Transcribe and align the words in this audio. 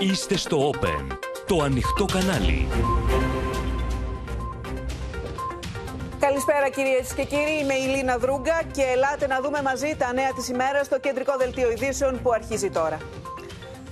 Είστε 0.00 0.36
στο 0.36 0.70
Open, 0.70 1.16
το 1.46 1.62
ανοιχτό 1.62 2.04
κανάλι. 2.04 2.68
Καλησπέρα 6.20 6.68
κυρίες 6.68 7.14
και 7.14 7.24
κύριοι, 7.24 7.58
είμαι 7.60 7.74
η 7.74 7.96
Λίνα 7.96 8.16
Δρούγκα 8.16 8.62
και 8.72 8.82
ελάτε 8.82 9.26
να 9.26 9.40
δούμε 9.40 9.62
μαζί 9.62 9.96
τα 9.98 10.12
νέα 10.12 10.32
της 10.32 10.48
ημέρας 10.48 10.86
στο 10.86 10.98
κεντρικό 10.98 11.36
δελτίο 11.36 11.70
ειδήσεων 11.70 12.22
που 12.22 12.32
αρχίζει 12.32 12.70
τώρα. 12.70 12.98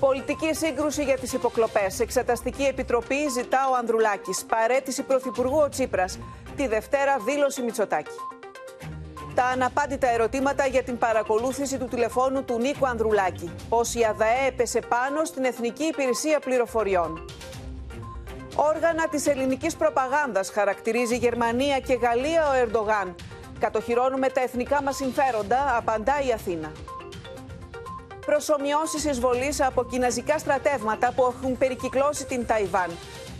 Πολιτική 0.00 0.54
σύγκρουση 0.54 1.04
για 1.04 1.18
τις 1.18 1.32
υποκλοπές. 1.32 2.00
Εξεταστική 2.00 2.62
επιτροπή 2.62 3.28
ζητά 3.28 3.68
ο 3.72 3.74
Ανδρουλάκης. 3.74 4.44
Παρέτηση 4.44 5.02
Πρωθυπουργού 5.02 5.58
ο 5.58 5.68
Τσίπρας. 5.68 6.18
Τη 6.56 6.66
Δευτέρα 6.66 7.16
δήλωση 7.18 7.62
Μητσοτάκη. 7.62 8.12
Τα 9.34 9.44
αναπάντητα 9.44 10.08
ερωτήματα 10.10 10.66
για 10.66 10.82
την 10.82 10.98
παρακολούθηση 10.98 11.78
του 11.78 11.84
τηλεφώνου 11.84 12.44
του 12.44 12.58
Νίκου 12.58 12.86
Ανδρουλάκη. 12.86 13.54
Πώς 13.68 13.94
η 13.94 14.04
ΑΔΑΕ 14.04 14.46
έπεσε 14.46 14.80
πάνω 14.88 15.24
στην 15.24 15.44
Εθνική 15.44 15.84
Υπηρεσία 15.84 16.38
Πληροφοριών. 16.38 17.24
Όργανα 18.56 19.08
της 19.08 19.26
ελληνικής 19.26 19.76
προπαγάνδας 19.76 20.50
χαρακτηρίζει 20.50 21.16
Γερμανία 21.16 21.78
και 21.78 21.94
Γαλλία 21.94 22.48
ο 22.48 22.52
Ερντογάν. 22.54 23.14
Κατοχυρώνουμε 23.58 24.28
τα 24.28 24.40
εθνικά 24.40 24.82
μας 24.82 24.96
συμφέροντα, 24.96 25.76
απαντά 25.76 26.20
η 26.28 26.32
Αθήνα. 26.32 26.72
Προσωμιώσεις 28.26 29.04
εισβολής 29.04 29.60
από 29.60 29.84
κινέζικα 29.84 30.38
στρατεύματα 30.38 31.12
που 31.16 31.24
έχουν 31.24 31.58
περικυκλώσει 31.58 32.26
την 32.26 32.46
Ταϊβάν. 32.46 32.90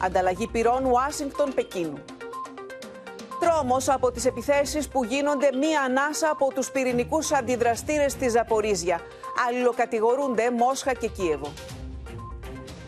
Ανταλλαγή 0.05 0.47
πυρών 0.47 0.85
Ουάσιγκτον-Πεκίνου. 0.85 2.05
Τρόμος 3.45 3.89
από 3.89 4.11
τις 4.11 4.25
επιθέσεις 4.25 4.89
που 4.89 5.05
γίνονται 5.05 5.49
μία 5.61 5.81
ανάσα 5.81 6.31
από 6.31 6.53
τους 6.55 6.71
πυρηνικούς 6.71 7.33
αντιδραστήρες 7.33 8.13
στη 8.13 8.29
Ζαπορίζια. 8.29 9.01
Αλληλοκατηγορούνται 9.49 10.51
Μόσχα 10.51 10.93
και 10.93 11.09
Κίεβο. 11.09 11.53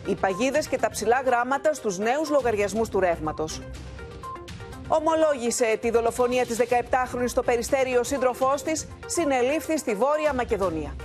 Οι 0.07 0.15
παγίδες 0.15 0.67
και 0.67 0.77
τα 0.77 0.89
ψηλά 0.89 1.21
γράμματα 1.25 1.73
στους 1.73 1.97
νέους 1.97 2.29
λογαριασμούς 2.29 2.89
του 2.89 2.99
ρεύματος. 2.99 3.61
Ομολόγησε 4.87 5.77
τη 5.81 5.89
δολοφονία 5.89 6.45
της 6.45 6.57
17χρονης 6.57 7.29
στο 7.29 7.43
περιστέριο 7.43 8.03
σύντροφός 8.03 8.61
της, 8.61 8.87
συνελήφθη 9.05 9.77
στη 9.77 9.95
Βόρεια 9.95 10.33
Μακεδονία. 10.33 10.95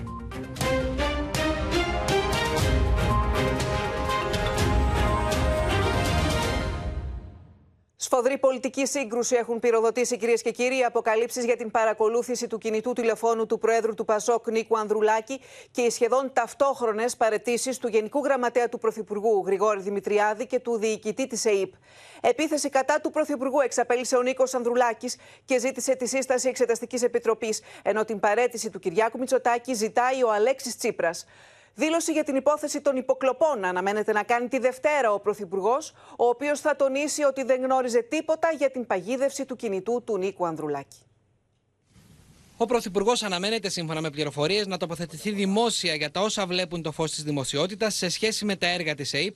Σφοδρή 8.12 8.38
πολιτική 8.38 8.86
σύγκρουση 8.86 9.36
έχουν 9.36 9.58
πυροδοτήσει 9.58 10.16
κυρίες 10.16 10.42
και 10.42 10.50
κύριοι 10.50 10.84
αποκαλύψεις 10.84 11.44
για 11.44 11.56
την 11.56 11.70
παρακολούθηση 11.70 12.46
του 12.46 12.58
κινητού 12.58 12.92
τηλεφώνου 12.92 13.46
του 13.46 13.58
Προέδρου 13.58 13.94
του 13.94 14.04
Πασόκ 14.04 14.50
Νίκου 14.50 14.78
Ανδρουλάκη 14.78 15.40
και 15.70 15.80
οι 15.82 15.90
σχεδόν 15.90 16.30
ταυτόχρονες 16.32 17.16
παρετήσεις 17.16 17.78
του 17.78 17.88
Γενικού 17.88 18.24
Γραμματέα 18.24 18.68
του 18.68 18.78
Πρωθυπουργού 18.78 19.42
Γρηγόρη 19.46 19.80
Δημητριάδη 19.80 20.46
και 20.46 20.58
του 20.58 20.76
Διοικητή 20.76 21.26
της 21.26 21.44
ΕΕΠ. 21.44 21.72
Επίθεση 22.20 22.68
κατά 22.68 23.00
του 23.00 23.10
Πρωθυπουργού 23.10 23.60
εξαπέλυσε 23.60 24.16
ο 24.16 24.22
Νίκος 24.22 24.54
Ανδρουλάκης 24.54 25.16
και 25.44 25.58
ζήτησε 25.58 25.94
τη 25.94 26.08
σύσταση 26.08 26.48
Εξεταστικής 26.48 27.02
Επιτροπής, 27.02 27.60
ενώ 27.82 28.04
την 28.04 28.20
παρέτηση 28.20 28.70
του 28.70 28.78
Κυριάκου 28.78 29.18
Μητσοτάκη 29.18 29.74
ζητάει 29.74 30.22
ο 30.22 30.32
Αλέξης 30.32 30.76
Τσίπρας. 30.76 31.26
Δήλωση 31.74 32.12
για 32.12 32.24
την 32.24 32.36
υπόθεση 32.36 32.80
των 32.80 32.96
υποκλοπών 32.96 33.64
αναμένεται 33.64 34.12
να 34.12 34.22
κάνει 34.22 34.48
τη 34.48 34.58
Δευτέρα 34.58 35.12
ο 35.12 35.20
Πρωθυπουργός, 35.20 35.92
ο 36.16 36.26
οποίος 36.26 36.60
θα 36.60 36.76
τονίσει 36.76 37.22
ότι 37.22 37.42
δεν 37.42 37.62
γνώριζε 37.62 38.02
τίποτα 38.02 38.52
για 38.52 38.70
την 38.70 38.86
παγίδευση 38.86 39.44
του 39.44 39.56
κινητού 39.56 40.02
του 40.06 40.18
Νίκου 40.18 40.46
Ανδρουλάκη. 40.46 40.98
Ο 42.56 42.66
Πρωθυπουργός 42.66 43.22
αναμένεται, 43.22 43.68
σύμφωνα 43.68 44.00
με 44.00 44.10
πληροφορίες, 44.10 44.66
να 44.66 44.76
τοποθετηθεί 44.76 45.30
δημόσια 45.30 45.94
για 45.94 46.10
τα 46.10 46.20
όσα 46.20 46.46
βλέπουν 46.46 46.82
το 46.82 46.92
φως 46.92 47.10
της 47.10 47.22
δημοσιότητας 47.22 47.94
σε 47.94 48.08
σχέση 48.08 48.44
με 48.44 48.56
τα 48.56 48.66
έργα 48.66 48.94
της 48.94 49.12
ΕΕΠ, 49.12 49.34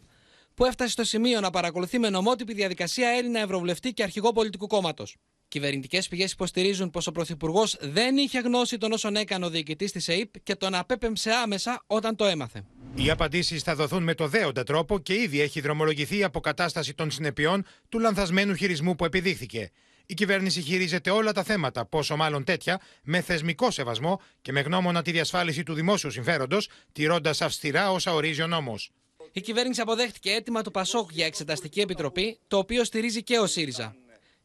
που 0.55 0.65
έφτασε 0.65 0.91
στο 0.91 1.05
σημείο 1.05 1.41
να 1.41 1.51
παρακολουθεί 1.51 1.99
με 1.99 2.11
νομότυπη 2.11 2.55
διαδικασία 2.55 3.09
Έλληνα 3.09 3.41
Ευρωβουλευτή 3.41 3.93
και 3.93 4.03
αρχηγό 4.03 4.33
πολιτικού 4.33 4.67
κόμματος. 4.67 5.17
Κυβερνητικές 5.57 6.09
πηγές 6.09 6.33
υποστηρίζουν 6.33 6.91
πως 6.91 7.07
ο 7.07 7.13
Πρωθυπουργός 7.13 7.77
δεν 7.81 8.17
είχε 8.17 8.39
γνώση 8.39 8.79
των 8.79 8.93
όσων 8.93 9.17
έκανε 9.17 9.45
ο 9.45 9.51
διοικητής 9.51 9.93
της 9.93 10.09
ΕΕΠ 10.09 10.41
και 10.43 10.55
τον 10.55 10.75
απέπεμψε 10.75 11.31
άμεσα 11.31 11.83
όταν 11.87 12.17
το 12.17 12.25
έμαθε. 12.25 12.65
Οι 12.95 13.11
απαντήσεις 13.11 13.63
θα 13.63 13.75
δοθούν 13.75 14.03
με 14.03 14.15
το 14.15 14.29
δέοντα 14.29 14.63
τρόπο 14.63 14.99
και 14.99 15.15
ήδη 15.15 15.41
έχει 15.41 15.61
δρομολογηθεί 15.61 16.19
η 16.19 16.25
αποκατάσταση 16.25 16.95
των 16.95 17.11
συνεπειών 17.11 17.65
του 17.89 17.99
λανθασμένου 17.99 18.55
χειρισμού 18.55 18.97
που 18.97 19.05
επιδείχθηκε. 19.05 19.71
Η 20.07 20.15
κυβέρνηση 20.15 20.61
χειρίζεται 20.61 21.11
όλα 21.11 21.33
τα 21.33 21.43
θέματα, 21.43 21.87
πόσο 21.87 22.17
μάλλον 22.17 22.45
τέτοια, 22.45 22.81
με 23.03 23.21
θεσμικό 23.21 23.71
σεβασμό 23.71 24.21
και 24.43 24.53
με 24.53 24.61
γνώμονα 24.61 25.03
τη 25.03 25.11
διασφάλιση 25.11 25.63
του 25.63 25.75
δημόσιου 25.75 26.11
συμφέροντος, 26.11 26.69
τηρώντας 26.93 27.41
αυστηρά 27.41 27.91
όσα 27.91 28.15
ορίζει 28.15 28.43
ο 28.43 28.47
νόμος. 28.47 28.91
Η 29.33 29.41
κυβέρνηση 29.41 29.81
αποδέχτηκε 29.81 30.31
αίτημα 30.31 30.63
του 30.63 30.71
Πασόκ 30.71 31.11
για 31.13 31.27
εξεταστική 31.27 31.81
επιτροπή, 31.81 32.39
το 32.49 32.59
οποίο 32.59 32.85
στηρίζει 32.85 33.23
και 33.23 33.39
ο 33.39 33.47
ΣΥΡΙΖΑ. 33.47 33.97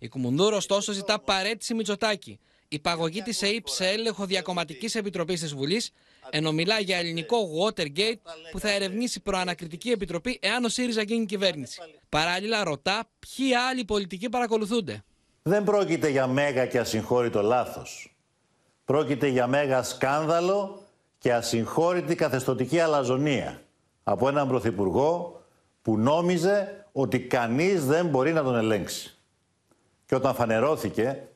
Η 0.04 0.08
Κουμουνδούρο, 0.08 0.56
ωστόσο, 0.56 0.92
ζητά 0.92 1.20
παρέτηση 1.20 1.74
Μητσοτάκη, 1.74 2.40
υπαγωγή 2.68 3.22
της 3.22 3.42
ΕΕΠ 3.42 3.68
σε 3.68 3.88
έλεγχο 3.88 4.26
διακομματικής 4.26 4.96
επιτροπής 4.96 5.40
της 5.40 5.54
Βουλής, 5.54 5.92
ενώ 6.30 6.52
μιλά 6.52 6.80
για 6.80 6.98
ελληνικό 6.98 7.38
Watergate 7.38 8.20
που 8.52 8.60
θα 8.60 8.70
ερευνήσει 8.70 9.20
προανακριτική 9.20 9.90
επιτροπή 9.90 10.40
εάν 10.42 10.66
ο 10.66 10.70
ΣΥΡΙΖΑ 10.70 11.02
γίνει 11.02 11.26
κυβέρνηση. 11.26 11.82
Παράλληλα, 12.10 12.64
ρωτά 12.64 13.10
ποιοι 13.20 13.54
άλλοι 13.54 13.86
πολιτικοί 13.86 14.30
παρακολουθούνται. 14.30 15.04
Δεν 15.42 15.64
πρόκειται 15.64 16.10
για 16.10 16.28
μέγα 16.28 16.66
και 16.66 16.80
ασυγχώρητο 16.80 17.42
λάθος. 17.42 18.16
Πρόκειται 18.86 19.28
για 19.28 19.48
μέγα 19.48 19.84
σκάνδαλο 19.84 20.82
και 21.18 21.34
ασυγχώρητη 21.34 22.16
καθεστοτική 22.16 22.80
αλαζονία 22.80 23.62
από 24.04 24.28
έναν 24.28 24.48
πρωθυπουργό 24.48 25.42
που 25.82 25.98
νόμιζε 25.98 26.86
ότι 26.92 27.20
κανείς 27.20 27.86
δεν 27.86 28.08
μπορεί 28.08 28.34
να 28.34 28.44
τον 28.44 28.56
ελέγξει. 28.56 29.16
Και 30.12 30.18
όταν 30.18 30.34
φανερώθηκε, 30.34 31.28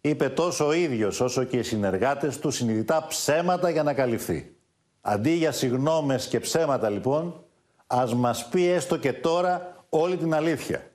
είπε 0.00 0.28
τόσο 0.28 0.66
ο 0.66 0.72
ίδιος 0.72 1.20
όσο 1.20 1.44
και 1.44 1.56
οι 1.56 1.62
συνεργάτες 1.62 2.38
του 2.38 2.50
συνειδητά 2.50 3.06
ψέματα 3.08 3.70
για 3.70 3.82
να 3.82 3.94
καλυφθεί. 3.94 4.56
Αντί 5.00 5.30
για 5.30 5.52
συγνώμες 5.52 6.26
και 6.28 6.40
ψέματα 6.40 6.88
λοιπόν, 6.88 7.44
ας 7.86 8.14
μας 8.14 8.48
πει 8.48 8.66
έστω 8.66 8.96
και 8.96 9.12
τώρα 9.12 9.84
όλη 9.88 10.16
την 10.16 10.34
αλήθεια. 10.34 10.90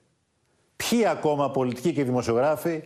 Ποιοι 0.76 1.06
ακόμα 1.06 1.52
πολιτικοί 1.52 1.94
και 1.94 2.04
δημοσιογράφοι 2.04 2.84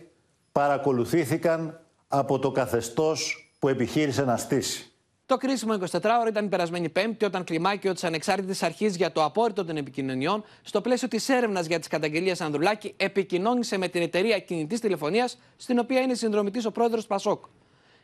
παρακολουθήθηκαν 0.52 1.80
από 2.08 2.38
το 2.38 2.50
καθεστώς 2.50 3.50
που 3.58 3.68
επιχείρησε 3.68 4.24
να 4.24 4.36
στήσει; 4.36 4.89
Το 5.30 5.36
κρίσιμο 5.36 5.74
24ωρο 5.92 6.28
ήταν 6.28 6.44
η 6.44 6.48
περασμένη 6.48 6.88
Πέμπτη, 6.88 7.24
όταν 7.24 7.44
κλιμάκιο 7.44 7.92
της 7.92 8.04
Ανεξάρτητης 8.04 8.62
Αρχής 8.62 8.96
για 8.96 9.12
το 9.12 9.24
Απόρριτο 9.24 9.64
των 9.64 9.76
Επικοινωνιών, 9.76 10.44
στο 10.62 10.80
πλαίσιο 10.80 11.08
της 11.08 11.28
έρευνας 11.28 11.66
για 11.66 11.78
τις 11.78 11.88
καταγγελίες 11.88 12.40
Ανδρουλάκη, 12.40 12.94
επικοινώνησε 12.96 13.78
με 13.78 13.88
την 13.88 14.02
εταιρεία 14.02 14.38
κινητής 14.38 14.80
τηλεφωνίας, 14.80 15.38
στην 15.56 15.78
οποία 15.78 16.00
είναι 16.00 16.14
συνδρομητής 16.14 16.64
ο 16.64 16.70
πρόεδρος 16.70 17.06
Πασόκ. 17.06 17.44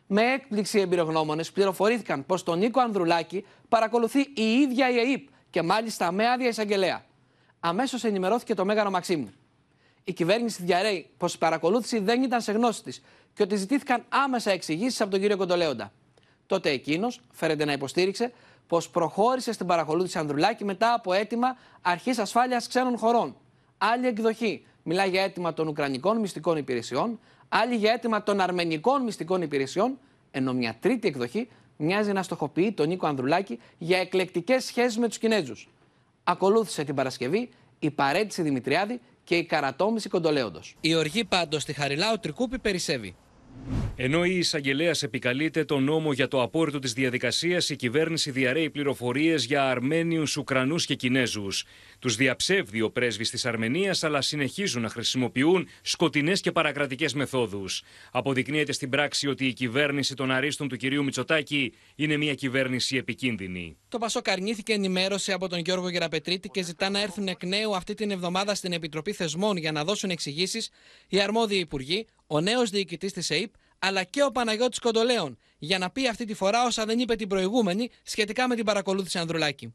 Με 0.06 0.22
έκπληξη 0.22 0.78
οι 0.78 0.80
εμπειρογνώμονες 0.80 1.52
πληροφορήθηκαν 1.52 2.26
πως 2.26 2.42
τον 2.42 2.58
Νίκο 2.58 2.80
Ανδρουλάκη 2.80 3.46
παρακολουθεί 3.68 4.20
η 4.20 4.42
ίδια 4.42 4.90
η 4.90 4.96
ΕΕΠ 4.98 5.28
και 5.50 5.62
μάλιστα 5.62 6.12
με 6.12 6.28
άδεια 6.30 6.48
εισαγγελέα. 6.48 7.04
Αμέσως 7.60 8.04
ενημερώθηκε 8.04 8.54
το 8.54 8.64
Μέγαρο 8.64 8.90
Μαξίμου. 8.90 9.32
Η 10.04 10.12
κυβέρνηση 10.12 10.62
διαρρέει 10.62 11.10
πως 11.16 11.34
η 11.34 11.38
παρακολούθηση 11.38 11.98
δεν 11.98 12.22
ήταν 12.22 12.40
σε 12.40 12.52
γνώση 12.52 12.82
της 12.82 13.02
και 13.34 13.42
ότι 13.42 13.56
ζητήθηκαν 13.56 14.04
άμεσα 14.08 14.50
εξηγήσεις 14.50 15.00
από 15.00 15.10
τον 15.10 15.20
κύριο 15.20 15.36
Κοντολέοντα. 15.36 15.92
Τότε 16.46 16.70
εκείνος 16.70 17.20
φέρεται 17.32 17.64
να 17.64 17.72
υποστήριξε 17.72 18.32
πως 18.66 18.90
προχώρησε 18.90 19.52
στην 19.52 19.66
παρακολούθηση 19.66 20.18
Ανδρουλάκη 20.18 20.64
μετά 20.64 20.92
από 20.94 21.12
αίτημα 21.12 21.56
αρχής 21.82 22.18
ασφάλειας 22.18 22.68
ξένων 22.68 22.98
χωρών. 22.98 23.36
Άλλη 23.78 24.06
εκδοχή 24.06 24.64
μιλά 24.82 25.04
για 25.04 25.22
αίτημα 25.22 25.54
των 25.54 25.68
Ουκρανικών 25.68 26.20
μυστικών 26.20 26.56
υπηρεσιών, 26.56 27.18
άλλη 27.48 27.74
για 27.74 27.92
αίτημα 27.92 28.22
των 28.22 28.40
Αρμενικών 28.40 29.02
μυστικών 29.02 29.42
υπηρεσιών, 29.42 29.98
ενώ 30.30 30.52
μια 30.52 30.76
τρίτη 30.80 31.08
εκδοχή 31.08 31.48
μοιάζει 31.76 32.12
να 32.12 32.22
στοχοποιεί 32.22 32.72
τον 32.72 32.88
Νίκο 32.88 33.06
Ανδρουλάκη 33.06 33.60
για 33.78 33.98
εκλεκτικές 33.98 34.64
σχέσεις 34.64 34.98
με 34.98 35.08
τους 35.08 35.18
Κινέζους. 35.18 35.68
Ακολούθησε 36.24 36.84
την 36.84 36.94
Παρασκευή 36.94 37.48
η 37.78 37.90
παρέτηση 37.90 38.42
Δημητριάδη 38.42 39.00
και 39.24 39.36
η 39.36 39.44
καρατόμηση 39.44 40.08
Κοντολέοντος. 40.08 40.76
Η 40.80 40.94
οργή 40.94 41.24
πάντως 41.24 41.62
στη 41.62 41.72
Χαριλάου 41.72 42.18
Τρικούπη 42.18 42.58
περισσεύει. 42.58 43.16
Ενώ 43.98 44.24
η 44.24 44.38
εισαγγελέα 44.38 44.94
επικαλείται 45.00 45.64
τον 45.64 45.84
νόμο 45.84 46.12
για 46.12 46.28
το 46.28 46.42
απόρριτο 46.42 46.78
της 46.78 46.92
διαδικασίας, 46.92 47.70
η 47.70 47.76
κυβέρνηση 47.76 48.30
διαρρέει 48.30 48.70
πληροφορίες 48.70 49.44
για 49.44 49.70
Αρμένιους, 49.70 50.36
Ουκρανούς 50.36 50.86
και 50.86 50.94
Κινέζους. 50.94 51.64
Τους 51.98 52.16
διαψεύδει 52.16 52.80
ο 52.80 52.90
πρέσβης 52.90 53.30
της 53.30 53.46
Αρμενίας, 53.46 54.04
αλλά 54.04 54.20
συνεχίζουν 54.20 54.82
να 54.82 54.88
χρησιμοποιούν 54.88 55.68
σκοτεινές 55.82 56.40
και 56.40 56.52
παρακρατικές 56.52 57.14
μεθόδους. 57.14 57.82
Αποδεικνύεται 58.12 58.72
στην 58.72 58.90
πράξη 58.90 59.28
ότι 59.28 59.46
η 59.46 59.52
κυβέρνηση 59.52 60.14
των 60.14 60.30
αρίστων 60.30 60.68
του 60.68 60.76
κυρίου 60.76 61.04
Μητσοτάκη 61.04 61.72
είναι 61.94 62.16
μια 62.16 62.34
κυβέρνηση 62.34 62.96
επικίνδυνη. 62.96 63.76
Το 63.88 63.98
Πασόκ 63.98 64.28
αρνήθηκε 64.28 64.72
ενημέρωση 64.72 65.32
από 65.32 65.48
τον 65.48 65.58
Γιώργο 65.58 65.88
Γεραπετρίτη 65.88 66.48
και 66.48 66.62
ζητά 66.62 66.90
να 66.90 67.00
έρθουν 67.00 67.28
εκ 67.28 67.44
νέου 67.44 67.76
αυτή 67.76 67.94
την 67.94 68.10
εβδομάδα 68.10 68.54
στην 68.54 68.72
Επιτροπή 68.72 69.12
Θεσμών 69.12 69.56
για 69.56 69.72
να 69.72 69.84
δώσουν 69.84 70.10
εξηγήσεις 70.10 70.70
οι 71.08 71.20
αρμόδιοι 71.20 71.58
υπουργοί, 71.58 72.06
ο 72.26 72.40
νέος 72.40 72.70
διοικητής 72.70 73.12
της 73.12 73.30
ΕΕΠ 73.30 73.52
αλλά 73.78 74.02
και 74.04 74.22
ο 74.22 74.30
Παναγιώτης 74.30 74.78
Κοντολέων 74.78 75.38
για 75.58 75.78
να 75.78 75.90
πει 75.90 76.08
αυτή 76.08 76.24
τη 76.24 76.34
φορά 76.34 76.64
όσα 76.64 76.84
δεν 76.84 76.98
είπε 76.98 77.16
την 77.16 77.28
προηγούμενη 77.28 77.90
σχετικά 78.02 78.48
με 78.48 78.54
την 78.54 78.64
παρακολούθηση 78.64 79.18
Ανδρουλάκη. 79.18 79.74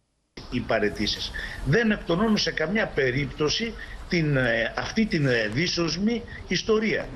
οι 0.51 0.59
παρετήσεις. 0.59 1.31
Δεν 1.65 1.91
εκτονώνουν 1.91 2.37
σε 2.37 2.51
καμιά 2.51 2.87
περίπτωση 2.87 3.73
την, 4.09 4.37
ε, 4.37 4.73
αυτή 4.77 5.05
την 5.05 5.25
ε, 5.25 5.47
δύσοσμη 5.47 6.23
ιστορία. 6.47 7.09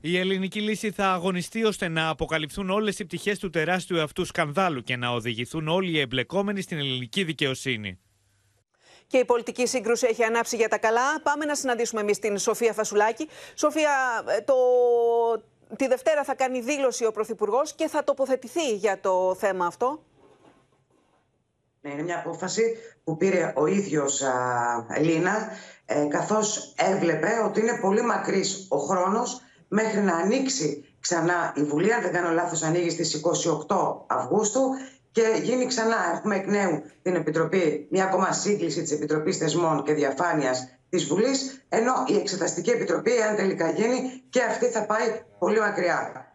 Η 0.00 0.16
ελληνική 0.18 0.60
λύση 0.60 0.90
θα 0.90 1.12
αγωνιστεί 1.12 1.64
ώστε 1.64 1.88
να 1.88 2.08
αποκαλυφθούν 2.08 2.70
όλες 2.70 2.98
οι 2.98 3.04
πτυχές 3.04 3.38
του 3.38 3.50
τεράστιου 3.50 4.00
αυτού 4.02 4.24
σκανδάλου 4.24 4.82
και 4.82 4.96
να 4.96 5.08
οδηγηθούν 5.10 5.68
όλοι 5.68 5.90
οι 5.90 5.98
εμπλεκόμενοι 5.98 6.60
στην 6.60 6.78
ελληνική 6.78 7.24
δικαιοσύνη. 7.24 7.98
Και 9.12 9.18
η 9.18 9.24
πολιτική 9.24 9.66
σύγκρουση 9.66 10.06
έχει 10.10 10.24
ανάψει 10.24 10.56
για 10.56 10.68
τα 10.68 10.78
καλά. 10.78 11.20
Πάμε 11.22 11.44
να 11.44 11.54
συναντήσουμε 11.54 12.00
εμείς 12.00 12.18
την 12.18 12.38
Σοφία 12.38 12.72
Φασουλάκη. 12.72 13.28
Σοφία, 13.54 13.90
ε, 14.26 14.40
το... 14.40 14.54
τη 15.76 15.86
Δευτέρα 15.86 16.24
θα 16.24 16.34
κάνει 16.34 16.60
δήλωση 16.60 17.04
ο 17.04 17.12
Πρωθυπουργός 17.12 17.72
και 17.72 17.88
θα 17.88 18.04
τοποθετηθεί 18.04 18.74
για 18.74 19.00
το 19.00 19.36
θέμα 19.38 19.66
αυτό. 19.66 20.02
Ναι, 21.80 21.90
είναι 21.90 22.02
μια 22.02 22.18
απόφαση 22.18 22.76
που 23.04 23.16
πήρε 23.16 23.52
ο 23.56 23.66
ίδιος 23.66 24.22
α, 24.22 24.98
Λίνα, 25.00 25.48
ε, 25.86 26.06
καθώς 26.08 26.74
έβλεπε 26.76 27.42
ότι 27.44 27.60
είναι 27.60 27.78
πολύ 27.80 28.02
μακρύς 28.02 28.66
ο 28.68 28.76
χρόνος 28.76 29.40
μέχρι 29.68 30.00
να 30.00 30.16
ανοίξει 30.16 30.96
ξανά 31.00 31.52
η 31.56 31.62
Βουλή, 31.62 31.92
αν 31.92 32.02
δεν 32.02 32.12
κάνω 32.12 32.30
λάθος 32.30 32.62
ανοίγει 32.62 32.90
στις 32.90 33.20
28 33.68 33.96
Αυγούστου 34.06 34.60
και 35.12 35.40
γίνει 35.42 35.66
ξανά, 35.66 35.96
έχουμε 36.14 36.36
εκ 36.36 36.46
νέου 36.46 36.82
την 37.02 37.14
Επιτροπή, 37.14 37.86
μια 37.90 38.04
ακόμα 38.04 38.32
σύγκληση 38.32 38.82
της 38.82 38.92
Επιτροπής 38.92 39.36
Θεσμών 39.36 39.82
και 39.84 39.92
Διαφάνειας 39.92 40.68
της 40.88 41.04
Βουλής, 41.04 41.64
ενώ 41.68 41.92
η 42.06 42.16
Εξεταστική 42.16 42.70
Επιτροπή, 42.70 43.22
αν 43.30 43.36
τελικά 43.36 43.70
γίνει, 43.70 44.22
και 44.30 44.42
αυτή 44.42 44.66
θα 44.66 44.86
πάει 44.86 45.22
πολύ 45.38 45.60
μακριά. 45.60 46.26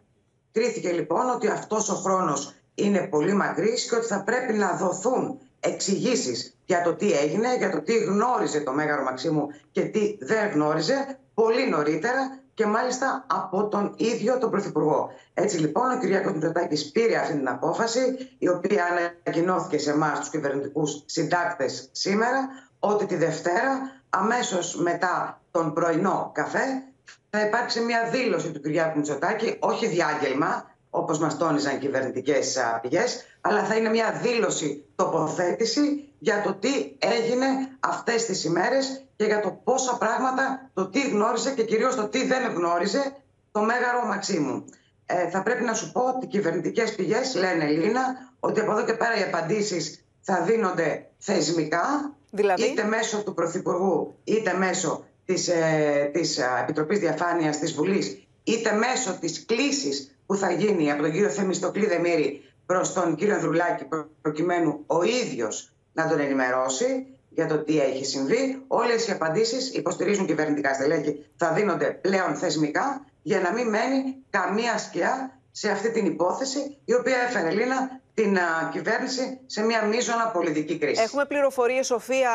Κρίθηκε 0.52 0.92
λοιπόν 0.92 1.30
ότι 1.30 1.48
αυτός 1.48 1.88
ο 1.88 1.94
χρόνος 1.94 2.54
είναι 2.74 3.06
πολύ 3.06 3.32
μακρύς 3.34 3.88
και 3.88 3.94
ότι 3.94 4.06
θα 4.06 4.22
πρέπει 4.22 4.52
να 4.52 4.72
δοθούν 4.76 5.40
εξηγήσεις 5.60 6.58
για 6.64 6.82
το 6.82 6.94
τι 6.94 7.12
έγινε, 7.12 7.56
για 7.56 7.70
το 7.70 7.82
τι 7.82 7.98
γνώριζε 7.98 8.60
το 8.60 8.72
Μέγαρο 8.72 9.02
Μαξίμου 9.02 9.46
και 9.70 9.82
τι 9.82 10.16
δεν 10.20 10.50
γνώριζε 10.50 11.18
πολύ 11.34 11.68
νωρίτερα 11.68 12.40
και 12.58 12.66
μάλιστα 12.66 13.24
από 13.26 13.68
τον 13.68 13.94
ίδιο 13.96 14.38
τον 14.38 14.50
Πρωθυπουργό. 14.50 15.10
Έτσι 15.34 15.58
λοιπόν 15.58 15.90
ο 15.90 15.98
κ. 15.98 16.32
Μητσοτάκης 16.32 16.90
πήρε 16.90 17.16
αυτή 17.16 17.32
την 17.32 17.48
απόφαση 17.48 18.00
η 18.38 18.48
οποία 18.48 18.84
ανακοινώθηκε 18.84 19.78
σε 19.78 19.90
εμάς 19.90 20.18
τους 20.18 20.28
κυβερνητικούς 20.28 21.02
συντάκτες 21.06 21.88
σήμερα 21.92 22.48
ότι 22.78 23.06
τη 23.06 23.16
Δευτέρα 23.16 24.00
αμέσως 24.10 24.76
μετά 24.76 25.40
τον 25.50 25.72
πρωινό 25.72 26.30
καφέ 26.34 26.82
θα 27.30 27.46
υπάρξει 27.46 27.80
μια 27.80 28.08
δήλωση 28.12 28.52
του 28.52 28.60
κ. 28.60 28.96
Μητσοτάκη, 28.96 29.56
όχι 29.60 29.86
διάγγελμα, 29.86 30.70
όπως 30.90 31.18
μας 31.18 31.36
τόνιζαν 31.38 31.78
κυβερνητικές 31.78 32.58
πηγές, 32.82 33.24
αλλά 33.40 33.64
θα 33.64 33.76
είναι 33.76 33.88
μια 33.88 34.20
δήλωση 34.22 34.84
τοποθέτηση 34.96 36.08
για 36.18 36.42
το 36.42 36.54
τι 36.54 36.96
έγινε 36.98 37.46
αυτές 37.80 38.24
τις 38.24 38.44
ημέρες 38.44 39.04
και 39.16 39.24
για 39.24 39.40
το 39.40 39.60
πόσα 39.64 39.96
πράγματα, 39.96 40.70
το 40.74 40.88
τι 40.88 41.08
γνώριζε 41.08 41.50
και 41.50 41.64
κυρίως 41.64 41.94
το 41.94 42.08
τι 42.08 42.26
δεν 42.26 42.52
γνώριζε 42.52 43.16
το 43.52 43.60
Μέγαρο 43.60 44.06
Μαξίμου. 44.06 44.64
Ε, 45.06 45.28
θα 45.30 45.42
πρέπει 45.42 45.64
να 45.64 45.74
σου 45.74 45.92
πω 45.92 46.00
ότι 46.00 46.24
οι 46.24 46.28
κυβερνητικές 46.28 46.94
πηγές 46.94 47.34
λένε 47.34 47.64
Ελλήνα 47.64 48.32
ότι 48.40 48.60
από 48.60 48.72
εδώ 48.72 48.84
και 48.84 48.92
πέρα 48.92 49.18
οι 49.18 49.22
απαντήσεις 49.22 50.04
θα 50.20 50.40
δίνονται 50.42 51.06
θεσμικά 51.18 52.14
δηλαδή; 52.30 52.62
είτε 52.62 52.84
μέσω 52.84 53.22
του 53.22 53.34
Πρωθυπουργού 53.34 54.16
είτε 54.24 54.54
μέσω 54.54 55.04
της, 55.24 55.48
ε, 55.48 56.10
της 56.12 56.38
Επιτροπής 56.62 56.98
Διαφάνειας 56.98 57.58
της 57.58 57.72
Βουλής 57.72 58.26
είτε 58.44 58.72
μέσω 58.72 59.18
της 59.20 59.44
κλήσης 59.44 60.17
που 60.28 60.36
θα 60.36 60.52
γίνει 60.52 60.90
από 60.90 61.02
τον 61.02 61.12
κύριο 61.12 61.28
Θεμιστοκλή 61.28 61.86
Δεμήρη 61.86 62.42
προς 62.66 62.92
τον 62.92 63.14
κύριο 63.14 63.34
Ανδρουλάκη 63.34 63.84
προκειμένου 64.22 64.84
ο 64.86 65.02
ίδιος 65.02 65.72
να 65.92 66.08
τον 66.08 66.20
ενημερώσει 66.20 67.06
για 67.28 67.46
το 67.46 67.58
τι 67.58 67.80
έχει 67.80 68.04
συμβεί. 68.04 68.62
Όλες 68.66 69.08
οι 69.08 69.10
απαντήσεις 69.10 69.74
υποστηρίζουν 69.74 70.26
κυβερνητικά 70.26 70.74
στελέχη 70.74 71.26
θα 71.36 71.52
δίνονται 71.52 71.86
πλέον 71.86 72.34
θεσμικά 72.34 73.04
για 73.22 73.40
να 73.40 73.52
μην 73.52 73.68
μένει 73.68 74.16
καμία 74.30 74.78
σκιά 74.78 75.38
σε 75.50 75.70
αυτή 75.70 75.90
την 75.90 76.06
υπόθεση 76.06 76.76
η 76.84 76.94
οποία 76.94 77.16
έφερε 77.28 77.50
Λίνα 77.50 78.00
την 78.14 78.38
α, 78.38 78.68
κυβέρνηση 78.72 79.40
σε 79.46 79.62
μια 79.62 79.82
μείζωνα 79.84 80.28
πολιτική 80.28 80.78
κρίση. 80.78 81.02
Έχουμε 81.02 81.24
πληροφορίες, 81.24 81.86
Σοφία, 81.86 82.30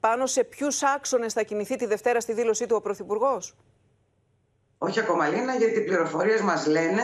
πάνω 0.00 0.26
σε 0.26 0.44
ποιους 0.44 0.82
άξονες 0.82 1.32
θα 1.32 1.42
κινηθεί 1.42 1.76
τη 1.76 1.86
Δευτέρα 1.86 2.20
στη 2.20 2.32
δήλωσή 2.32 2.66
του 2.66 2.76
ο 2.76 2.80
Πρωθυπουργός; 2.80 3.54
Όχι 4.82 5.00
ακόμα 5.00 5.28
Λίνα, 5.28 5.54
γιατί 5.54 5.78
οι 5.78 5.84
πληροφορίες 5.84 6.40
μας 6.40 6.66
λένε 6.66 7.02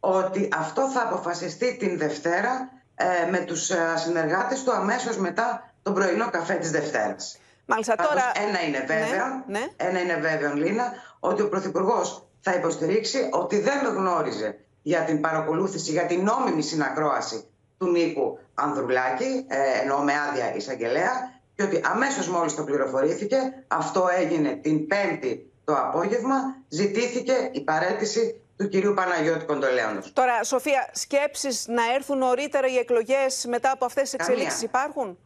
ότι 0.00 0.48
αυτό 0.52 0.90
θα 0.90 1.02
αποφασιστεί 1.02 1.76
την 1.76 1.98
Δευτέρα 1.98 2.70
ε, 2.94 3.30
με 3.30 3.38
τους 3.38 3.70
ε, 3.70 3.94
συνεργάτες 3.96 4.62
του 4.62 4.72
αμέσως 4.72 5.16
μετά 5.16 5.72
τον 5.82 5.94
πρωινό 5.94 6.30
καφέ 6.30 6.54
της 6.54 6.70
Δευτέρας. 6.70 7.38
Μάλιστα 7.66 7.96
τώρα... 7.96 8.32
Ένα 8.48 8.62
είναι 8.62 8.78
ναι, 8.78 8.84
βέβαιο, 8.84 9.44
ναι. 9.46 9.66
ένα 9.76 10.00
είναι 10.00 10.16
βέβαιο 10.16 10.54
Λίνα, 10.54 10.92
ότι 11.20 11.42
ο 11.42 11.48
Πρωθυπουργός 11.48 12.28
θα 12.40 12.54
υποστηρίξει 12.54 13.28
ότι 13.32 13.60
δεν 13.60 13.86
γνώριζε 13.96 14.58
για 14.82 15.00
την 15.00 15.20
παρακολούθηση, 15.20 15.90
για 15.90 16.06
την 16.06 16.22
νόμιμη 16.22 16.62
συνακρόαση 16.62 17.44
του 17.78 17.86
Νίκου 17.86 18.38
Ανδρουλάκη, 18.54 19.46
ε, 19.48 19.80
εννοώ 19.80 19.98
με 19.98 20.12
άδεια 20.30 20.54
εισαγγελέα, 20.54 21.40
και 21.54 21.62
ότι 21.62 21.80
αμέσως 21.84 22.28
μόλις 22.28 22.54
το 22.54 22.64
πληροφορήθηκε, 22.64 23.36
αυτό 23.68 24.08
έγινε 24.18 24.52
την 24.62 24.86
Πέμπτη 24.86 25.51
το 25.64 25.74
απόγευμα 25.76 26.34
ζητήθηκε 26.68 27.50
η 27.52 27.60
παρέτηση 27.60 28.40
του 28.56 28.68
κυρίου 28.68 28.94
Παναγιώτη 28.94 29.44
Κοντολέωνος. 29.44 30.12
Τώρα, 30.12 30.44
Σοφία, 30.44 30.88
σκέψεις 30.92 31.66
να 31.68 31.82
έρθουν 31.94 32.18
νωρίτερα 32.18 32.66
οι 32.66 32.76
εκλογές 32.76 33.44
μετά 33.48 33.70
από 33.70 33.84
αυτές 33.84 34.02
τις 34.02 34.12
εξελίξεις 34.12 34.62
υπάρχουν; 34.62 35.18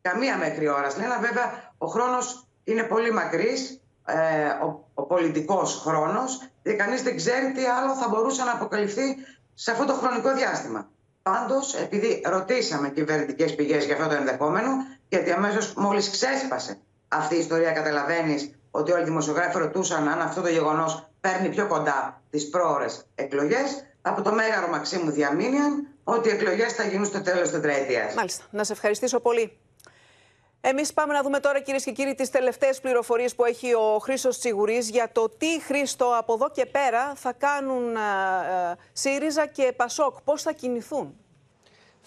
Καμία 0.00 0.36
μέχρι 0.36 0.68
ώρας. 0.68 0.96
Λένα 0.96 1.18
βέβαια 1.18 1.72
ο 1.78 1.86
χρόνος 1.86 2.46
είναι 2.64 2.82
πολύ 2.82 3.12
μακρύς, 3.12 3.80
ε, 4.06 4.48
ο, 4.64 4.88
ο 4.94 5.02
πολιτικός 5.02 5.80
χρόνος 5.80 6.48
και 6.62 6.72
κανείς 6.72 7.02
δεν 7.02 7.16
ξέρει 7.16 7.52
τι 7.52 7.64
άλλο 7.64 7.94
θα 7.94 8.08
μπορούσε 8.08 8.44
να 8.44 8.52
αποκαλυφθεί 8.52 9.16
σε 9.54 9.70
αυτό 9.70 9.84
το 9.84 9.92
χρονικό 9.92 10.34
διάστημα. 10.34 10.88
Πάντως, 11.22 11.74
επειδή 11.74 12.22
ρωτήσαμε 12.24 12.90
κυβερνητικές 12.90 13.54
πηγές 13.54 13.84
για 13.84 13.94
αυτό 13.94 14.08
το 14.08 14.14
ενδεχόμενο, 14.14 14.68
γιατί 15.08 15.32
αμέσως 15.32 15.74
μόλις 15.74 16.10
ξέσπασε 16.10 16.78
αυτή 17.08 17.34
η 17.34 17.38
ιστορία, 17.38 17.72
καταλαβαίνεις 17.72 18.50
ότι 18.76 18.92
όλοι 18.92 19.02
οι 19.02 19.04
δημοσιογράφοι 19.04 19.58
ρωτούσαν 19.58 20.08
αν 20.08 20.20
αυτό 20.20 20.40
το 20.40 20.48
γεγονός 20.48 21.08
παίρνει 21.20 21.48
πιο 21.48 21.66
κοντά 21.66 22.22
τις 22.30 22.48
πρόορε 22.50 22.86
εκλογές. 23.14 23.84
Από 24.02 24.22
το 24.22 24.32
Μέγαρο 24.32 24.68
Μαξίμου 24.68 25.10
διαμήνυαν 25.10 25.86
ότι 26.04 26.28
οι 26.28 26.32
εκλογές 26.32 26.72
θα 26.72 26.84
γίνουν 26.84 27.06
στο 27.06 27.22
τέλος 27.22 27.42
της 27.42 27.50
τετραετίας. 27.50 28.14
Μάλιστα. 28.14 28.44
Να 28.50 28.64
σε 28.64 28.72
ευχαριστήσω 28.72 29.20
πολύ. 29.20 29.58
Εμείς 30.60 30.92
πάμε 30.92 31.12
να 31.12 31.22
δούμε 31.22 31.40
τώρα, 31.40 31.60
κυρίες 31.60 31.84
και 31.84 31.92
κύριοι, 31.92 32.14
τις 32.14 32.30
τελευταίες 32.30 32.80
πληροφορίες 32.80 33.34
που 33.34 33.44
έχει 33.44 33.74
ο 33.74 33.98
Χρήσο 33.98 34.28
Τσιγουρής 34.28 34.90
για 34.90 35.08
το 35.12 35.28
τι 35.28 35.60
Χρήστο 35.60 36.14
από 36.18 36.32
εδώ 36.32 36.50
και 36.50 36.66
πέρα 36.66 37.14
θα 37.14 37.32
κάνουν 37.32 37.96
ε, 37.96 37.98
ε, 38.70 38.74
ΣΥΡΙΖΑ 38.92 39.46
και 39.46 39.72
ΠΑΣΟΚ, 39.76 40.20
πώς 40.24 40.42
θα 40.42 40.52
κινηθούν; 40.52 41.16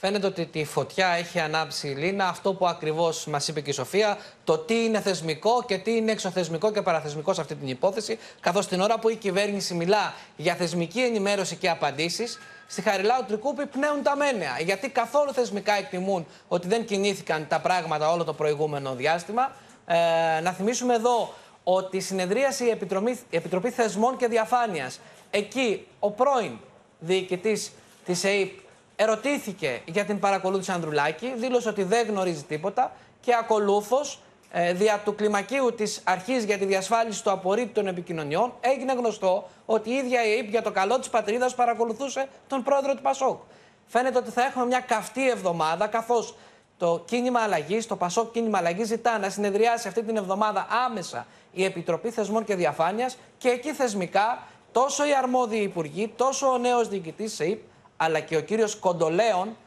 Φαίνεται 0.02 0.28
ότι 0.28 0.46
τη 0.46 0.66
φωτιά 0.66 1.08
έχει 1.08 1.40
ανάψει 1.40 1.88
η 1.88 1.96
Λίνα. 1.96 2.28
Αυτό 2.28 2.54
που 2.54 2.68
ακριβώς 2.68 3.26
μας 3.26 3.48
είπε 3.48 3.62
και 3.62 3.70
η 3.70 3.74
Σοφία, 3.74 4.18
το 4.44 4.58
τι 4.58 4.84
είναι 4.84 5.02
θεσμικό 5.02 5.64
και 5.68 5.78
τι 5.78 5.96
είναι 5.96 6.12
εξωθεσμικό 6.12 6.72
και 6.72 6.82
παραθεσμικό 6.82 7.34
σε 7.34 7.42
αυτή 7.42 7.56
την 7.56 7.68
υπόθεση. 7.68 8.20
Καθώς 8.40 8.68
την 8.68 8.82
ώρα 8.82 9.00
που 9.00 9.10
η 9.10 9.16
κυβέρνηση 9.16 9.74
μιλά 9.74 10.14
για 10.36 10.56
θεσμική 10.56 11.00
ενημέρωση 11.00 11.56
και 11.56 11.70
απαντήσεις, 11.70 12.40
στη 12.68 12.82
Χαριλάου 12.82 13.24
Τρικούπη 13.28 13.66
πνέουν 13.66 14.04
τα 14.04 14.16
μένεα. 14.16 14.60
Γιατί 14.60 14.90
καθόλου 14.90 15.34
θεσμικά 15.34 15.74
εκτιμούν 15.74 16.26
ότι 16.48 16.68
δεν 16.68 16.86
κινήθηκαν 16.86 17.48
τα 17.48 17.60
πράγματα 17.60 18.12
όλο 18.12 18.24
το 18.24 18.34
προηγούμενο 18.34 18.96
διάστημα. 18.96 19.56
Ε, 19.86 19.96
να 20.42 20.52
θυμίσουμε 20.52 20.94
εδώ 20.94 21.34
ότι 21.64 22.00
συνεδρίασε 22.00 22.66
η 22.66 22.70
Επιτροπή, 22.70 23.12
η 23.12 23.38
Επιτροπή 23.38 23.70
Θεσμών 23.70 24.18
και 24.18 24.28
Διαφάνειας. 24.28 25.00
Εκεί 25.32 25.88
ο 26.00 26.12
πρώην 26.12 26.58
διοικητής 27.00 27.72
της 28.06 28.24
ΕΕΠ 28.24 28.68
ερωτήθηκε 29.02 29.82
για 29.86 30.06
την 30.06 30.20
παρακολούθηση 30.20 30.72
Ανδρουλάκη, 30.72 31.34
δήλωσε 31.36 31.70
ότι 31.70 31.84
δεν 31.84 32.08
γνωρίζει 32.08 32.44
τίποτα 32.44 32.92
και 33.22 33.36
ακολούθως, 33.36 34.20
ε, 34.52 34.74
δια 34.74 35.02
του 35.06 35.16
κλιμακίου 35.16 35.74
της 35.76 36.02
αρχής 36.04 36.44
για 36.44 36.58
τη 36.58 36.66
διασφάλιση 36.66 37.24
του 37.24 37.32
απορρίτου 37.32 37.72
των 37.72 37.88
επικοινωνιών, 37.88 38.54
έγινε 38.60 38.94
γνωστό 38.94 39.50
ότι 39.66 39.90
η 39.90 39.94
ίδια 39.94 40.26
η 40.26 40.38
ΕΕΠ 40.38 40.50
για 40.50 40.62
το 40.62 40.72
καλό 40.72 41.00
της 41.00 41.10
πατρίδας 41.10 41.56
παρακολουθούσε 41.56 42.28
τον 42.48 42.64
πρόεδρο 42.64 42.96
του 42.96 43.02
Πασόκ. 43.02 43.42
Φαίνεται 43.88 44.18
ότι 44.18 44.30
θα 44.30 44.42
έχουμε 44.42 44.66
μια 44.66 44.80
καυτή 44.80 45.30
εβδομάδα, 45.30 45.88
καθώς 45.88 46.36
το 46.78 47.04
κίνημα 47.06 47.40
αλλαγής, 47.40 47.88
το 47.88 47.96
Πασόκ 47.96 48.32
κίνημα 48.32 48.58
αλλαγής, 48.58 48.88
ζητά 48.88 49.20
να 49.20 49.30
συνεδριάσει 49.30 49.88
αυτή 49.88 50.04
την 50.04 50.18
εβδομάδα 50.18 50.68
άμεσα 50.86 51.26
η 51.52 51.64
Επιτροπή 51.64 52.10
Θεσμών 52.10 52.44
και 52.44 52.56
Διαφάνειας 52.56 53.18
και 53.38 53.50
εκεί 53.50 53.74
θεσμικά 53.74 54.44
τόσο 54.72 55.08
οι 55.08 55.16
αρμόδιοι 55.16 55.62
υπουργοί, 55.62 56.14
τόσο 56.16 56.52
ο 56.52 56.58
νέος 56.58 56.88
διοικητής 56.88 57.40
ΕΕΠ 57.40 57.60
αλλά 58.02 58.20
και 58.20 58.38
ο 58.38 58.42
κύριος 58.42 58.76
Κοντολέων 58.76 59.58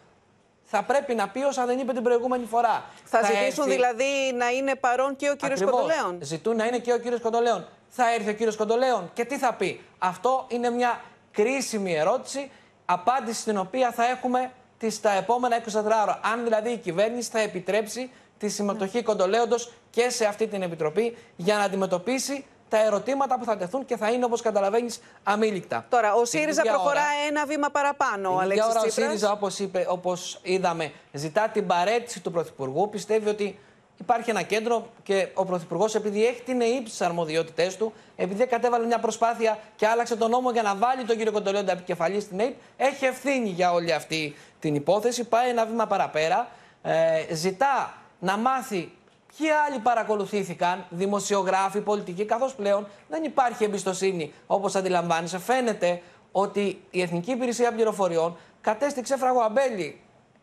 θα 0.65 0.83
πρέπει 0.83 1.15
να 1.15 1.29
πει 1.29 1.43
όσα 1.43 1.67
δεν 1.67 1.79
είπε 1.79 1.93
την 1.93 2.03
προηγούμενη 2.03 2.45
φορά. 2.47 2.85
Θα, 3.05 3.19
θα 3.19 3.27
ζητήσουν 3.27 3.65
έρθει... 3.65 3.75
δηλαδή 3.75 4.33
να 4.35 4.51
είναι 4.51 4.75
παρόν 4.75 5.17
και 5.17 5.31
ο 5.31 5.37
κύριος 5.37 5.61
Ακριβώς. 5.61 5.81
Κοντολέων. 5.81 6.19
Ζητούν 6.23 6.57
να 6.57 6.67
είναι 6.67 6.79
και 6.79 6.93
ο 6.93 6.99
κύριος 6.99 7.21
Κοντολέων. 7.21 7.67
Θα 7.89 8.15
έρθει 8.15 8.31
ο 8.31 8.33
κύριος 8.33 8.57
Κοντολέων 8.57 9.11
και 9.15 9.25
τι 9.25 9.39
θα 9.39 9.55
πει. 9.55 9.81
Αυτό 9.99 10.47
είναι 10.49 10.71
μια 10.71 11.01
κρίσιμη 11.33 11.95
ερώτηση, 11.95 12.51
απάντηση 12.85 13.41
στην 13.41 13.59
οποία 13.59 13.93
θα 13.93 14.05
έχουμε 14.05 14.53
τη 14.79 15.01
τα 15.01 15.13
επόμενα 15.13 15.57
24 15.65 15.85
ώρα. 15.85 16.21
Αν 16.33 16.45
δηλαδή 16.45 16.71
η 16.71 16.77
κυβέρνηση 16.77 17.31
θα 17.31 17.39
επιτρέψει 17.39 18.11
τη 18.39 18.49
συμμετοχή 18.49 18.97
ναι. 18.97 19.03
κοντολέοντος 19.03 19.73
και 19.91 20.11
σε 20.11 20.25
αυτή 20.25 20.47
την 20.47 20.63
επιτροπή 20.63 21.17
για 21.37 21.57
να 21.57 21.63
αντιμετωπίσει 21.63 22.45
τα 22.73 22.85
ερωτήματα 22.85 23.39
που 23.39 23.45
θα 23.45 23.57
τεθούν 23.57 23.85
και 23.85 23.97
θα 23.97 24.11
είναι 24.11 24.25
όπως 24.25 24.41
καταλαβαίνεις 24.41 25.01
αμήλικτα. 25.23 25.87
Τώρα, 25.89 26.15
ο 26.15 26.25
ΣΥΡΙΖΑ 26.25 26.63
προχωρά 26.63 27.05
ένα 27.29 27.47
βήμα 27.47 27.69
παραπάνω. 27.71 28.35
Ο 28.35 28.39
Αλέξης 28.39 28.71
ώρα 28.71 28.81
ο 28.81 28.89
ΣΥΡΙΖΑ, 28.89 29.33
όπως 29.33 29.69
όπως 29.87 30.41
είδαμε, 30.43 30.93
ζητά 31.13 31.49
την 31.49 31.67
παρέτηση 31.67 32.21
του 32.21 32.31
Πρωθυπουργού. 32.31 32.89
Πιστεύει 32.89 33.29
ότι 33.29 33.59
υπάρχει 33.99 34.31
ένα 34.31 34.43
κέντρο 34.43 34.87
και 35.03 35.29
ο 35.35 35.45
Πρωθυπουργός, 35.45 35.95
επειδή 35.95 36.27
έχει 36.27 36.43
την 36.43 36.61
ΕΕΠ 36.61 36.87
στις 36.87 37.01
αρμοδιότητές 37.01 37.77
του, 37.77 37.93
επειδή 38.17 38.47
κατέβαλε 38.47 38.87
μια 38.87 38.99
προσπάθεια 38.99 39.59
και 39.77 39.87
άλλαξε 39.87 40.17
τον 40.17 40.31
νόμο 40.31 40.51
για 40.51 40.63
να 40.63 40.75
βάλει 40.75 41.05
τον 41.05 41.17
κύριο 41.17 41.33
Κοντολέοντα 41.33 41.73
επικεφαλής 41.73 42.23
στην 42.23 42.41
ΕΕΠ, 42.41 42.55
έχει 42.77 43.05
ευθύνη 43.05 43.49
για 43.49 43.73
όλη 43.73 43.93
αυτή 43.93 44.37
την 44.61 44.75
υπόθεση. 44.75 45.25
Πάει 45.25 45.49
ένα 45.49 45.67
βήμα 45.67 45.87
παραπέρα. 45.87 46.49
Ε, 46.83 47.35
ζητά 47.35 47.95
να 48.19 48.37
μάθει 48.37 48.93
Ποιοι 49.37 49.49
άλλοι 49.51 49.79
παρακολουθήθηκαν, 49.79 50.87
δημοσιογράφοι, 50.91 51.81
πολιτικοί, 51.81 52.25
καθώς 52.25 52.55
πλέον 52.55 52.87
δεν 53.09 53.25
υπάρχει 53.25 53.65
εμπιστοσύνη 53.65 54.33
όπως 54.47 54.75
αντιλαμβάνεσαι. 54.75 55.39
Φαίνεται 55.39 56.03
ότι 56.33 56.83
η 56.91 57.03
Εθνική 57.03 57.31
Υπηρεσία 57.31 57.73
Πληροφοριών 57.73 58.37
κατέστη 58.61 59.03
ξέφραγο 59.03 59.41
αμπέλι 59.41 60.01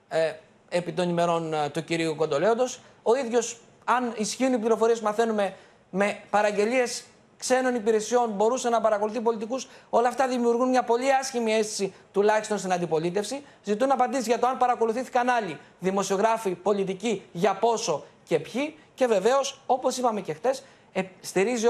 ε, 0.08 0.31
επί 0.69 0.91
των 0.91 1.10
ημερών 1.10 1.53
ε, 1.53 1.69
του 1.69 1.84
κυρίου 1.84 2.15
Κοντολέοντος. 2.15 2.79
Ο 3.03 3.15
ίδιος, 3.15 3.60
αν 3.86 4.13
ισχύουν 4.17 4.53
οι 4.53 4.58
πληροφορίες 4.58 5.00
που 5.00 5.05
μαθαίνουμε 5.05 5.55
με 5.89 6.19
παραγγελίες 6.29 7.03
ξένων 7.38 7.75
υπηρεσιών, 7.75 8.29
μπορούσε 8.29 8.69
να 8.69 8.81
παρακολουθεί 8.81 9.22
πολιτικούς. 9.22 9.67
Όλα 9.89 10.08
αυτά 10.08 10.27
δημιουργούν 10.27 10.69
μια 10.69 10.84
πολύ 10.84 11.13
άσχημη 11.13 11.53
αίσθηση, 11.53 11.93
τουλάχιστον 12.12 12.58
στην 12.58 12.74
αντιπολίτευση. 12.74 13.43
Ζητούν 13.63 13.91
απαντήσεις 13.91 14.27
για 14.27 14.39
το 14.39 14.48
αν 14.48 14.58
παρακολουθήθηκαν 14.58 15.29
άλλοι 15.29 15.60
δημοσιογράφοι, 15.79 16.50
πολιτικοί, 16.50 17.24
για 17.31 17.53
πόσο 17.53 18.03
και 18.29 18.39
ποιοι. 18.39 18.75
Και 18.93 19.05
βεβαίως, 19.05 19.62
όπως 19.65 19.98
είπαμε 19.98 20.21
και 20.21 20.33
χτες, 20.33 20.63
ε, 20.93 21.01
στηρίζει 21.21 21.67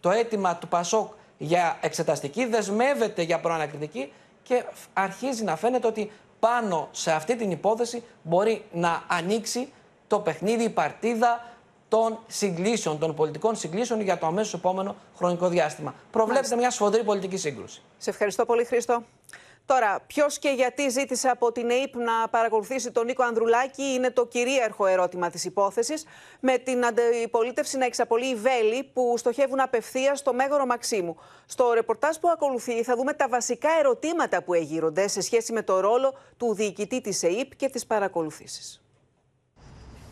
το 0.00 0.10
αίτημα 0.10 0.56
του 0.56 0.68
Πασόκ 0.68 1.12
για 1.38 1.78
εξεταστική, 1.80 2.44
δεσμεύεται 2.44 3.22
για 3.22 3.40
προανακριτική 3.40 4.12
και 4.42 4.64
αρχίζει 4.92 5.44
να 5.44 5.56
φαίνεται 5.56 5.86
ότι 5.86 6.10
πάνω 6.40 6.88
σε 6.90 7.12
αυτή 7.12 7.36
την 7.36 7.50
υπόθεση 7.50 8.02
μπορεί 8.22 8.64
να 8.72 9.04
ανοίξει 9.06 9.72
το 10.06 10.18
παιχνίδι, 10.18 10.64
η 10.64 10.70
παρτίδα 10.70 11.46
των 11.88 12.18
συγκλήσεων, 12.26 12.98
των 12.98 13.14
πολιτικών 13.14 13.56
συγκλήσεων 13.56 14.00
για 14.00 14.18
το 14.18 14.26
αμέσως 14.26 14.54
επόμενο 14.54 14.96
χρονικό 15.16 15.48
διάστημα. 15.48 15.94
Προβλέπεται 16.10 16.56
μια 16.56 16.70
σφοδρή 16.70 17.04
πολιτική 17.04 17.36
σύγκρουση. 17.36 17.82
Σε 17.98 18.10
ευχαριστώ 18.10 18.44
πολύ, 18.44 18.64
Χρήστο. 18.64 19.02
Τώρα, 19.66 20.00
ποιος 20.06 20.38
και 20.38 20.48
γιατί 20.48 20.88
ζήτησε 20.88 21.28
από 21.28 21.52
την 21.52 21.70
ΕΕΠ 21.70 21.96
να 21.96 22.28
παρακολουθήσει 22.28 22.90
τον 22.90 23.04
Νίκο 23.04 23.22
Ανδρουλάκη 23.22 23.82
είναι 23.82 24.10
το 24.10 24.26
κυρίαρχο 24.26 24.86
ερώτημα 24.86 25.30
της 25.30 25.44
υπόθεσης. 25.44 26.04
Με 26.40 26.58
την 26.58 26.86
αντιπολίτευση 26.86 27.76
να 27.76 27.84
εξαπολύει 27.84 28.32
οι 28.32 28.36
βέλη 28.36 28.90
που 28.92 29.14
στοχεύουν 29.18 29.60
απευθείας 29.60 30.18
στο 30.18 30.34
μέγορο 30.34 30.66
Μαξίμου. 30.66 31.16
Στο 31.46 31.72
ρεπορτάζ 31.72 32.16
που 32.16 32.28
ακολουθεί 32.28 32.82
θα 32.82 32.96
δούμε 32.96 33.12
τα 33.12 33.28
βασικά 33.28 33.68
ερωτήματα 33.78 34.42
που 34.42 34.54
εγείρονται 34.54 35.08
σε 35.08 35.20
σχέση 35.20 35.52
με 35.52 35.62
το 35.62 35.80
ρόλο 35.80 36.14
του 36.36 36.54
διοικητή 36.54 37.00
της 37.00 37.22
ΕΕΠ 37.22 37.56
και 37.56 37.68
τις 37.68 37.86
παρακολουθήσεις. 37.86 38.81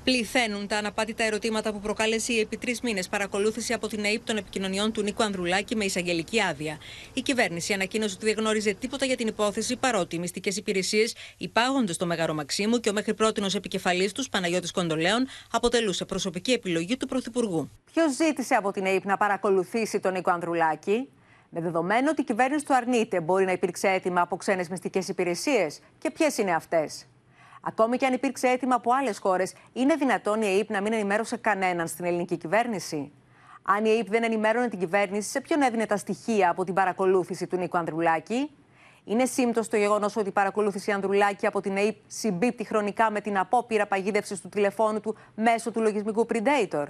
Πληθαίνουν 0.05 0.67
τα 0.67 0.77
αναπάτητα 0.77 1.25
ερωτήματα 1.25 1.73
που 1.73 1.81
προκάλεσε 1.81 2.33
η 2.33 2.39
επί 2.41 2.57
τρεις 2.57 2.81
μήνες 2.81 3.09
παρακολούθηση 3.09 3.73
από 3.73 3.87
την 3.87 4.05
ΑΕΠ 4.05 4.25
των 4.25 4.37
επικοινωνιών 4.37 4.93
του 4.93 5.03
Νίκου 5.03 5.23
Ανδρουλάκη 5.23 5.77
με 5.77 5.85
εισαγγελική 5.85 6.41
άδεια. 6.41 6.79
Η 7.15 7.21
κυβέρνηση 7.21 7.73
ανακοίνωσε 7.73 8.15
ότι 8.17 8.27
δεν 8.27 8.35
γνώριζε 8.39 8.75
τίποτα 8.75 9.05
για 9.05 9.17
την 9.17 9.27
υπόθεση, 9.27 9.77
παρότι 9.77 10.17
οι 10.17 10.19
μυστικές 10.19 10.57
υπηρεσίες 10.57 11.15
υπάγονται 11.37 11.93
στο 11.93 12.07
Μέγαρο 12.07 12.35
Μαξίμου 12.35 12.81
και 12.81 12.89
ο 12.89 12.93
μέχρι 12.93 13.15
πρώτη 13.15 13.43
επικεφαλής 13.55 14.13
τους 14.13 14.29
Παναγιώτης 14.29 14.71
Κοντολέων 14.71 15.27
αποτελούσε 15.51 16.05
προσωπική 16.05 16.53
επιλογή 16.53 16.97
του 16.97 17.07
Πρωθυπουργού. 17.07 17.71
Ποιος 17.93 18.15
ζήτησε 18.15 18.55
από 18.55 18.71
την 18.71 18.85
ΑΕΠ 18.85 19.05
να 19.05 19.17
παρακολουθήσει 19.17 20.01
τον 20.01 20.13
Νίκο 20.13 20.31
Ανδρουλάκη, 20.31 21.09
με 21.51 21.61
δεδομένο 21.61 22.11
ότι 22.11 22.21
η 22.21 22.25
κυβέρνηση 22.25 22.65
του 22.65 22.75
αρνείται, 22.75 23.21
μπορεί 23.21 23.45
να 23.45 23.53
υπήρξε 23.53 23.89
έτοιμα 23.89 24.21
από 24.21 24.37
ξένες 24.37 24.69
μυστικές 24.69 25.09
υπηρεσίες 25.09 25.79
και 25.99 26.11
ποιες 26.11 26.39
είναι 26.39 26.55
αυτές; 26.55 27.07
Ακόμη 27.61 27.97
και 27.97 28.07
αν 28.07 28.13
υπήρξε 28.13 28.47
αίτημα 28.49 28.75
από 28.75 28.93
άλλες 28.93 29.19
χώρες, 29.19 29.53
είναι 29.73 29.95
δυνατόν 29.95 30.43
η 30.43 30.47
ΑΕΠ 30.47 30.71
να 30.71 30.81
μην 30.81 30.93
ενημέρωσε 30.93 31.37
κανέναν 31.37 31.87
στην 31.89 32.05
ελληνική 32.05 32.37
κυβέρνηση; 32.37 33.13
Αν 33.63 33.85
η 33.85 33.89
ΑΕΠ 33.91 34.09
δεν 34.09 34.23
ενημέρωνε 34.23 34.69
την 34.69 34.79
κυβέρνηση, 34.79 35.31
σε 35.31 35.41
ποιον 35.41 35.63
έδινε 35.63 35.87
τα 35.87 35.97
στοιχεία 35.97 36.51
από 36.51 36.65
την 36.65 36.75
παρακολούθηση 36.75 37.47
του 37.47 37.57
Νίκου 37.57 37.79
Ανδρουλάκη; 37.79 38.51
Είναι 39.05 39.25
σύμπτωση 39.25 39.71
το 39.71 39.77
γεγονός 39.77 40.17
ότι 40.17 40.29
η 40.29 40.33
παρακολούθηση 40.33 40.93
Ανδρουλάκη 40.93 41.47
από 41.47 41.61
την 41.61 41.77
ΑΕΠ 41.77 41.97
συμπίπτει 42.07 42.65
χρονικά 42.65 43.11
με 43.11 43.21
την 43.21 43.39
απόπειρα 43.39 43.87
παγίδευσης 43.87 44.41
του 44.41 44.49
τηλεφώνου 44.49 45.01
του 45.01 45.17
μέσω 45.35 45.71
του 45.71 45.81
λογισμικού 45.81 46.27
Predator; 46.33 46.85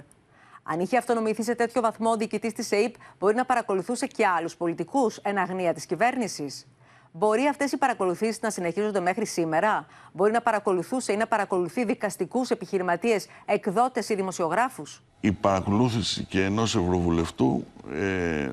Αν 0.63 0.79
είχε 0.79 0.97
αυτονομηθεί 0.97 1.43
σε 1.43 1.55
τέτοιο 1.55 1.81
βαθμό 1.81 2.09
ο 2.09 2.15
διοικητής 2.17 2.53
της 2.53 2.71
ΑΕΠ, 2.71 2.93
μπορεί 3.19 3.35
να 3.35 3.45
παρακολουθούσε 3.45 4.07
και 4.07 4.27
άλλους 4.27 4.55
πολιτικούς 4.55 5.17
εν 5.17 5.37
αγνία 5.37 5.73
της 5.73 5.85
κυβέρνησης; 5.85 6.67
Μπορεί 7.13 7.47
αυτές 7.47 7.71
οι 7.71 7.77
παρακολουθήσεις 7.77 8.41
να 8.41 8.49
συνεχίζονται 8.49 8.99
μέχρι 8.99 9.25
σήμερα; 9.25 9.85
Μπορεί 10.13 10.31
να 10.31 10.41
παρακολουθούσε 10.41 11.11
ή 11.13 11.17
να 11.17 11.27
παρακολουθεί 11.27 11.85
δικαστικούς, 11.85 12.49
επιχειρηματίες, 12.49 13.27
εκδότες 13.45 14.09
ή 14.09 14.15
δημοσιογράφους; 14.15 15.01
Η 15.19 15.31
παρακολούθηση 15.31 16.23
και 16.23 16.43
ενός 16.43 16.75
Ευρωβουλευτού 16.75 17.63
ε, 17.93 18.49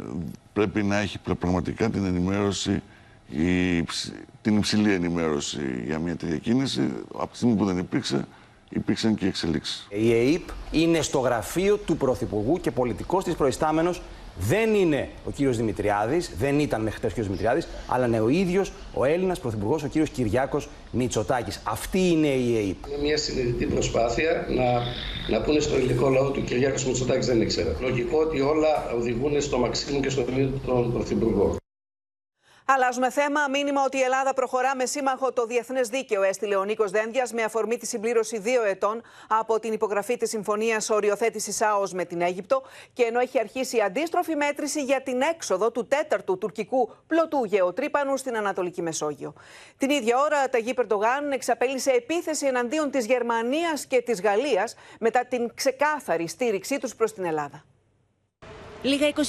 πρέπει 0.52 0.82
να 0.82 0.96
έχει 0.96 1.18
πραγματικά 1.38 1.90
την 1.90 2.04
ενημέρωση, 2.04 2.82
η, 3.30 3.82
την 4.42 4.56
υψηλή 4.56 4.92
ενημέρωση 4.92 5.82
για 5.84 5.98
μια 5.98 6.16
τέτοια 6.16 6.36
κίνηση. 6.38 6.92
Από 7.14 7.30
τη 7.30 7.36
στιγμή 7.36 7.54
που 7.56 7.64
δεν 7.64 7.78
υπήρξε, 7.78 8.26
υπήρξαν 8.68 9.14
και 9.14 9.26
εξελίξεις. 9.26 9.86
Η 9.90 10.12
ΕΕΠ 10.12 10.48
είναι 10.70 11.00
στο 11.02 11.18
γραφείο 11.18 11.76
του 11.76 11.96
Πρωθυπουργού 11.96 12.60
και 12.60 12.70
πολιτικός 12.70 13.24
της 13.24 13.34
προϊστάμενος 13.34 14.02
δεν 14.40 14.74
είναι 14.74 15.08
ο 15.24 15.30
κύριος 15.30 15.56
Δημητριάδης, 15.56 16.30
δεν 16.38 16.58
ήταν 16.58 16.82
μέχρι 16.82 16.98
χτε 16.98 17.06
ο 17.06 17.10
κύριος 17.10 17.26
Δημητριάδης, 17.26 17.68
αλλά 17.88 18.06
είναι 18.06 18.20
ο 18.20 18.28
ίδιος 18.28 18.72
ο 18.94 19.04
Έλληνας 19.04 19.40
Πρωθυπουργός, 19.40 19.82
ο 19.82 19.86
κύριος 19.86 20.10
Κυριάκος 20.10 20.68
Μητσοτάκης. 20.90 21.60
Αυτή 21.64 21.98
είναι 21.98 22.26
η 22.26 22.56
ΑΕΠ. 22.56 22.92
Είναι 22.92 23.02
μια 23.02 23.16
συνειδητή 23.16 23.66
προσπάθεια 23.66 24.46
να, 24.48 24.82
να 25.36 25.44
πούνε 25.44 25.60
στο 25.60 25.76
ελληνικό 25.76 26.08
λαό 26.08 26.30
του 26.30 26.44
Κυριάκος 26.44 26.84
Μητσοτάκης 26.84 27.26
δεν 27.26 27.40
ήξερα. 27.40 27.76
Λογικό 27.80 28.18
ότι 28.18 28.40
όλα 28.40 28.92
οδηγούν 28.96 29.40
στο 29.40 29.58
Μαξίμου 29.58 30.00
και 30.00 30.10
στο 30.10 30.24
ίδιο 30.30 30.50
τον 30.66 30.92
Πρωθυπουργό. 30.92 31.56
Αλλάζουμε 32.70 33.10
θέμα. 33.10 33.48
Μήνυμα 33.48 33.82
ότι 33.84 33.96
η 33.96 34.00
Ελλάδα 34.00 34.34
προχωρά 34.34 34.76
με 34.76 34.86
σύμμαχο 34.86 35.32
το 35.32 35.46
διεθνές 35.46 35.88
δίκαιο, 35.88 36.22
έστειλε 36.22 36.56
ο 36.56 36.64
Νίκος 36.64 36.90
Δένδιας 36.90 37.32
με 37.32 37.42
αφορμή 37.42 37.76
τη 37.76 37.86
συμπλήρωση 37.86 38.38
δύο 38.38 38.62
ετών 38.62 39.02
από 39.28 39.60
την 39.60 39.72
υπογραφή 39.72 40.16
της 40.16 40.28
Συμφωνίας 40.28 40.90
Οριοθέτησης 40.90 41.62
ΑΟΣ 41.62 41.92
με 41.92 42.04
την 42.04 42.20
Αίγυπτο 42.20 42.62
και 42.92 43.02
ενώ 43.02 43.20
έχει 43.20 43.38
αρχίσει 43.38 43.76
η 43.76 43.80
αντίστροφη 43.80 44.36
μέτρηση 44.36 44.82
για 44.82 45.02
την 45.02 45.20
έξοδο 45.20 45.70
του 45.70 45.86
τέταρτου 45.86 46.38
τουρκικού 46.38 46.90
πλωτού 47.06 47.44
γεωτρύπανου 47.44 48.16
στην 48.16 48.36
Ανατολική 48.36 48.82
Μεσόγειο. 48.82 49.34
Την 49.76 49.90
ίδια 49.90 50.18
ώρα, 50.18 50.48
τα 50.48 50.58
Περντογάν 50.74 51.32
εξαπέλυσε 51.32 51.90
επίθεση 51.90 52.46
εναντίον 52.46 52.90
της 52.90 53.06
Γερμανίας 53.06 53.86
και 53.86 54.02
της 54.02 54.20
Γαλλίας 54.20 54.74
μετά 55.00 55.24
την 55.26 55.54
ξεκάθαρη 55.54 56.28
στήριξή 56.28 56.78
τους 56.78 56.94
προς 56.94 57.12
την 57.12 57.24
Ελλάδα. 57.24 57.64
Λίγα 58.82 59.12
24 59.14 59.22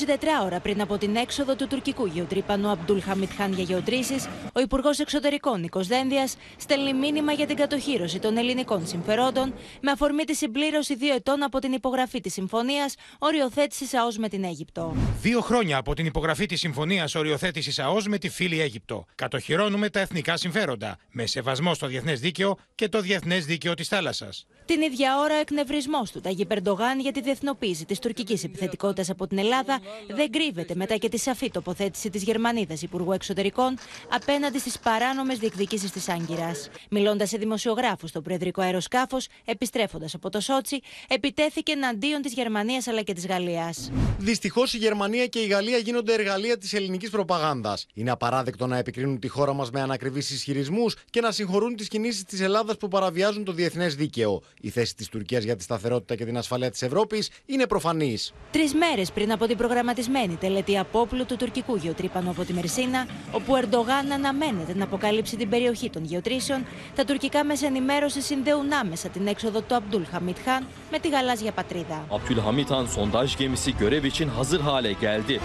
ώρα 0.45 0.59
πριν 0.59 0.81
από 0.81 0.97
την 0.97 1.15
έξοδο 1.15 1.55
του 1.55 1.67
τουρκικού 1.67 2.05
γεωτρύπανου 2.05 2.67
Αμπτούλ 2.67 2.99
Χαμιτ 2.99 3.29
Χάν 3.37 3.53
για 3.53 3.63
γεωτρήσεις, 3.63 4.27
ο 4.53 4.59
Υπουργός 4.59 4.99
Εξωτερικών 4.99 5.59
Νίκος 5.59 5.87
Δένδιας 5.87 6.35
στέλνει 6.57 6.93
μήνυμα 6.93 7.31
για 7.31 7.45
την 7.45 7.55
κατοχήρωση 7.55 8.19
των 8.19 8.37
ελληνικών 8.37 8.87
συμφερόντων 8.87 9.53
με 9.81 9.91
αφορμή 9.91 10.23
τη 10.23 10.35
συμπλήρωση 10.35 10.95
δύο 10.95 11.13
ετών 11.13 11.43
από 11.43 11.59
την 11.59 11.71
υπογραφή 11.71 12.19
της 12.19 12.33
συμφωνίας 12.33 12.95
οριοθέτησης 13.19 13.93
ΑΟΣ 13.93 14.17
με 14.17 14.29
την 14.29 14.43
Αίγυπτο. 14.43 14.95
Δύο 15.21 15.41
χρόνια 15.41 15.77
από 15.77 15.93
την 15.93 16.05
υπογραφή 16.05 16.45
της 16.45 16.59
συμφωνίας 16.59 17.15
οριοθέτησης 17.15 17.79
ΑΟΣ 17.79 18.07
με 18.07 18.17
τη 18.17 18.29
φίλη 18.29 18.61
Αίγυπτο. 18.61 19.05
Κατοχυρώνουμε 19.15 19.89
τα 19.89 19.99
εθνικά 19.99 20.37
συμφέροντα 20.37 20.97
με 21.11 21.25
σεβασμό 21.25 21.73
στο 21.73 21.87
διεθνές 21.87 22.19
δίκαιο 22.19 22.57
και 22.75 22.89
το 22.89 23.01
διεθνές 23.01 23.45
δίκαιο 23.45 23.73
της 23.73 23.87
θάλασσας. 23.87 24.45
Την 24.65 24.81
ίδια 24.81 25.19
ώρα, 25.19 25.35
ο 25.35 25.39
εκνευρισμός 25.39 26.11
του 26.11 26.21
Ταγί 26.21 26.45
Περντογάν 26.45 26.99
για 26.99 27.11
τη 27.11 27.21
διεθνοποίηση 27.21 27.85
της 27.85 27.99
τουρκικής 27.99 28.43
επιθετικότητας 28.43 29.09
από 29.09 29.27
την 29.27 29.37
Ελλάδα 29.39 29.79
δεν 30.07 30.31
κρύβεται 30.31 30.75
μετά 30.75 30.95
και 30.95 31.09
τη 31.09 31.17
σαφή 31.17 31.51
τοποθέτηση 31.51 32.09
της 32.09 32.23
Γερμανίδας 32.23 32.81
Υπουργού 32.81 33.11
Εξωτερικών 33.11 33.77
απέναντι 34.09 34.59
στις 34.59 34.79
παράνομες 34.79 35.37
διεκδικήσεις 35.37 35.91
της 35.91 36.09
Άγκυρας. 36.09 36.69
Μιλώντας 36.89 37.29
σε 37.29 37.37
δημοσιογράφους 37.37 38.09
στο 38.09 38.21
Προεδρικό 38.21 38.61
Αεροσκάφος, 38.61 39.27
επιστρέφοντας 39.45 40.13
από 40.13 40.29
το 40.29 40.39
Σότσι, 40.39 40.79
επιτέθηκε 41.07 41.71
εναντίον 41.71 42.21
της 42.21 42.33
Γερμανίας 42.33 42.87
αλλά 42.87 43.01
και 43.01 43.13
της 43.13 43.25
Γαλλίας. 43.27 43.91
Δυστυχώς 44.17 44.73
η 44.73 44.77
Γερμανία 44.77 45.27
και 45.27 45.39
η 45.39 45.47
Γαλλία 45.47 45.77
γίνονται 45.77 46.13
εργαλεία 46.13 46.57
της 46.57 46.73
ελληνικής 46.73 47.09
προπαγάνδας. 47.09 47.85
Είναι 47.93 48.11
απαράδεκτο 48.11 48.67
να 48.67 48.77
επικρίνουν 48.77 49.19
τη 49.19 49.27
χώρα 49.27 49.53
μας 49.53 49.71
με 49.71 49.81
ανακριβείς 49.81 50.29
ισχυρισμούς 50.29 50.95
και 51.09 51.21
να 51.21 51.31
συγχωρούν 51.31 51.75
τις 51.75 51.87
κινήσεις 51.87 52.23
της 52.23 52.41
Ελλάδας 52.41 52.77
που 52.77 52.87
παραβιάζουν 52.87 53.43
το 53.43 53.51
διεθνές 53.51 53.95
δίκαιο. 53.95 54.41
Η 54.61 54.69
θέση 54.69 54.95
της 54.95 55.07
Τουρκίας 55.07 55.43
για 55.43 55.55
τη 55.55 55.63
σταθερότητα 55.63 56.15
και 56.15 56.25
την 56.25 56.37
ασφαλεία 56.37 56.71
της 56.71 56.81
Ευρώπης 56.81 57.29
είναι 57.45 57.67
προφανής. 57.67 58.33
Τρεις 58.51 58.73
μέρες 58.73 59.11
πριν 59.11 59.28
πριν 59.29 59.41
από 59.41 59.49
την 59.49 59.57
προγραμματισμένη 59.67 60.35
τελετή 60.35 60.77
απόπλου 60.77 61.25
του 61.25 61.35
τουρκικού 61.35 61.75
γεωτρύπανου 61.75 62.29
από 62.29 62.43
τη 62.43 62.53
Μερσίνα, 62.53 63.07
όπου 63.31 63.53
ο 63.53 63.57
Ερντογάν 63.57 64.11
αναμένεται 64.11 64.73
να 64.75 64.83
αποκαλύψει 64.83 65.35
την 65.37 65.49
περιοχή 65.49 65.89
των 65.89 66.03
γεωτρήσεων, 66.03 66.65
τα 66.95 67.05
τουρκικά 67.05 67.43
μέσα 67.43 67.65
ενημέρωση 67.67 68.21
συνδέουν 68.21 68.73
άμεσα 68.73 69.09
την 69.09 69.27
έξοδο 69.27 69.61
του 69.61 69.75
Αμπτούλ 69.75 70.03
Χαμίτ 70.11 70.37
Χάν 70.45 70.67
με 70.91 70.99
τη 70.99 71.09
γαλάζια 71.09 71.51
πατρίδα. 71.51 72.05
Abdülhamit 72.09 72.69
Han 72.69 72.85
sondaj 72.85 73.37
gemisi 73.37 73.71
görev 73.81 74.03
için 74.03 74.27
hazır 74.27 74.59
hale 74.59 74.93
geldi. 74.93 75.39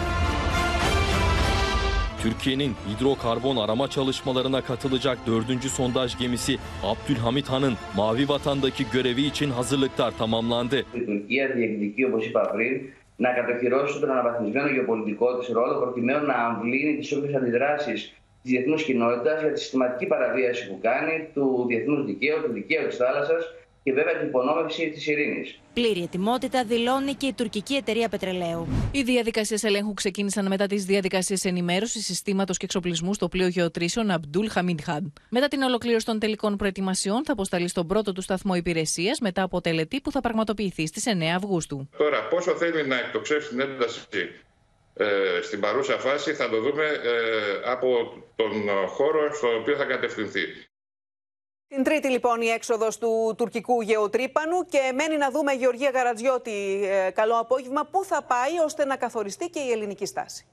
Türkiye'nin 2.23 2.75
hidrokarbon 2.89 3.57
arama 3.57 3.91
çalışmalarına 3.91 4.61
katılacak 4.61 5.19
dördüncü 5.27 5.69
sondaj 5.69 6.19
gemisi 6.19 6.59
Abdülhamit 6.83 7.49
Han'ın 7.49 7.75
Mavi 7.97 8.29
Vatan'daki 8.29 8.85
görevi 8.93 9.23
için 9.23 9.51
hazırlıklar 9.51 10.13
tamamlandı. 10.19 10.79
Η 10.95 11.01
Τουρκία 11.11 11.47
διεκδικεί, 11.57 12.05
όπω 12.05 12.19
είπα 12.27 12.43
πριν, 12.53 12.73
να 13.17 13.33
κατοχυρώσει 13.33 14.01
τον 14.01 14.11
αναβαθμισμένο 14.11 14.69
γεωπολιτικό 14.69 15.39
της 15.39 15.49
ρόλο 15.49 15.79
προκειμένου 15.79 16.27
να 16.27 16.35
αμβλύνει 16.35 16.97
τις 16.97 17.13
όποιες 17.13 17.35
αντιδράσεις 17.35 18.13
της 18.43 18.51
διεθνούς 18.53 18.83
κοινότητας 18.85 19.41
για 19.43 19.53
τη 19.53 19.61
συστηματική 19.61 20.07
παραβίαση 20.07 20.69
που 20.69 20.79
κάνει 20.83 21.29
του 21.35 21.65
διεθνούς 21.69 22.05
δικαίου, 22.05 22.43
του 22.43 22.53
δικαίου 22.53 22.87
της 22.87 22.97
θάλασσας 22.97 23.55
και 23.85 23.93
βέβαια 23.93 24.19
την 24.19 24.27
υπονόμευση 24.27 24.91
της 24.91 25.07
ειρήνης. 25.07 25.59
Πλήρη 25.75 26.03
ετοιμότητα 26.03 26.65
δηλώνει 26.65 27.15
και 27.15 27.27
η 27.27 27.33
τουρκική 27.33 27.75
εταιρεία 27.75 28.09
πετρελαίου. 28.09 28.67
Οι 28.93 29.03
διαδικασίες 29.03 29.63
ελέγχου 29.65 29.95
ξεκίνησαν 29.95 30.47
μετά 30.47 30.67
τις 30.67 30.85
διαδικασίες 30.85 31.45
ενημέρωσης 31.45 32.05
συστήματος 32.05 32.57
και 32.57 32.65
εξοπλισμού 32.65 33.15
στο 33.15 33.29
πλοίο 33.29 33.47
γεωτρήσεων 33.47 34.11
Αμπτούλ 34.11 34.47
Χαμίντχαν. 34.49 35.13
Μετά 35.29 35.49
την 35.49 35.63
ολοκλήρωση 35.63 36.07
των 36.07 36.19
τελικών 36.19 36.57
προετοιμασιών, 36.57 37.25
θα 37.25 37.33
αποσταλεί 37.33 37.69
στον 37.69 37.87
πρώτο 37.87 38.13
του 38.13 38.23
σταθμό 38.23 38.55
υπηρεσίας 38.55 39.21
μετά 39.21 39.43
από 39.43 39.61
τελετή 39.61 40.01
που 40.01 40.11
θα 40.11 40.21
πραγματοποιηθεί 40.21 40.87
στις 40.87 41.05
9 41.07 41.23
Αυγούστου. 41.37 41.89
Τώρα, 41.97 42.29
πόσο 42.29 42.55
θέλει 42.55 42.87
να 42.87 42.99
εκτοξεύσει 42.99 43.49
την 43.49 43.61
ένταση 43.61 44.01
ε, 44.97 45.07
στην 45.43 45.61
παρούσα 45.61 45.99
φάση 45.99 46.33
θα 46.33 46.49
το 46.49 46.61
δούμε 46.61 46.85
ε, 46.85 47.71
από 47.71 47.89
τον 48.37 48.53
χώρο 48.87 49.35
στο 49.35 49.49
οποίο 49.61 49.77
θα 49.77 49.85
κατευθυνθεί. 49.85 50.45
Την 51.75 51.83
τρίτη 51.83 52.09
λοιπόν 52.09 52.41
η 52.41 52.47
έξοδος 52.47 52.99
του 52.99 53.35
τουρκικού 53.37 53.81
γεωτρύπανου 53.81 54.65
και 54.69 54.93
μένει 54.95 55.17
να 55.17 55.31
δούμε 55.31 55.53
Γεωργία 55.53 55.91
Γαρατζιώτη, 55.91 56.81
ε, 56.85 57.11
καλό 57.11 57.39
απόγευμα, 57.39 57.85
πού 57.85 58.05
θα 58.05 58.23
πάει 58.23 58.59
ώστε 58.65 58.85
να 58.85 58.97
καθοριστεί 58.97 59.49
και 59.49 59.59
η 59.59 59.71
ελληνική 59.71 60.07
στάση; 60.07 60.47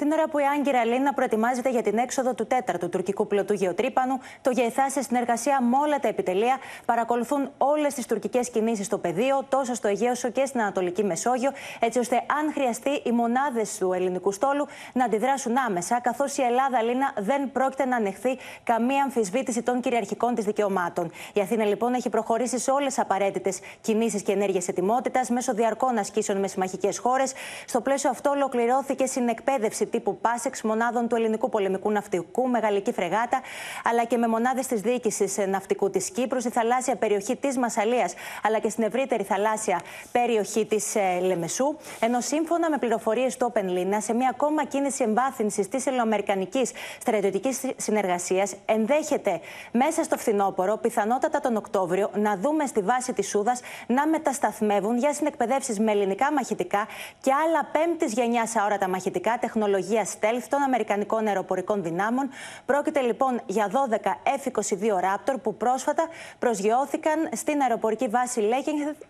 Την 0.00 0.12
ώρα 0.12 0.28
που 0.28 0.38
η 0.38 0.42
Άγκυρα 0.56 0.84
Λίνα 0.84 1.12
προετοιμάζεται 1.12 1.70
για 1.70 1.82
την 1.82 1.98
έξοδο 1.98 2.34
του 2.34 2.46
τέταρτου 2.46 2.88
τουρκικού 2.88 3.26
πλωτού 3.26 3.52
γεωτρύπανου, 3.52 4.18
το 4.40 4.50
ΓΕΘΑ 4.50 4.90
σε 4.90 5.02
συνεργασία 5.02 5.62
με 5.62 5.76
όλα 5.76 5.98
τα 5.98 6.08
επιτελεία 6.08 6.56
παρακολουθούν 6.84 7.50
όλες 7.58 7.94
τις 7.94 8.06
τουρκικές 8.06 8.50
κινήσεις 8.50 8.86
στο 8.86 8.98
πεδίο, 8.98 9.44
τόσο 9.48 9.74
στο 9.74 9.88
Αιγαίο 9.88 10.10
όσο 10.10 10.30
και 10.30 10.46
στην 10.46 10.60
Ανατολική 10.60 11.04
Μεσόγειο, 11.04 11.50
έτσι 11.80 11.98
ώστε 11.98 12.16
αν 12.16 12.52
χρειαστεί 12.52 12.90
οι 12.90 13.10
μονάδες 13.10 13.78
του 13.78 13.92
ελληνικού 13.92 14.32
στόλου 14.32 14.66
να 14.92 15.04
αντιδράσουν 15.04 15.56
άμεσα, 15.56 16.00
καθώς 16.00 16.36
η 16.36 16.42
Ελλάδα 16.42 16.82
Λίνα 16.82 17.12
δεν 17.18 17.52
πρόκειται 17.52 17.84
να 17.84 17.96
ανεχθεί 17.96 18.38
καμία 18.64 19.02
αμφισβήτηση 19.02 19.62
των 19.62 19.80
κυριαρχικών 19.80 20.34
της 20.34 20.44
δικαιωμάτων. 20.44 21.10
Η 21.32 21.40
Αθήνα 21.40 21.64
λοιπόν 21.64 21.94
έχει 21.94 22.08
προχωρήσει 22.08 22.58
σε 22.58 22.70
όλες 22.70 22.86
τις 22.86 22.98
απαραίτητες 22.98 23.58
κινήσεις 23.80 24.22
και 24.22 24.32
ενέργειες 24.32 24.68
ετοιμότητας 24.68 25.30
μέσω 25.30 25.54
διαρκών 25.54 25.98
ασκήσεων 25.98 26.38
με 26.38 26.48
συμμαχικές 26.48 26.98
χώρες. 26.98 27.32
Στο 27.66 27.80
πλαίσιο 27.80 28.10
αυτό 28.10 28.30
ολοκληρώθηκε 28.30 29.06
συνεκπαίδευση 29.06 29.88
τύπου 29.90 30.18
Πάσεξ 30.18 30.62
μονάδων 30.62 31.08
του 31.08 31.16
ελληνικού 31.16 31.48
πολεμικού 31.48 31.90
ναυτικού 31.90 32.48
με 32.48 32.58
γαλλική 32.58 32.92
φρεγάτα, 32.92 33.40
αλλά 33.84 34.04
και 34.04 34.16
με 34.16 34.28
μονάδες 34.28 34.66
της 34.66 34.80
διοίκησης 34.80 35.36
ναυτικού 35.48 35.90
της 35.90 36.10
Κύπρου, 36.10 36.40
στη 36.40 36.50
θαλάσσια 36.50 36.96
περιοχή 36.96 37.36
της 37.36 37.58
Μασαλίας, 37.58 38.14
αλλά 38.42 38.58
και 38.58 38.68
στην 38.68 38.84
ευρύτερη 38.84 39.22
θαλάσσια 39.22 39.80
περιοχή 40.12 40.66
της 40.66 40.96
Λεμεσού. 41.20 41.76
Ενώ 42.00 42.20
σύμφωνα 42.20 42.70
με 42.70 42.78
πληροφορίες 42.78 43.36
του 43.36 43.52
Open 43.54 43.64
Lina, 43.64 43.96
σε 43.98 44.14
μια 44.14 44.28
ακόμα 44.28 44.64
κίνηση 44.64 45.02
εμβάθυνσης 45.02 45.68
της 45.68 45.86
ελληνοαμερικανικής 45.86 46.72
στρατιωτικής 47.00 47.60
συνεργασίας, 47.76 48.54
ενδέχεται 48.64 49.40
μέσα 49.72 50.02
στο 50.02 50.16
φθινόπωρο, 50.16 50.76
πιθανότατα 50.76 51.40
τον 51.40 51.56
Οκτώβριο, 51.56 52.10
να 52.14 52.36
δούμε 52.36 52.66
στη 52.66 52.80
βάση 52.80 53.12
της 53.12 53.28
Σούδας 53.28 53.60
να 53.86 54.06
μετασταθμεύουν 54.06 54.98
για 54.98 55.12
συνεκπαιδεύσεις 55.12 55.78
με 55.80 55.90
ελληνικά 55.90 56.32
μαχητικά 56.32 56.86
και 57.20 57.32
άλλα 57.32 57.68
πέμπτης 57.72 58.12
γενιάς 58.12 58.56
αόρατα 58.56 58.88
μαχητικά 58.88 59.38
τεχνολογία 59.40 59.79
τεχνολογία 59.80 60.06
stealth 60.20 60.46
των 60.48 60.62
Αμερικανικών 60.62 61.26
αεροπορικών 61.26 61.82
δυνάμων. 61.82 62.28
Πρόκειται 62.66 63.00
λοιπόν 63.00 63.40
για 63.46 63.70
12 63.70 63.96
F-22 64.44 64.82
Raptor 64.82 65.36
που 65.42 65.54
πρόσφατα 65.54 66.08
προσγειώθηκαν 66.38 67.28
στην 67.32 67.60
αεροπορική 67.60 68.08
βάση 68.08 68.40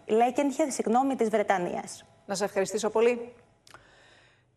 Λέκενχεθ 0.07 0.81
της 1.17 1.29
Βρετανίας. 1.29 2.05
Να 2.27 2.35
σε 2.35 2.45
ευχαριστήσω 2.45 2.91
πολύ. 2.91 3.33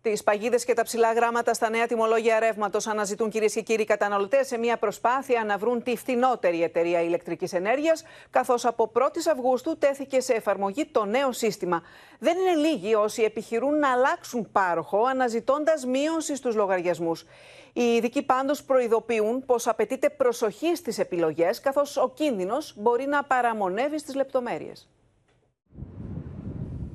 Τις 0.03 0.23
παγίδες 0.23 0.65
και 0.65 0.73
τα 0.73 0.83
ψηλά 0.83 1.13
γράμματα 1.13 1.53
στα 1.53 1.69
νέα 1.69 1.87
τιμολόγια 1.87 2.39
ρεύματος 2.39 2.87
αναζητούν 2.87 3.29
κυρίες 3.29 3.53
και 3.53 3.61
κύριοι 3.61 3.83
καταναλωτές 3.83 4.47
σε 4.47 4.57
μια 4.57 4.77
προσπάθεια 4.77 5.43
να 5.43 5.57
βρουν 5.57 5.83
τη 5.83 5.97
φθηνότερη 5.97 6.63
εταιρεία 6.63 7.01
ηλεκτρικής 7.01 7.53
ενέργειας, 7.53 8.03
καθώς 8.29 8.65
από 8.65 8.91
1η 8.95 9.31
Αυγούστου 9.31 9.77
τέθηκε 9.77 10.19
σε 10.19 10.33
εφαρμογή 10.33 10.85
το 10.85 11.05
νέο 11.05 11.31
σύστημα. 11.31 11.83
Δεν 12.19 12.37
είναι 12.37 12.67
λίγοι 12.67 12.95
όσοι 12.95 13.21
επιχειρούν 13.21 13.79
να 13.79 13.91
αλλάξουν 13.91 14.51
πάροχο, 14.51 15.05
αναζητώντας 15.05 15.85
μείωση 15.85 16.35
στους 16.35 16.55
λογαριασμούς. 16.55 17.25
Οι 17.73 17.83
ειδικοί 17.83 18.23
πάντως 18.23 18.63
προειδοποιούν 18.63 19.45
πως 19.45 19.67
απαιτείται 19.67 20.09
προσοχή 20.09 20.75
στις 20.75 20.99
επιλογές, 20.99 21.59
καθώς 21.59 21.97
ο 21.97 22.09
κίνδυνος 22.09 22.73
μπορεί 22.77 23.05
να 23.05 23.23
παραμονεύει 23.23 23.99
στις 23.99 24.15
λεπτομέρειες. 24.15 24.87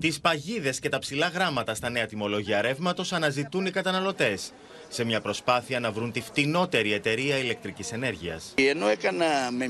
Τις 0.01 0.21
παγίδες 0.21 0.79
και 0.79 0.89
τα 0.89 0.99
ψηλά 0.99 1.29
γράμματα 1.29 1.75
στα 1.75 1.89
νέα 1.91 2.07
τιμολόγια 2.07 2.61
ρεύματος 2.61 3.13
αναζητούν 3.13 3.67
οι 3.67 3.71
καταναλωτές 3.71 4.53
σε 4.89 5.05
μια 5.05 5.21
προσπάθεια 5.21 5.81
να 5.81 5.93
βρουν 5.93 6.13
τη 6.13 6.21
φτηνότερη 6.21 6.93
εταιρεία 6.93 7.39
ηλεκτρικής 7.39 7.93
ενέργειας. 7.93 8.55
Ενώ 8.55 8.89
έκανα 8.89 9.27
με 9.51 9.67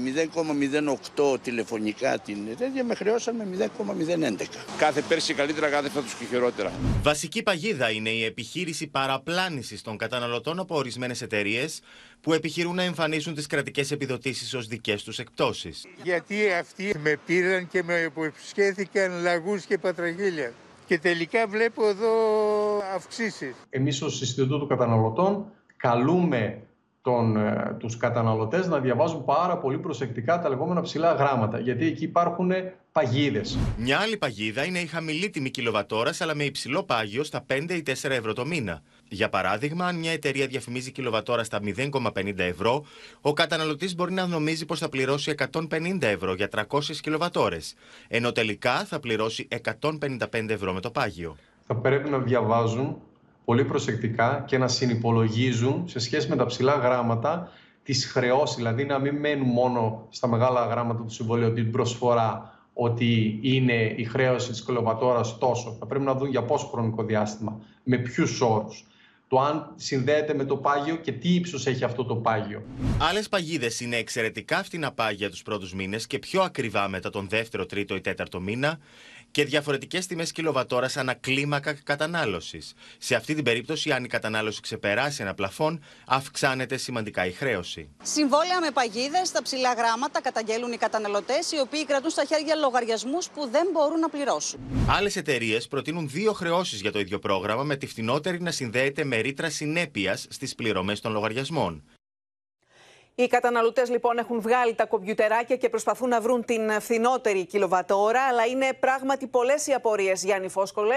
0,08 1.17 1.41
τηλεφωνικά 1.43 2.19
την 2.19 2.37
εταιρεία, 2.51 2.85
με 2.85 2.95
χρεώσαν 2.95 3.37
με 3.37 3.71
0,011. 3.77 4.47
Κάθε 4.79 5.01
πέρσι 5.01 5.35
καλύτερα, 5.35 5.69
κάθε 5.69 5.91
φέτος 5.91 6.15
και 6.15 6.25
χειρότερα. 6.25 6.73
Βασική 7.03 7.43
παγίδα 7.43 7.91
είναι 7.91 8.11
η 8.11 8.25
επιχείρηση 8.25 8.87
παραπλάνησης 8.87 9.83
των 9.83 9.97
καταναλωτών 9.97 10.59
από 10.59 10.77
ορισμένες 10.77 11.23
εταιρείες 11.23 11.81
που 12.21 12.33
επιχειρούν 12.33 12.75
να 12.75 12.83
εμφανίσουν 12.83 13.35
τις 13.35 13.47
κρατικές 13.47 13.91
επιδοτήσεις 13.91 14.55
ως 14.55 14.67
δικές 14.67 15.03
τους 15.03 15.19
εκπτώσεις. 15.19 15.87
Γιατί 16.03 16.53
αυτοί 16.53 16.95
με 17.03 17.19
πήραν 17.27 17.69
και 17.69 17.83
με 17.83 17.95
υποσχέθηκαν 17.95 19.23
λαγούς 19.23 19.65
και 19.65 19.79
πατραγίλια. 19.79 20.53
Και 20.89 20.99
τελικά 20.99 21.47
βλέπω 21.47 21.89
εδώ 21.89 22.13
αυξήσεις. 22.95 23.55
Εμείς 23.71 24.03
ως 24.03 24.21
Ινστιτούτο 24.21 24.67
Καταναλωτών 24.67 25.45
καλούμε 25.77 26.63
τον, 27.03 27.37
ε, 27.37 27.77
τους 27.79 27.97
καταναλωτές 27.97 28.67
να 28.67 28.79
διαβάζουν 28.79 29.25
πάρα 29.25 29.59
πολύ 29.59 29.79
προσεκτικά 29.79 30.41
τα 30.41 30.49
λεγόμενα 30.49 30.81
ψηλά 30.81 31.13
γράμματα, 31.13 31.59
γιατί 31.59 31.87
εκεί 31.87 32.05
υπάρχουν 32.05 32.53
παγίδες. 32.93 33.59
Μια 33.77 33.99
άλλη 33.99 34.17
παγίδα 34.17 34.65
είναι 34.65 34.79
η 34.79 34.87
χαμηλή 34.87 35.31
τιμή 35.31 35.51
κιλοβατόρας, 35.51 36.21
αλλά 36.21 36.35
με 36.35 36.45
υψηλό 36.45 36.83
πάγιο 36.83 37.25
στα 37.25 37.45
5 37.47 37.75
ή 37.75 37.83
4 37.83 38.15
ευρώ 38.15 38.33
το 38.33 38.47
μήνα. 38.47 38.83
Για 39.09 39.29
παράδειγμα, 39.29 39.87
αν 39.87 39.97
μια 39.97 40.13
εταιρεία 40.13 40.47
διαφημίζει 40.47 40.93
κιλοβατόρα 40.93 41.45
στα 41.45 41.61
0,50 41.65 42.39
ευρώ, 42.39 42.85
ο 43.21 43.33
καταναλωτής 43.33 43.95
μπορεί 43.95 44.13
να 44.13 44.27
νομίζει 44.27 44.67
πως 44.67 44.79
θα 44.79 44.89
πληρώσει 44.89 45.35
150 45.53 45.99
ευρώ 46.01 46.35
για 46.35 46.49
300 46.49 46.81
κιλοβατόρες, 47.01 47.75
ενώ 48.09 48.33
τελικά 48.33 48.85
θα 48.85 49.01
πληρώσει 49.01 49.49
155 49.81 50.49
ευρώ 50.49 50.73
με 50.73 50.81
το 50.81 50.91
πάγιο. 50.91 51.37
Θα 51.67 51.75
πρέπει 51.75 52.11
να 52.11 52.19
διαβάζουν 52.19 52.97
πολύ 53.45 53.65
προσεκτικά 53.65 54.45
και 54.47 54.59
να 54.59 54.69
συνυπολογίζουν 54.69 55.89
σε 55.89 55.99
σχέση 55.99 56.29
με 56.29 56.37
τα 56.37 56.47
ψηλά 56.47 56.75
γράμματα 56.75 57.53
τις 57.83 58.07
χρεώσεις, 58.07 58.57
δηλαδή 58.57 58.85
να 58.85 58.99
μην 58.99 59.17
μένουν 59.17 59.49
μόνο 59.49 60.07
στα 60.11 60.29
μεγάλα 60.29 60.67
γράμματα 60.67 61.03
του 61.03 61.13
συμβολίου 61.13 61.53
την 61.53 61.71
προσφορά 61.71 62.53
ότι 62.73 63.39
είναι 63.43 63.95
η 63.97 64.05
χρέωση 64.05 64.51
της 64.51 64.63
κιλοβατόρας 64.65 65.39
τόσο. 65.39 65.77
Θα 65.79 65.87
πρέπει 65.87 66.05
να 66.05 66.15
δουν 66.15 66.29
για 66.29 66.43
πόσο 66.43 66.67
χρονικό 66.67 67.03
διάστημα, 67.03 67.61
με 67.83 67.97
ποιους 67.97 68.41
όρους 68.41 68.87
το 69.29 69.41
αν 69.41 69.73
συνδέεται 69.77 70.35
με 70.35 70.45
το 70.45 70.57
πάγιο 70.57 70.97
και 70.97 71.13
τι 71.13 71.35
ύψος 71.35 71.67
έχει 71.67 71.85
αυτό 71.85 72.05
το 72.05 72.17
πάγιο. 72.17 72.63
Άλλες 72.99 73.29
παγίδες 73.29 73.81
είναι 73.81 73.97
εξαιρετικά 73.97 74.63
φτηνά 74.63 74.93
πάγια 74.93 75.31
τους 75.31 75.43
πρώτους 75.43 75.75
μήνες 75.75 76.07
και 76.07 76.19
πιο 76.19 76.43
ακριβά 76.43 76.89
μετά 76.89 77.11
τον 77.11 77.29
δεύτερο, 77.29 77.67
τρίτο 77.67 77.95
ή 77.95 78.01
τέταρτο 78.01 78.41
μήνα 78.41 78.79
και 79.39 79.45
διαφορετικές 79.45 80.07
τιμές 80.07 80.33
κιλοβατόρας 80.33 80.97
ανά 80.97 81.15
κλίμακα 81.15 81.73
κατανάλωσης. 81.73 82.75
Σε 82.99 83.15
αυτή 83.15 83.35
την 83.35 83.45
περίπτωση, 83.45 83.93
αν 83.93 84.05
η 84.05 84.09
κατανάλωση 84.09 84.61
ξεπεράσει 84.61 85.23
ένα 85.23 85.35
πλαφόν, 85.35 85.83
αυξάνεται 86.07 86.77
σημαντικά 86.77 87.27
η 87.27 87.33
χρέωση. 87.33 87.89
Συμβόλαια 88.03 88.61
με 88.61 88.71
παγίδες, 88.71 89.29
στα 89.29 89.43
ψηλά 89.43 89.73
γράμματα 89.73 90.21
καταγγέλουν 90.21 90.73
οι 90.73 90.77
καταναλωτές, 90.77 91.53
οι 91.53 91.59
οποίοι 91.59 91.87
κρατούν 91.87 92.11
στα 92.11 92.25
χέρια 92.25 92.55
λογαριασμούς 92.55 93.29
που 93.29 93.49
δεν 93.51 93.67
μπορούν 93.73 93.99
να 93.99 94.09
πληρώσουν. 94.09 94.61
Άλλες 94.89 95.17
εταιρείες 95.17 95.69
προτείνουν 95.69 96.09
δύο 96.09 96.33
χρεώσεις 96.33 96.81
για 96.81 96.93
το 96.93 96.99
ίδιο 96.99 97.19
πρόγραμμα, 97.19 97.63
με 97.63 97.77
τη 97.77 97.87
φτηνότερη 97.87 98.41
να 98.41 98.51
συνδέεται 98.51 99.05
με 99.05 99.17
ρήτρα 99.17 99.51
συνέπειας 99.51 100.27
στις 100.29 100.55
πληρωμές 100.55 101.01
των 101.01 101.13
λογαριασμών. 101.13 101.83
Οι 103.21 103.27
καταναλωτές 103.27 103.91
λοιπόν 103.91 104.19
έχουν 104.19 104.41
βγάλει 104.41 104.75
τα 104.75 104.87
κομπιουτεράκια 104.87 105.57
και 105.57 105.69
προσπαθούν 105.69 106.09
να 106.09 106.21
βρουν 106.21 106.45
την 106.45 106.71
φθηνότερη 106.81 107.45
κιλοβατόρα, 107.47 108.21
αλλά 108.23 108.47
είναι 108.47 108.73
πράγματι 108.81 109.27
πολλές 109.27 109.67
οι 109.67 109.73
απορίες, 109.73 110.25
Γιάννη 110.25 110.49
Φόσκολε. 110.49 110.95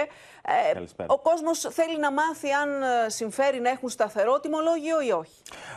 Ε, 0.74 1.04
ο 1.06 1.18
κόσμος 1.18 1.68
θέλει 1.70 1.98
να 1.98 2.12
μάθει 2.12 2.50
αν 2.50 2.82
ε, 2.82 3.08
συμφέρει 3.08 3.60
να 3.60 3.70
έχουν 3.70 3.88
σταθερό 3.88 4.40
τιμολόγιο 4.40 5.00
ή 5.06 5.10
όχι. 5.10 5.32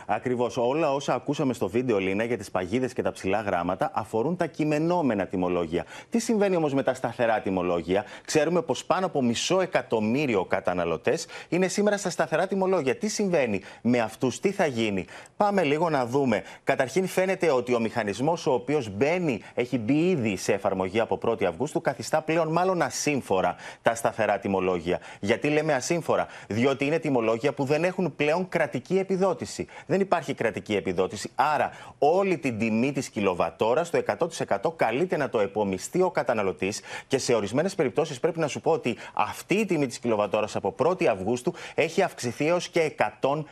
Ακριβώς. 0.06 0.56
Όλα 0.56 0.92
όσα 0.92 1.14
ακούσαμε 1.14 1.52
στο 1.52 1.68
βίντεο, 1.68 1.98
Λίνα, 1.98 2.24
για 2.24 2.36
τις 2.36 2.50
παγίδες 2.50 2.92
και 2.92 3.02
τα 3.02 3.12
ψηλά 3.12 3.40
γράμματα 3.40 3.90
αφορούν 3.94 4.36
τα 4.36 4.46
κειμενόμενα 4.46 5.26
τιμολόγια. 5.26 5.84
Τι 6.10 6.18
συμβαίνει 6.18 6.56
όμως 6.56 6.74
με 6.74 6.82
τα 6.82 6.94
σταθερά 6.94 7.40
τιμολόγια; 7.40 8.04
Ξέρουμε 8.24 8.62
πως 8.62 8.84
πάνω 8.84 9.06
από 9.06 9.22
μισό 9.22 9.60
εκατομμύριο 9.60 10.44
καταναλωτές 10.44 11.26
είναι 11.48 11.68
σήμερα 11.68 11.96
στα 11.96 12.10
σταθερά 12.10 12.46
τιμολόγια. 12.46 12.96
Τι 12.96 13.08
συμβαίνει 13.08 13.62
με 13.82 14.00
αυτούς, 14.00 14.40
τι 14.40 14.50
θα 14.50 14.66
γίνει; 14.66 15.04
Πάμε 15.36 15.62
λίγο 15.62 15.90
να 15.90 16.06
δούμε. 16.06 16.35
Καταρχήν, 16.64 17.06
φαίνεται 17.08 17.50
ότι 17.50 17.74
ο 17.74 17.78
μηχανισμός 17.80 18.46
ο 18.46 18.52
οποίος 18.52 18.88
μπαίνει, 18.88 19.42
έχει 19.54 19.78
μπει 19.78 20.08
ήδη 20.08 20.36
σε 20.36 20.52
εφαρμογή 20.52 21.00
από 21.00 21.18
1η 21.22 21.44
Αυγούστου, 21.44 21.80
καθιστά 21.80 22.22
πλέον 22.22 22.48
μάλλον 22.48 22.82
ασύμφορα 22.82 23.56
τα 23.82 23.94
σταθερά 23.94 24.38
τιμολόγια. 24.38 25.00
Γιατί 25.20 25.48
λέμε 25.48 25.74
ασύμφορα, 25.74 26.26
Διότι 26.48 26.84
είναι 26.84 26.98
τιμολόγια 26.98 27.52
που 27.52 27.64
δεν 27.64 27.84
έχουν 27.84 28.16
πλέον 28.16 28.48
κρατική 28.48 28.98
επιδότηση. 28.98 29.66
Δεν 29.86 30.00
υπάρχει 30.00 30.34
κρατική 30.34 30.76
επιδότηση. 30.76 31.30
Άρα, 31.34 31.70
όλη 31.98 32.38
την 32.38 32.58
τιμή 32.58 32.92
της 32.92 33.08
κιλοβατόρας, 33.08 33.90
το 33.90 33.98
100% 33.98 34.72
καλείται 34.76 35.16
να 35.16 35.28
το 35.28 35.40
επομιστεί 35.40 36.02
ο 36.02 36.10
καταναλωτής 36.10 36.80
και 37.06 37.18
σε 37.18 37.34
ορισμένες 37.34 37.74
περιπτώσεις 37.74 38.20
πρέπει 38.20 38.38
να 38.38 38.46
σου 38.48 38.60
πω 38.60 38.70
ότι 38.70 38.96
αυτή 39.14 39.54
η 39.54 39.64
τιμή 39.66 39.86
της 39.86 39.98
κιλοβατόρας 39.98 40.56
από 40.56 40.74
1η 40.78 41.04
Αυγούστου 41.04 41.54
έχει 41.74 42.02
αυξηθεί 42.02 42.46
έως 42.48 42.68
και 42.68 42.80
130%. 42.80 43.42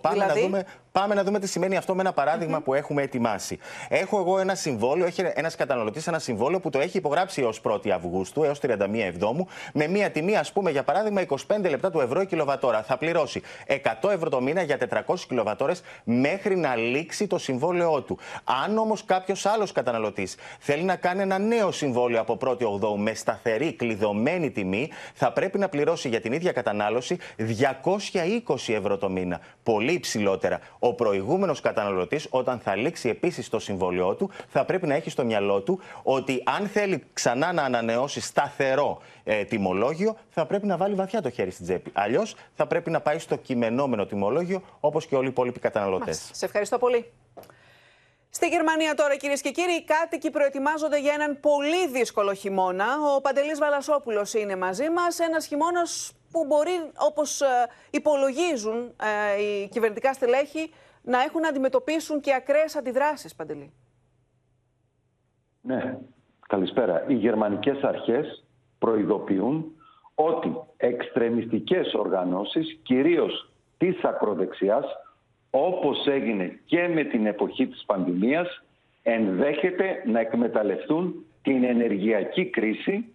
Πάμε 0.00 0.16
να 0.16 0.26
Δηλαδή; 0.26 0.40
δούμε 0.40 0.64
Πάμε 0.96 1.14
να 1.14 1.24
δούμε 1.24 1.38
τι 1.46 1.52
σημαίνει 1.52 1.76
αυτό 1.76 1.94
με 1.94 2.00
ένα 2.00 2.12
παραδειγμα 2.12 2.60
που 2.60 2.74
έχουμε 2.74 3.02
ετοιμάσει. 3.02 3.58
Έχω 3.88 4.18
εγώ 4.18 4.38
ένα 4.38 4.54
συμβόλαιο, 4.54 5.06
έχει 5.06 5.22
ένας 5.34 5.54
καταναλωτής 5.54 6.06
ένα 6.06 6.18
συμβόλαιο 6.18 6.60
που 6.60 6.70
το 6.70 6.78
έχει 6.78 6.96
υπογράψει 6.96 7.42
έως 7.42 7.60
1η 7.64 7.88
Αυγούστου, 7.88 8.44
έως 8.44 8.60
31 8.62 8.76
Εβδόμου, 8.92 9.46
με 9.72 9.86
μια 9.86 10.10
τιμή, 10.10 10.36
ας 10.36 10.52
πούμε, 10.52 10.70
για 10.70 10.82
παράδειγμα, 10.82 11.20
25 11.20 11.68
λεπτά 11.68 11.90
του 11.90 12.00
ευρώ 12.00 12.20
η 12.20 12.26
κιλοβατόρα. 12.26 12.82
Θα 12.82 12.96
πληρώσει 12.96 13.42
100 13.66 14.10
ευρώ 14.10 14.28
το 14.28 14.40
μήνα 14.40 14.62
για 14.62 14.78
400 15.06 15.14
κιλοβατόρες 15.28 15.82
μέχρι 16.04 16.56
να 16.56 16.76
λήξει 16.76 17.26
το 17.26 17.38
συμβόλαιό 17.38 18.02
του. 18.02 18.18
Αν 18.64 18.78
όμως 18.78 19.04
κάποιος 19.04 19.46
άλλος 19.46 19.72
καταναλωτής 19.72 20.36
θέλει 20.58 20.82
να 20.82 20.96
κάνει 20.96 21.22
ένα 21.22 21.38
νέο 21.38 21.72
συμβόλαιο 21.72 22.20
από 22.20 22.38
1η 22.40 22.62
Ογδόου 22.62 22.98
με 22.98 23.14
σταθερή, 23.14 23.72
κλειδωμένη 23.72 24.50
τιμή, 24.50 24.90
θα 25.14 25.32
πρέπει 25.32 25.58
να 25.58 25.68
πληρώσει 25.68 26.08
για 26.08 26.20
την 26.20 26.32
ίδια 26.32 26.52
κατανάλωση 26.52 27.18
220 27.36 28.74
ευρώ 28.74 28.98
το 28.98 29.10
μήνα. 29.10 29.40
Πολύ 29.62 29.92
υψηλότερα. 29.92 30.60
Ο 30.78 30.94
προηγούμενος 30.94 31.25
καταναλωτής, 31.62 32.26
όταν 32.30 32.58
θα 32.58 32.76
λήξει 32.76 33.08
επίσης 33.08 33.48
το 33.48 33.58
συμβόλαιό 33.58 34.14
του, 34.14 34.30
θα 34.48 34.64
πρέπει 34.64 34.86
να 34.86 34.94
έχει 34.94 35.10
στο 35.10 35.24
μυαλό 35.24 35.60
του 35.60 35.80
ότι 36.02 36.42
αν 36.44 36.66
θέλει 36.66 37.04
ξανά 37.12 37.52
να 37.52 37.62
ανανεώσει 37.62 38.20
σταθερό 38.20 39.00
ε, 39.24 39.44
τιμολόγιο, 39.44 40.16
θα 40.30 40.46
πρέπει 40.46 40.66
να 40.66 40.76
βάλει 40.76 40.94
βαθιά 40.94 41.22
το 41.22 41.30
χέρι 41.30 41.50
στην 41.50 41.64
τσέπη. 41.64 41.90
Αλλιώς 41.94 42.34
θα 42.54 42.66
πρέπει 42.66 42.90
να 42.90 43.00
πάει 43.00 43.18
στο 43.18 43.36
κειμενόμενο 43.36 44.06
τιμολόγιο, 44.06 44.62
όπως 44.80 45.06
και 45.06 45.16
όλοι 45.16 45.26
οι 45.26 45.30
υπόλοιποι 45.30 45.60
καταναλωτές. 45.60 46.30
Σε 46.32 46.44
ευχαριστώ 46.44 46.78
πολύ. 46.78 47.12
Στη 48.30 48.48
Γερμανία 48.48 48.94
τώρα, 48.94 49.16
κυρίες 49.16 49.40
και 49.40 49.50
κύριοι, 49.50 49.72
οι 49.72 49.84
κάτοικοι 49.84 50.30
προετοιμάζονται 50.30 51.00
για 51.00 51.12
έναν 51.12 51.40
πολύ 51.40 51.88
δύσκολο 51.88 52.34
χειμώνα. 52.34 52.86
Ο 53.16 53.20
Παντελής 53.20 53.58
Βαλασόπουλος 53.58 54.34
είναι 54.34 54.56
μαζί 54.56 54.90
μας. 54.90 55.18
Ένας 55.18 55.46
χειμώνας 55.46 56.12
που 56.30 56.44
μπορεί, 56.46 56.90
όπως 56.96 57.40
υπολογίζουν 57.90 58.94
ε, 59.36 59.42
οι 59.42 59.68
κυβερνητικά 59.68 60.12
στελέχη, 60.12 60.72
να 61.06 61.22
έχουν 61.22 61.40
να 61.40 61.48
αντιμετωπίσουν 61.48 62.20
και 62.20 62.34
ακραίες 62.34 62.76
αντιδράσεις, 62.76 63.34
Παντελή. 63.34 63.72
Ναι, 65.60 65.98
καλησπέρα. 66.48 67.04
Οι 67.08 67.14
γερμανικές 67.14 67.82
αρχές 67.82 68.44
προειδοποιούν 68.78 69.72
ότι 70.14 70.56
εξτρεμιστικές 70.76 71.94
οργανώσεις, 71.94 72.78
κυρίως 72.82 73.50
της 73.78 74.04
ακροδεξιάς, 74.04 74.84
όπως 75.50 76.06
έγινε 76.06 76.60
και 76.64 76.88
με 76.88 77.04
την 77.04 77.26
εποχή 77.26 77.66
της 77.66 77.84
πανδημίας, 77.86 78.62
ενδέχεται 79.02 80.02
να 80.06 80.20
εκμεταλλευτούν 80.20 81.24
την 81.42 81.64
ενεργειακή 81.64 82.50
κρίση, 82.50 83.14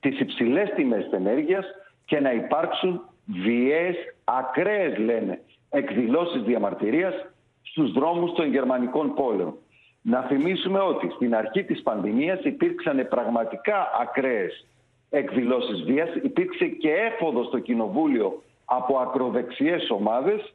τις 0.00 0.20
υψηλές 0.20 0.70
τιμές 0.70 1.04
της 1.04 1.12
ενέργειας 1.12 1.66
και 2.04 2.20
να 2.20 2.32
υπάρξουν 2.32 3.08
βιαίες, 3.24 3.96
ακραίες 4.24 4.98
λένε, 4.98 5.40
εκδηλώσεις 5.70 6.42
διαμαρτυρίας 6.42 7.14
στους 7.62 7.92
δρόμους 7.92 8.32
των 8.32 8.50
γερμανικών 8.50 9.14
πόλεων. 9.14 9.54
Να 10.02 10.22
θυμίσουμε 10.22 10.80
ότι 10.80 11.10
στην 11.14 11.34
αρχή 11.34 11.64
της 11.64 11.82
πανδημίας 11.82 12.40
υπήρξαν 12.44 13.06
πραγματικά 13.08 13.90
ακραίες 14.00 14.66
εκδηλώσεις 15.10 15.82
βίας. 15.82 16.14
Υπήρξε 16.22 16.66
και 16.66 16.90
έφοδος 16.92 17.46
στο 17.46 17.58
κοινοβούλιο 17.58 18.42
από 18.64 18.98
ακροδεξιές 18.98 19.90
ομάδες. 19.90 20.54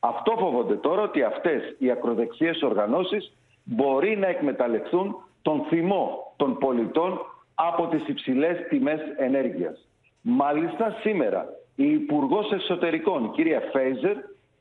Αυτό 0.00 0.36
φοβόνται 0.38 0.74
τώρα 0.74 1.02
ότι 1.02 1.22
αυτές 1.22 1.74
οι 1.78 1.90
ακροδεξιές 1.90 2.62
οργανώσεις 2.62 3.32
μπορεί 3.64 4.16
να 4.16 4.26
εκμεταλλευτούν 4.26 5.16
τον 5.42 5.64
θυμό 5.68 6.32
των 6.36 6.58
πολιτών 6.58 7.20
από 7.54 7.86
τις 7.86 8.08
υψηλές 8.08 8.66
τιμές 8.68 9.00
ενέργειας. 9.16 9.88
Μάλιστα 10.20 10.96
σήμερα 11.00 11.46
η 11.76 11.90
Υπουργός 11.92 12.52
Εσωτερικών, 12.52 13.30
κυρία 13.30 13.60
Φέιζερ, 13.72 14.16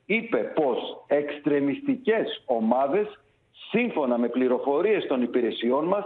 είπε 0.05 0.37
πως 0.37 1.03
εξτρεμιστικές 1.07 2.43
ομάδες, 2.45 3.19
σύμφωνα 3.71 4.17
με 4.17 4.27
πληροφορίες 4.29 5.07
των 5.07 5.21
υπηρεσιών 5.21 5.85
μας, 5.85 6.05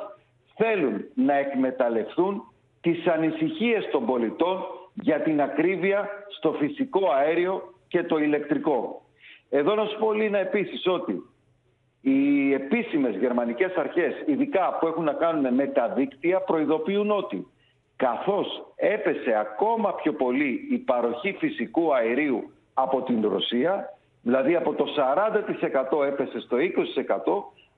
θέλουν 0.55 1.05
να 1.13 1.33
εκμεταλλευτούν 1.33 2.43
τις 2.81 3.07
ανησυχίες 3.07 3.89
των 3.91 4.05
πολιτών 4.05 4.63
για 4.93 5.21
την 5.21 5.41
ακρίβεια 5.41 6.09
στο 6.37 6.51
φυσικό 6.51 7.09
αέριο 7.11 7.73
και 7.87 8.03
το 8.03 8.17
ηλεκτρικό. 8.17 9.01
Εδώ 9.49 9.75
να 9.75 9.85
σου 9.85 9.99
πω 9.99 10.11
Λίνα 10.13 10.37
επίσης 10.37 10.87
ότι 10.87 11.23
οι 12.01 12.53
επίσημες 12.53 13.15
γερμανικές 13.15 13.75
αρχές, 13.75 14.13
ειδικά 14.25 14.77
που 14.79 14.87
έχουν 14.87 15.03
να 15.03 15.13
κάνουν 15.13 15.53
με 15.53 15.67
τα 15.67 15.89
δίκτυα, 15.89 16.39
προειδοποιούν 16.41 17.11
ότι 17.11 17.47
καθώς 17.95 18.73
έπεσε 18.75 19.37
ακόμα 19.39 19.93
πιο 19.93 20.13
πολύ 20.13 20.67
η 20.71 20.77
παροχή 20.77 21.35
φυσικού 21.39 21.93
αερίου 21.95 22.51
από 22.81 23.01
την 23.01 23.27
Ρωσία, 23.27 23.97
δηλαδή 24.21 24.55
από 24.55 24.73
το 24.73 24.85
40% 26.01 26.05
έπεσε 26.05 26.39
στο 26.39 26.57
20%, 26.57 26.61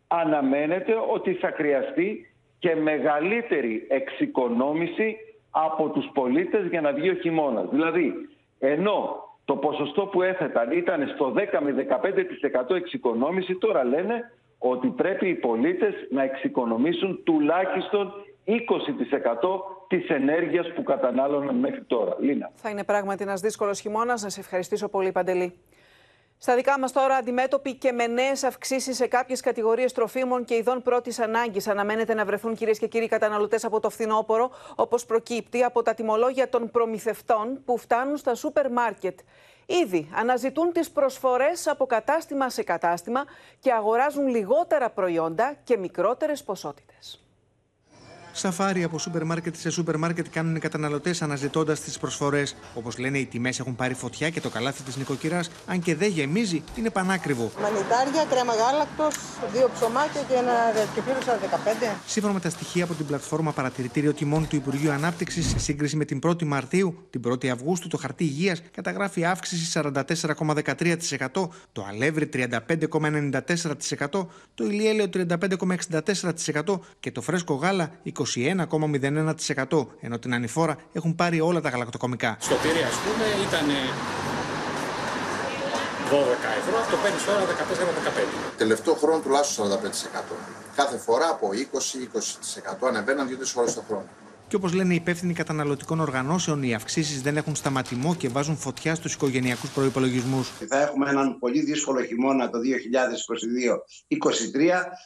αναμένεται 0.07 0.93
ότι 1.13 1.33
θα 1.33 1.51
χρειαστεί 1.55 2.33
και 2.59 2.75
μεγαλύτερη 2.75 3.87
εξοικονόμηση 3.89 5.17
από 5.51 5.89
τους 5.89 6.09
πολίτες 6.13 6.67
για 6.67 6.81
να 6.81 6.91
βγει 6.91 7.09
ο 7.09 7.13
χειμώνας. 7.13 7.69
Δηλαδή, 7.69 8.13
ενώ 8.59 9.23
το 9.45 9.55
ποσοστό 9.55 10.05
που 10.05 10.21
έθεταν 10.21 10.71
ήταν 10.71 11.07
στο 11.15 11.33
10 11.35 11.59
με 11.61 11.71
15% 11.71 12.75
εξοικονόμηση, 12.75 13.55
τώρα 13.55 13.83
λένε 13.83 14.31
ότι 14.57 14.87
πρέπει 14.87 15.27
οι 15.29 15.35
πολίτες 15.35 15.93
να 16.09 16.23
εξοικονομήσουν 16.23 17.23
τουλάχιστον 17.23 18.13
20% 18.45 18.53
της 19.97 20.09
ενέργειας 20.09 20.73
που 20.75 20.83
κατανάλωναν 20.83 21.55
μέχρι 21.55 21.83
τώρα. 21.83 22.15
Λίνα. 22.19 22.51
Θα 22.55 22.69
είναι 22.69 22.83
πράγματι 22.83 23.23
ένας 23.23 23.41
δύσκολος 23.41 23.79
χειμώνας. 23.79 24.21
Να 24.23 24.29
σε 24.29 24.39
ευχαριστήσω 24.39 24.87
πολύ, 24.87 25.11
Παντελή. 25.11 25.53
Στα 26.37 26.55
δικά 26.55 26.79
μας 26.79 26.91
τώρα, 26.91 27.15
αντιμέτωποι 27.15 27.75
και 27.75 27.91
με 27.91 28.07
νέες 28.07 28.43
αυξήσεις 28.43 28.95
σε 28.95 29.07
κάποιες 29.07 29.41
κατηγορίες 29.41 29.93
τροφίμων 29.93 30.43
και 30.45 30.55
ειδών 30.55 30.81
πρώτης 30.81 31.19
ανάγκης, 31.19 31.67
αναμένεται 31.67 32.13
να 32.13 32.25
βρεθούν 32.25 32.55
κυρίες 32.55 32.79
και 32.79 32.87
κύριοι 32.87 33.07
καταναλωτές 33.07 33.65
από 33.65 33.79
το 33.79 33.89
φθινόπωρο, 33.89 34.51
όπως 34.75 35.05
προκύπτει 35.05 35.63
από 35.63 35.81
τα 35.81 35.93
τιμολόγια 35.93 36.49
των 36.49 36.71
προμηθευτών 36.71 37.61
που 37.65 37.77
φτάνουν 37.77 38.17
στα 38.17 38.35
σούπερ 38.35 38.71
μάρκετ. 38.71 39.19
Ήδη 39.65 40.09
αναζητούν 40.15 40.71
τις 40.71 40.91
προσφορές 40.91 41.67
από 41.67 41.85
κατάστημα 41.85 42.49
σε 42.49 42.63
κατάστημα 42.63 43.23
και 43.59 43.71
αγοράζουν 43.71 44.27
λιγότερα 44.27 44.89
προϊόντα 44.89 45.55
και 45.63 45.77
μικρότερες 45.77 46.43
ποσότητες. 46.43 47.20
Σαφάρι 48.31 48.83
από 48.83 48.99
σούπερ 48.99 49.23
μάρκετ 49.23 49.55
σε 49.55 49.69
σούπερ 49.69 49.97
μάρκετ 49.97 50.25
κάνουν 50.31 50.55
οι 50.55 50.59
καταναλωτές 50.59 51.21
αναζητώντας 51.21 51.79
τις 51.79 51.97
προσφορές. 51.97 52.55
Όπως 52.73 52.97
λένε, 52.97 53.17
οι 53.17 53.25
τιμές 53.25 53.59
έχουν 53.59 53.75
πάρει 53.75 53.93
φωτιά 53.93 54.29
και 54.29 54.41
το 54.41 54.49
καλάθι 54.49 54.83
της 54.83 54.95
νοικοκυράς, 54.97 55.49
αν 55.65 55.79
και 55.79 55.95
δεν 55.95 56.09
γεμίζει, 56.09 56.63
είναι 56.75 56.89
πανάκριβο. 56.89 57.51
Μανιτάρια, 57.61 58.25
κρέμα 58.29 58.53
γάλακτος, 58.53 59.15
δύο 59.53 59.69
ψωμάκια 59.73 60.21
και 60.21 60.33
ένα 60.33 60.53
κεφίρο 60.95 61.17
15. 61.19 61.95
Σύμφωνα 62.05 62.33
με 62.33 62.39
τα 62.39 62.49
στοιχεία 62.49 62.83
από 62.83 62.93
την 62.93 63.05
πλατφόρμα 63.05 63.51
Παρατηρητήριο 63.51 64.13
Τιμών 64.13 64.47
του 64.47 64.55
Υπουργείου 64.55 64.91
Ανάπτυξης, 64.91 65.49
σε 65.49 65.59
σύγκριση 65.59 65.95
με 65.95 66.05
την 66.05 66.19
1η 66.23 66.43
Μαρτίου, 66.43 67.07
την 67.09 67.21
1η 67.27 67.47
Αυγούστου, 67.47 67.87
το 67.87 67.97
χαρτί 67.97 68.23
υγείας 68.23 68.61
καταγράφει 68.71 69.25
αύξηση 69.25 69.81
44,13%, 69.83 71.49
το 71.71 71.85
αλεύρι 71.89 72.29
35,94%, 72.33 74.27
το 74.53 74.65
ηλιέλαιο 74.65 75.09
35,64% 75.13 76.79
και 76.99 77.11
το 77.11 77.21
φρέσκο 77.21 77.53
γάλα 77.53 77.91
21,01%, 78.21 79.87
ενώ 79.99 80.19
την 80.19 80.33
ανηφόρα 80.33 80.77
έχουν 80.91 81.15
πάρει 81.15 81.41
όλα 81.41 81.61
τα 81.61 81.69
γαλακτοκομικά. 81.69 82.37
Στο 82.39 82.55
Πύρι, 82.55 82.83
ας 82.83 82.95
πούμε, 82.95 83.25
ήταν 83.47 83.65
ευρώ, 86.61 86.77
αυτό 86.79 86.97
παίρνεις 87.03 87.25
τώρα 87.25 87.45
14-15. 87.45 88.57
Τελευταίο 88.57 88.93
χρόνο 88.93 89.19
τουλάχιστον 89.19 89.67
45%. 89.67 89.71
Κάθε 90.75 90.97
φορά 90.97 91.29
από 91.29 91.49
20-20% 92.83 92.87
ανεβαίναν 92.87 93.27
δύο-τρει 93.27 93.47
φορές 93.47 93.73
το 93.73 93.83
χρόνο. 93.87 94.05
Και 94.47 94.55
όπως 94.55 94.73
λένε 94.73 94.93
οι 94.93 94.95
υπεύθυνοι 94.95 95.33
καταναλωτικών 95.33 95.99
οργανώσεων, 95.99 96.63
οι 96.63 96.73
αυξήσεις 96.73 97.21
δεν 97.21 97.37
έχουν 97.37 97.55
σταματημό 97.55 98.15
και 98.15 98.29
βάζουν 98.29 98.57
φωτιά 98.57 98.95
στους 98.95 99.13
οικογενειακούς 99.13 99.69
προπολογισμού. 99.69 100.45
Θα 100.67 100.81
έχουμε 100.81 101.09
έναν 101.09 101.39
πολύ 101.39 101.61
δύσκολο 101.61 102.03
χειμώνα 102.03 102.49
το 102.49 102.59
2022-2023 102.59 102.63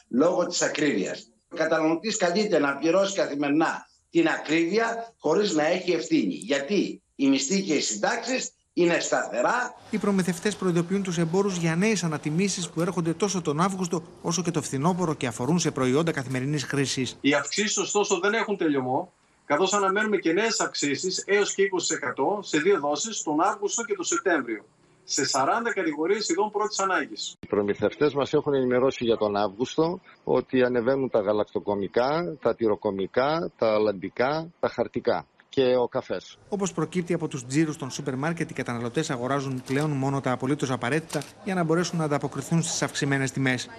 λόγω 0.10 0.46
της 0.46 0.62
ακρίβειας. 0.62 1.30
Ο 1.50 1.56
καταναλωτής 1.56 2.18
καλείται 2.18 2.60
να 2.60 2.78
πληρώσει 2.78 3.16
καθημερινά 3.16 3.88
την 4.10 4.28
ακρίβεια 4.28 5.14
χωρίς 5.20 5.54
να 5.54 5.66
έχει 5.66 5.92
ευθύνη. 5.92 6.34
Γιατί 6.34 7.02
οι 7.16 7.28
μισθοί 7.28 7.62
και 7.62 7.74
οι 7.74 7.82
συντάξεις 7.82 8.52
είναι 8.74 9.00
σταθερά. 9.00 9.76
Οι 9.90 9.98
προμηθευτές 9.98 10.56
προειδοποιούν 10.56 11.04
τους 11.04 11.18
εμπόρους 11.18 11.58
για 11.58 11.76
νέες 11.76 12.04
ανατιμήσεις 12.04 12.70
που 12.70 12.82
έρχονται 12.82 13.14
τόσο 13.14 13.42
τον 13.42 13.60
Αύγουστο 13.62 14.04
όσο 14.22 14.42
και 14.42 14.52
το 14.52 14.62
φθινόπωρο 14.62 15.14
και 15.14 15.28
αφορούν 15.28 15.60
σε 15.60 15.72
προϊόντα 15.72 16.12
καθημερινής 16.12 16.64
χρήσης. 16.64 17.18
Οι 17.22 17.34
αυξήσεις, 17.34 17.78
ωστόσο, 17.78 18.20
δεν 18.20 18.34
έχουν 18.34 18.58
τελειωμό, 18.58 19.14
καθώς 19.46 19.74
αναμένουμε 19.74 20.18
και 20.18 20.32
νέες 20.34 20.60
αυξήσεις 20.60 21.24
έως 21.28 21.54
και 21.54 21.64
20% 21.64 22.44
σε 22.44 22.58
δύο 22.58 22.80
δόσεις 22.80 23.22
τον 23.22 23.42
Αύγουστο 23.42 23.84
και 23.84 23.94
τον 23.94 24.06
Σεπτέμβριο. 24.06 24.66
Σε 25.08 25.26
40 25.26 25.72
κατηγορίες 25.74 26.30
ειδών 26.30 26.52
πρώτης 26.52 26.80
ανάγκης. 26.80 27.36
Οι 27.40 27.48
προμηθευτές 27.48 28.14
μας 28.14 28.34
έχουν 28.34 28.54
ενημερώσει 28.54 29.04
για 29.06 29.18
τον 29.18 29.36
Αύγουστο 29.36 30.00
ότι 30.24 30.64
ανεβαίνουν 30.64 31.10
τα 31.10 31.20
γαλακτοκομικά, 31.20 32.38
τα 32.42 32.56
τυροκομικά, 32.56 33.52
τα 33.58 33.74
αλαντικά, 33.74 34.52
τα 34.60 34.68
χαρτικά 34.70 35.26
και 35.50 35.76
ο 35.76 35.88
καφές. 35.88 36.38
Όπως 36.50 36.74
προκύπτει 36.74 37.14
από 37.14 37.28
τους 37.28 37.46
τζίρους 37.46 37.78
των 37.78 37.90
σούπερ 37.90 38.16
μάρκετ, 38.16 38.50
οι 38.50 38.54
καταναλωτές 38.54 39.10
αγοράζουν 39.10 39.64
πλέον 39.68 39.90
μόνο 39.92 40.22
τα 40.22 40.32
απολύτως 40.32 40.72
απαραίτητα 40.72 41.22
για 41.44 41.54
να 41.56 41.64
μπορέσουν 41.64 41.98
να 41.98 42.04
ανταποκριθούν 42.04 42.62
στις 42.64 42.82
αυξημένες 42.82 43.32
τιμές. 43.32 43.70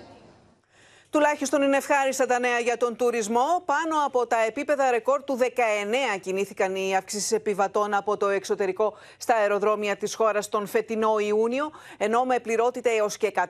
Τουλάχιστον 1.11 1.63
είναι 1.63 1.77
ευχάριστα 1.77 2.27
τα 2.27 2.39
νέα 2.39 2.59
για 2.59 2.77
τον 2.77 2.97
τουρισμό. 2.97 3.63
Πάνω 3.65 4.07
από 4.07 4.27
τα 4.27 4.37
επίπεδα 4.47 4.91
ρεκόρ 4.91 5.25
του 5.25 5.39
19 5.41 6.19
κινήθηκαν 6.21 6.75
οι 6.75 6.97
αυξήσεις 6.97 7.33
επιβατών 7.33 7.95
από 7.95 8.17
το 8.17 8.29
εξωτερικό 8.29 8.95
στα 9.17 9.35
αεροδρόμια 9.35 9.97
της 9.97 10.15
χώρας 10.15 10.49
τον 10.49 10.67
φετινό 10.67 11.19
Ιούνιο, 11.19 11.71
ενώ 11.99 12.25
με 12.25 12.39
πληρότητα 12.39 12.91
έως 12.91 13.17
και 13.17 13.33
100% 13.35 13.49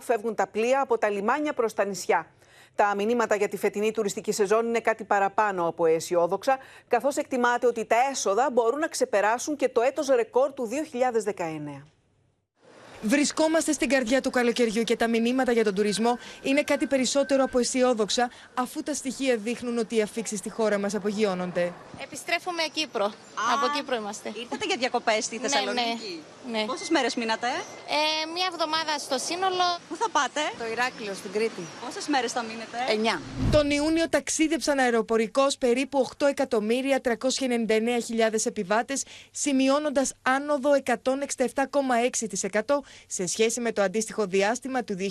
φεύγουν 0.00 0.34
τα 0.34 0.46
πλοία 0.46 0.80
από 0.80 0.98
τα 0.98 1.10
λιμάνια 1.10 1.52
προς 1.52 1.74
τα 1.74 1.84
νησιά. 1.84 2.26
Τα 2.74 2.94
μηνύματα 2.96 3.34
για 3.34 3.48
τη 3.48 3.56
φετινή 3.56 3.90
τουριστική 3.90 4.32
σεζόν 4.32 4.66
είναι 4.66 4.80
κάτι 4.80 5.04
παραπάνω 5.04 5.68
από 5.68 5.86
αισιόδοξα, 5.86 6.58
καθώς 6.88 7.16
εκτιμάται 7.16 7.66
ότι 7.66 7.84
τα 7.84 7.96
έσοδα 8.10 8.50
μπορούν 8.52 8.78
να 8.78 8.88
ξεπεράσουν 8.88 9.56
και 9.56 9.68
το 9.68 9.80
έτος 9.80 10.08
ρεκόρ 10.08 10.52
του 10.52 10.68
2019. 11.76 11.86
Βρισκόμαστε 13.06 13.72
στην 13.72 13.88
καρδιά 13.88 14.20
του 14.20 14.30
καλοκαιριού 14.30 14.82
και 14.82 14.96
τα 14.96 15.08
μηνύματα 15.08 15.52
για 15.52 15.64
τον 15.64 15.74
τουρισμό 15.74 16.18
είναι 16.42 16.62
κάτι 16.62 16.86
περισσότερο 16.86 17.44
από 17.44 17.58
αισιόδοξα, 17.58 18.30
αφού 18.54 18.82
τα 18.82 18.94
στοιχεία 18.94 19.36
δείχνουν 19.36 19.78
ότι 19.78 19.96
οι 19.96 20.02
αφήξεις 20.02 20.38
στη 20.38 20.50
χώρα 20.50 20.78
μας 20.78 20.94
απογειώνονται. 20.94 21.72
Επιστρέφουμε 22.02 22.62
Κύπρο. 22.72 23.04
Από 23.54 23.66
Κύπρο 23.76 23.94
είμαστε. 23.96 24.32
Ήρθατε 24.40 24.66
για 24.66 24.76
διακοπές 24.76 25.24
στη 25.24 25.38
Θεσσαλονίκη; 25.38 26.20
Ναι, 26.50 26.58
ναι. 26.58 26.64
Πόσες 26.64 26.88
μέρες 26.90 27.14
μείνατε, 27.14 27.46
Ε, 27.46 27.50
μία 28.34 28.48
εβδομάδα 28.52 28.98
στο 28.98 29.18
σύνολο. 29.18 29.78
Πού 29.88 29.96
θα 29.96 30.08
πάτε, 30.10 30.40
Το 30.58 30.64
Ηράκλειο 30.72 31.14
στην 31.14 31.32
Κρήτη. 31.32 31.62
Πόσες 31.84 32.08
μέρες 32.08 32.32
θα 32.32 32.42
μείνετε, 32.42 32.76
Εννιά. 32.88 33.20
Τον 33.52 33.70
Ιούνιο 33.70 34.08
ταξίδεψαν 34.08 34.78
αεροπορικώ 34.78 35.46
περίπου 35.58 36.08
8.399.000 36.18 38.46
επιβάτες, 38.46 39.02
σημειώνοντας 39.30 40.12
άνοδο 40.22 40.74
167,6% 40.74 42.84
σε 43.06 43.26
σχέση 43.26 43.60
με 43.60 43.72
το 43.72 43.82
αντίστοιχο 43.82 44.26
διάστημα 44.26 44.84
του 44.84 44.96
2021, 44.98 45.02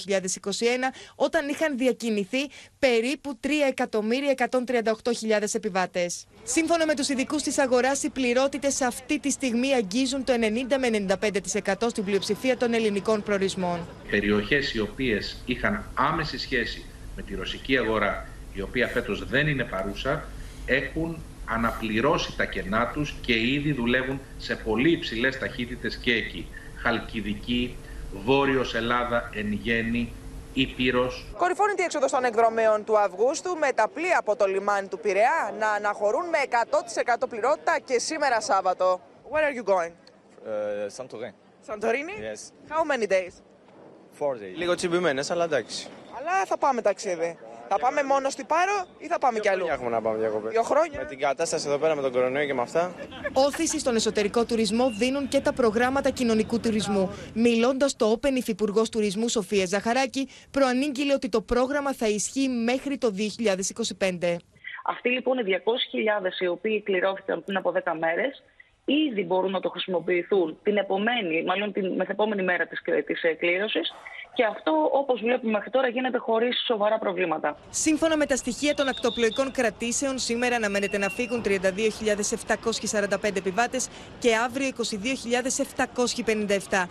όταν 1.16 1.48
είχαν 1.48 1.78
διακινηθεί 1.78 2.50
περίπου 2.80 3.40
3.138.000 3.44 5.54
επιβάτες. 5.54 6.26
Σύμφωνα 6.44 6.86
με 6.86 6.96
τους 6.96 7.10
ειδικούς 7.10 7.42
της 7.42 7.58
αγοράς, 7.58 8.04
οι 8.04 8.10
πληρότητες 8.10 8.82
αυτή 8.82 9.20
τη 9.20 9.32
στιγμή 9.32 9.74
αγγίζουν 9.74 10.24
το 10.24 10.34
90 10.34 10.78
με 10.78 10.90
95% 10.90 11.90
στην 11.90 12.04
πλειοψηφία 12.04 12.58
των 12.58 12.74
ελληνικών 12.74 13.24
προορισμών. 13.24 13.88
περιοχές 14.10 14.74
οι 14.74 14.80
οποίες 14.80 15.38
είχαν 15.46 15.84
άμεση 15.94 16.38
σχέση 16.38 16.86
με 17.16 17.22
τη 17.22 17.36
ρωσική 17.36 17.78
αγορά, 17.78 18.28
η 18.54 18.62
οποία 18.62 18.88
φέτος 18.88 19.28
δεν 19.28 19.48
είναι 19.48 19.64
παρούσα, 19.64 20.28
έχουν 20.66 21.18
αναπληρώσει 21.46 22.38
τα 22.38 22.46
κενά 22.46 22.92
τους 22.94 23.16
και 23.22 23.40
ήδη 23.40 23.74
δουλεύουν 23.74 24.20
σε 24.38 24.56
πολύ 24.56 24.92
υψηλές 24.92 25.38
ταχύτητες 25.38 25.96
και 25.96 26.14
εκεί. 26.14 26.48
Χαλκιδική, 26.84 27.78
Βόρειος 28.26 28.76
Ελλάδα, 28.76 29.30
εν 29.34 29.52
γέννη, 29.52 30.14
Ήπειρος, 30.54 31.26
Κορυφώνει 31.38 31.74
η 31.78 31.84
έξοδος 31.84 32.12
των 32.12 32.24
εκδρομέων 32.24 32.84
του 32.84 32.98
Αυγούστου 33.00 33.58
με 33.58 33.72
τα 33.76 33.88
πλοία 33.88 34.18
από 34.20 34.36
το 34.36 34.46
λιμάνι 34.46 34.88
του 34.88 35.00
Πειραιά 35.00 35.54
να 35.60 35.70
αναχωρούν 35.70 36.26
με 36.30 36.38
100% 37.24 37.30
πληρότητα 37.30 37.80
και 37.86 38.00
σήμερα 38.00 38.42
Σάββατο. 38.42 39.02
Where 39.32 39.36
are 39.36 39.64
you 39.64 39.74
going? 39.74 39.92
Uh, 39.92 40.90
Santorin. 40.98 41.34
Santorini? 41.68 42.16
Yes. 42.30 42.52
How 42.70 42.84
many 42.84 43.08
days? 43.08 43.34
Four 44.20 44.34
days. 44.36 44.56
Λίγο 44.56 44.76
τσιμπημένες, 44.76 45.32
αλλά 45.32 45.44
εντάξει. 45.44 45.88
Αλλά 46.18 46.46
θα 46.46 46.58
πάμε 46.58 46.82
ταξίδι. 46.82 47.38
Θα 47.74 47.80
πάμε 47.80 48.04
μόνο 48.04 48.30
στην 48.30 48.46
Πάρο 48.46 48.86
ή 48.98 49.08
θα 49.08 49.18
πάμε 49.18 49.40
κι 49.40 49.50
αλλού; 49.50 49.66
Έχουμε 49.70 49.90
να 49.90 50.02
πάμε 50.02 50.18
διακοπές. 50.18 50.52
Δύο 50.52 50.64
χρόνια. 50.64 51.00
Με 51.00 51.06
την 51.06 51.20
κατάσταση 51.20 51.68
εδώ 51.68 51.78
πέρα 51.78 51.96
με 51.96 52.02
τον 52.02 52.12
κορονοϊό 52.12 52.46
και 52.46 52.54
με 52.54 52.62
αυτά. 52.62 52.94
Όθηση 53.34 53.80
στον 53.80 53.96
εσωτερικό 53.96 54.46
τουρισμό 54.46 54.90
δίνουν 54.90 55.28
και 55.28 55.40
τα 55.40 55.54
προγράμματα 55.54 56.10
κοινωνικού 56.10 56.60
τουρισμού. 56.60 57.10
Μιλώντας 57.34 57.96
το 57.96 58.20
Open 58.20 58.32
Υφυπουργός 58.36 58.90
Τουρισμού 58.90 59.28
Σοφία 59.28 59.66
Ζαχαράκη, 59.66 60.30
προανήγγειλε 60.52 61.14
ότι 61.14 61.30
το 61.30 61.42
πρόγραμμα 61.42 61.94
θα 61.94 62.08
ισχύει 62.08 62.48
μέχρι 62.50 62.98
το 62.98 63.10
2025. 63.12 64.36
Αυτοί 64.86 65.10
λοιπόν 65.10 65.38
οι 65.38 65.44
200.000 65.48 66.42
οι 66.42 66.48
οποίοι 66.48 66.82
κληρώθηκαν 66.82 67.44
πριν 67.44 67.58
από 67.58 67.74
10 67.86 67.94
μέρες, 68.00 68.44
ήδη 68.86 69.24
μπορούν 69.24 69.52
να 69.52 69.60
το 69.60 69.70
χρησιμοποιηθούν 69.70 70.58
την 70.64 70.78
επομένη, 70.78 71.44
μάλλον 71.44 71.74
την 71.74 71.96
μεθεπόμενη 71.96 72.44
μέρα 72.44 72.66
της, 72.66 72.82
της 73.06 73.24
ε, 73.24 73.34
κλήρωσης 73.34 73.94
και 74.34 74.44
αυτό 74.46 74.90
όπως 74.92 75.20
βλέπουμε 75.20 75.52
μέχρι 75.52 75.70
τώρα 75.70 75.88
γίνεται 75.88 76.18
χωρίς 76.18 76.64
σοβαρά 76.68 77.00
προβλήματα. 77.00 77.56
Σύμφωνα 77.70 78.18
με 78.18 78.26
τα 78.26 78.36
στοιχεία 78.36 78.74
των 78.74 78.88
ακτοπλοϊκών 78.88 79.52
κρατήσεων, 79.52 80.20
σήμερα 80.20 80.56
αναμένεται 80.56 80.98
να 80.98 81.10
φύγουν 81.10 81.42
32.745 81.46 83.36
επιβάτες 83.36 83.90
και 84.20 84.36
αύριο 84.36 84.70
22.757. 86.70 86.88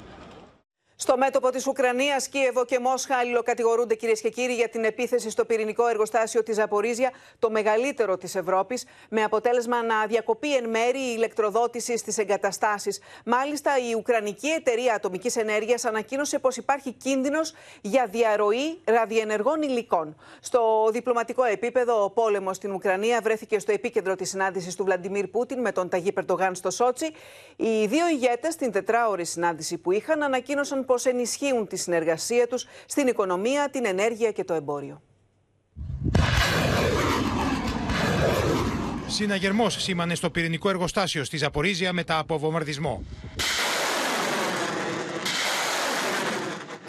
Στο 1.02 1.16
μέτωπο 1.16 1.50
της 1.50 1.66
Ουκρανίας, 1.66 2.28
Κίεβο 2.28 2.64
και 2.64 2.78
Μόσχα 2.78 3.16
αλληλοκατηγορούνται 3.16 3.94
κυρίες 3.94 4.20
και 4.20 4.28
κύριοι 4.28 4.54
για 4.54 4.68
την 4.68 4.84
επίθεση 4.84 5.30
στο 5.30 5.44
πυρηνικό 5.44 5.86
εργοστάσιο 5.86 6.42
της 6.42 6.54
Ζαπορίζια, 6.54 7.10
το 7.38 7.50
μεγαλύτερο 7.50 8.16
της 8.16 8.34
Ευρώπης, 8.34 8.86
με 9.08 9.22
αποτέλεσμα 9.22 9.82
να 9.82 10.06
διακοπεί 10.06 10.56
εν 10.56 10.68
μέρη 10.68 10.98
η 10.98 11.12
ηλεκτροδότηση 11.16 11.96
στις 11.96 12.18
εγκαταστάσεις. 12.18 13.00
Μάλιστα, 13.24 13.70
η 13.90 13.94
Ουκρανική 13.94 14.48
Εταιρεία 14.48 14.94
Ατομικής 14.94 15.36
Ενέργειας 15.36 15.84
ανακοίνωσε 15.84 16.38
πως 16.38 16.56
υπάρχει 16.56 16.92
κίνδυνος 16.92 17.54
για 17.80 18.06
διαρροή 18.06 18.80
ραδιενεργών 18.84 19.62
υλικών. 19.62 20.16
Στο 20.40 20.88
διπλωματικό 20.92 21.44
επίπεδο, 21.44 22.04
ο 22.04 22.10
πόλεμος 22.10 22.56
στην 22.56 22.72
Ουκρανία 22.72 23.20
βρέθηκε 23.22 23.58
στο 23.58 23.72
επίκεντρο 23.72 24.14
της 24.14 24.28
συνάντησης 24.28 24.74
του 24.74 24.84
Βλαντιμίρ 24.84 25.26
Πούτιν 25.26 25.60
με 25.60 25.72
τον 25.72 25.88
Ταγί 25.88 26.12
Περτογάν 26.12 26.54
στο 26.54 26.70
Σότσι. 26.70 27.12
Οι 27.56 27.86
δύο 27.86 28.08
ηγέτες, 28.08 28.52
στην 28.52 28.72
τετράωρη 28.72 29.24
συνάντηση 29.24 29.78
που 29.78 29.92
είχαν, 29.92 30.22
ανακοίνωσαν 30.22 30.84
πως 30.92 31.04
ενισχύουν 31.04 31.66
τη 31.66 31.76
συνεργασία 31.76 32.46
τους 32.46 32.66
στην 32.86 33.06
οικονομία, 33.06 33.68
την 33.70 33.84
ενέργεια 33.84 34.32
και 34.32 34.44
το 34.44 34.54
εμπόριο. 34.54 35.02
Συναγερμός 39.06 39.82
σήμανε 39.82 40.14
στο 40.14 40.30
πυρηνικό 40.30 40.68
εργοστάσιο 40.68 41.24
στη 41.24 41.36
Ζαπορίζια 41.36 41.92
μετά 41.92 42.18
από 42.18 42.38
βομβαρδισμό. 42.38 43.04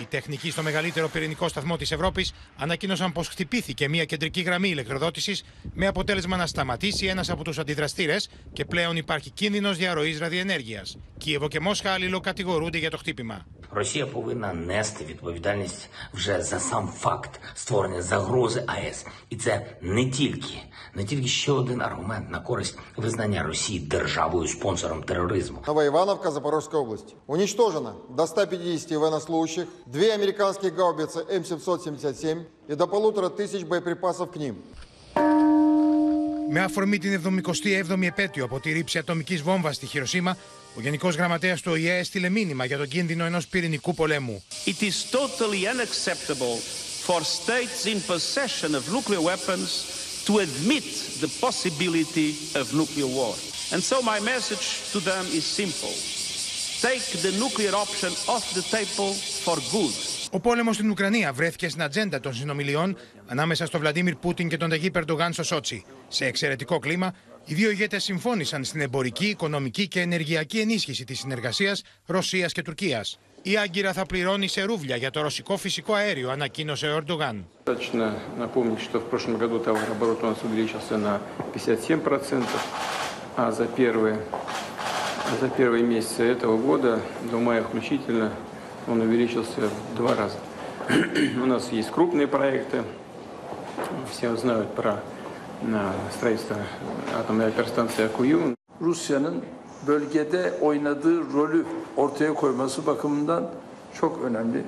Οι 0.03 0.05
τεχνικοί 0.05 0.51
στο 0.51 0.63
μεγαλύτερο 0.63 1.09
πυρηνικό 1.09 1.49
σταθμό 1.49 1.77
τη 1.77 1.87
Ευρώπη 1.91 2.27
ανακοίνωσαν 2.57 3.13
πω 3.13 3.23
χτυπήθηκε 3.23 3.89
μια 3.89 4.05
κεντρική 4.05 4.41
γραμμή 4.41 4.69
ηλεκτροδότηση 4.69 5.45
με 5.75 5.87
αποτέλεσμα 5.87 6.37
να 6.37 6.47
σταματήσει 6.47 7.07
ένα 7.07 7.25
από 7.29 7.45
του 7.45 7.61
αντιδραστήρε 7.61 8.17
και 8.53 8.65
πλέον 8.65 8.97
υπάρχει 8.97 9.31
κίνδυνο 9.31 9.73
διαρροή 9.73 10.19
ραδιενέργεια. 10.19 10.83
Κίεβο 11.19 11.49
και 11.49 11.61
Μόσχα 11.61 11.93
αλληλοκατηγορούνται 11.93 12.79
για 12.79 12.91
το 12.91 12.97
χτύπημα. 12.97 13.47
Росія 13.71 14.07
повинна 14.07 14.53
нести 14.53 15.05
відповідальність 15.05 15.91
вже 16.13 16.43
за 16.43 16.59
сам 16.59 16.89
факт 16.89 17.41
створення 17.55 18.03
загрози 18.03 18.65
АЕС, 18.67 19.07
і 19.29 19.37
це 19.37 19.77
не 19.81 20.11
тільки 20.11 20.59
не 20.95 21.05
тільки 21.05 21.29
ще 21.29 21.53
один 21.53 21.83
аргумент 21.83 22.31
на 22.31 22.41
користь 22.41 22.79
визнання 22.97 23.43
Росії 23.43 23.79
державою 23.81 24.49
спонсором 24.49 25.03
тероризму. 25.03 25.63
Новоивановка 25.67 26.31
Запорожской 26.31 26.81
области. 26.81 27.15
Уничтожено 27.27 27.95
до 28.11 28.27
150 28.27 28.91
военнослужащих, 28.93 29.67
две 29.93 30.13
американские 30.13 30.71
гаубицы 30.71 31.21
М777 31.31 32.45
и 32.69 32.75
до 32.75 32.87
полутора 32.87 33.29
тысяч 33.29 33.65
боеприпасов 33.65 34.31
к 34.31 34.37
ним. 34.37 34.57
Με 36.51 36.61
αφορμή 36.61 36.99
την 36.99 37.41
77η 37.43 38.03
επέτειο 38.03 38.45
από 38.45 38.61
τη 38.61 38.73
ρήψη 38.73 38.99
ατομική 38.99 39.37
βόμβα 39.37 39.73
στη 39.73 39.87
Χειροσύμα, 39.87 40.37
ο 40.77 40.81
Γενικό 40.81 41.09
Γραμματέα 41.09 41.57
του 41.57 41.71
ΟΗΕ 41.73 41.99
έστειλε 41.99 42.29
μήνυμα 42.29 42.65
για 42.65 42.79
τον 42.79 42.89
κίνδυνο 42.89 43.25
ενό 43.25 43.39
πυρηνικού 43.51 43.95
πολέμου. 43.95 44.43
It 44.67 44.83
is 44.83 45.11
totally 45.11 45.67
unacceptable 45.75 46.57
for 47.07 47.21
states 47.23 47.87
in 47.93 47.99
possession 48.15 48.75
of 48.75 48.83
nuclear 48.93 49.23
weapons 49.31 49.71
to 50.27 50.33
admit 50.47 50.87
the 51.23 51.31
possibility 51.41 52.29
of 52.61 52.65
nuclear 52.81 53.09
war. 53.19 53.35
And 53.73 53.81
so 53.91 53.97
my 54.13 54.19
message 54.21 54.67
to 54.93 54.99
them 55.11 55.25
is 55.39 55.45
simple. 55.61 55.95
Take 56.89 57.07
the 57.25 57.33
nuclear 57.43 57.75
option 57.85 58.13
off 58.35 58.45
the 58.59 58.65
table 58.77 59.13
for 59.45 59.57
good. 59.73 59.95
Ο 60.31 60.41
πόλεμο 60.41 60.73
στην 60.73 60.91
Ουκρανία 60.91 61.33
βρέθηκε 61.33 61.69
στην 61.69 61.83
ατζέντα 61.83 62.21
των 62.21 62.35
συνομιλιών 62.35 62.97
ανάμεσα 63.27 63.67
στο 63.67 63.79
Βλαντίμιρ 63.79 64.15
Πούτιν 64.15 64.49
και 64.49 64.57
τον 64.57 64.69
Ταγί 64.69 64.91
Περντογάν 64.91 65.33
στο 65.33 65.43
Σότσι. 65.43 65.85
Σε 66.09 66.25
εξαιρετικό 66.27 66.79
κλίμα, 66.79 67.15
οι 67.45 67.55
δύο 67.55 67.71
ηγέτε 67.71 67.99
συμφώνησαν 67.99 68.65
στην 68.65 68.81
εμπορική, 68.81 69.27
οικονομική 69.27 69.89
και 69.89 70.01
ενεργειακή 70.01 70.59
ενίσχυση 70.59 71.05
τη 71.05 71.15
συνεργασία 71.15 71.77
Ρωσία 72.07 72.47
και 72.47 72.63
Τουρκία. 72.63 73.05
Η 73.43 73.57
Άγκυρα 73.57 73.93
θα 73.93 74.07
πληρώνει 74.07 74.49
σε 74.49 74.63
ρούβλια 74.63 74.97
για 74.97 75.11
το 75.11 75.21
ρωσικό 75.23 75.57
φυσικό 75.57 75.95
αέριο, 75.95 76.31
ανακοίνωσε 76.31 76.87
ο 76.89 76.97
Ερντογάν. 76.97 77.47
Достаточно 77.65 78.07
напомнить, 78.39 78.81
что 78.81 78.99
в 78.99 79.07
прошлом 79.11 79.35
году 79.43 79.59
товарооборот 79.59 80.23
у 80.23 80.27
нас 80.27 80.39
увеличился 80.43 80.97
на 80.97 81.21
57%, 81.55 82.45
а 83.37 83.51
за 83.53 83.67
первые, 83.81 84.17
а 84.72 84.72
за 85.41 85.49
первые 85.49 85.85
месяцы 85.85 86.25
этого 86.25 86.57
года, 86.57 87.01
до 87.31 87.39
мая 87.39 87.63
включительно, 87.63 88.33
он 88.87 89.01
увеличился 89.01 89.69
в 89.93 89.97
два 89.97 90.15
раза. 90.15 90.37
У 91.43 91.47
нас 91.47 91.71
есть 91.71 91.91
крупные 91.91 92.27
проекты, 92.27 92.83
все 94.11 94.35
знают 94.37 94.75
про 94.75 95.01
на, 95.63 95.93
stratejista 96.11 96.57
atom 97.19 97.41
elektrostansiyası 97.41 98.13
Akkuyu. 98.13 98.39
Rusya'nın 98.81 99.43
bölgede 99.87 100.53
oynadığı 100.61 101.33
rolü 101.33 101.65
ortaya 101.97 102.35
koyması 102.35 102.87
bakımından 102.87 103.51
çok 104.01 104.23
önemli. 104.25 104.63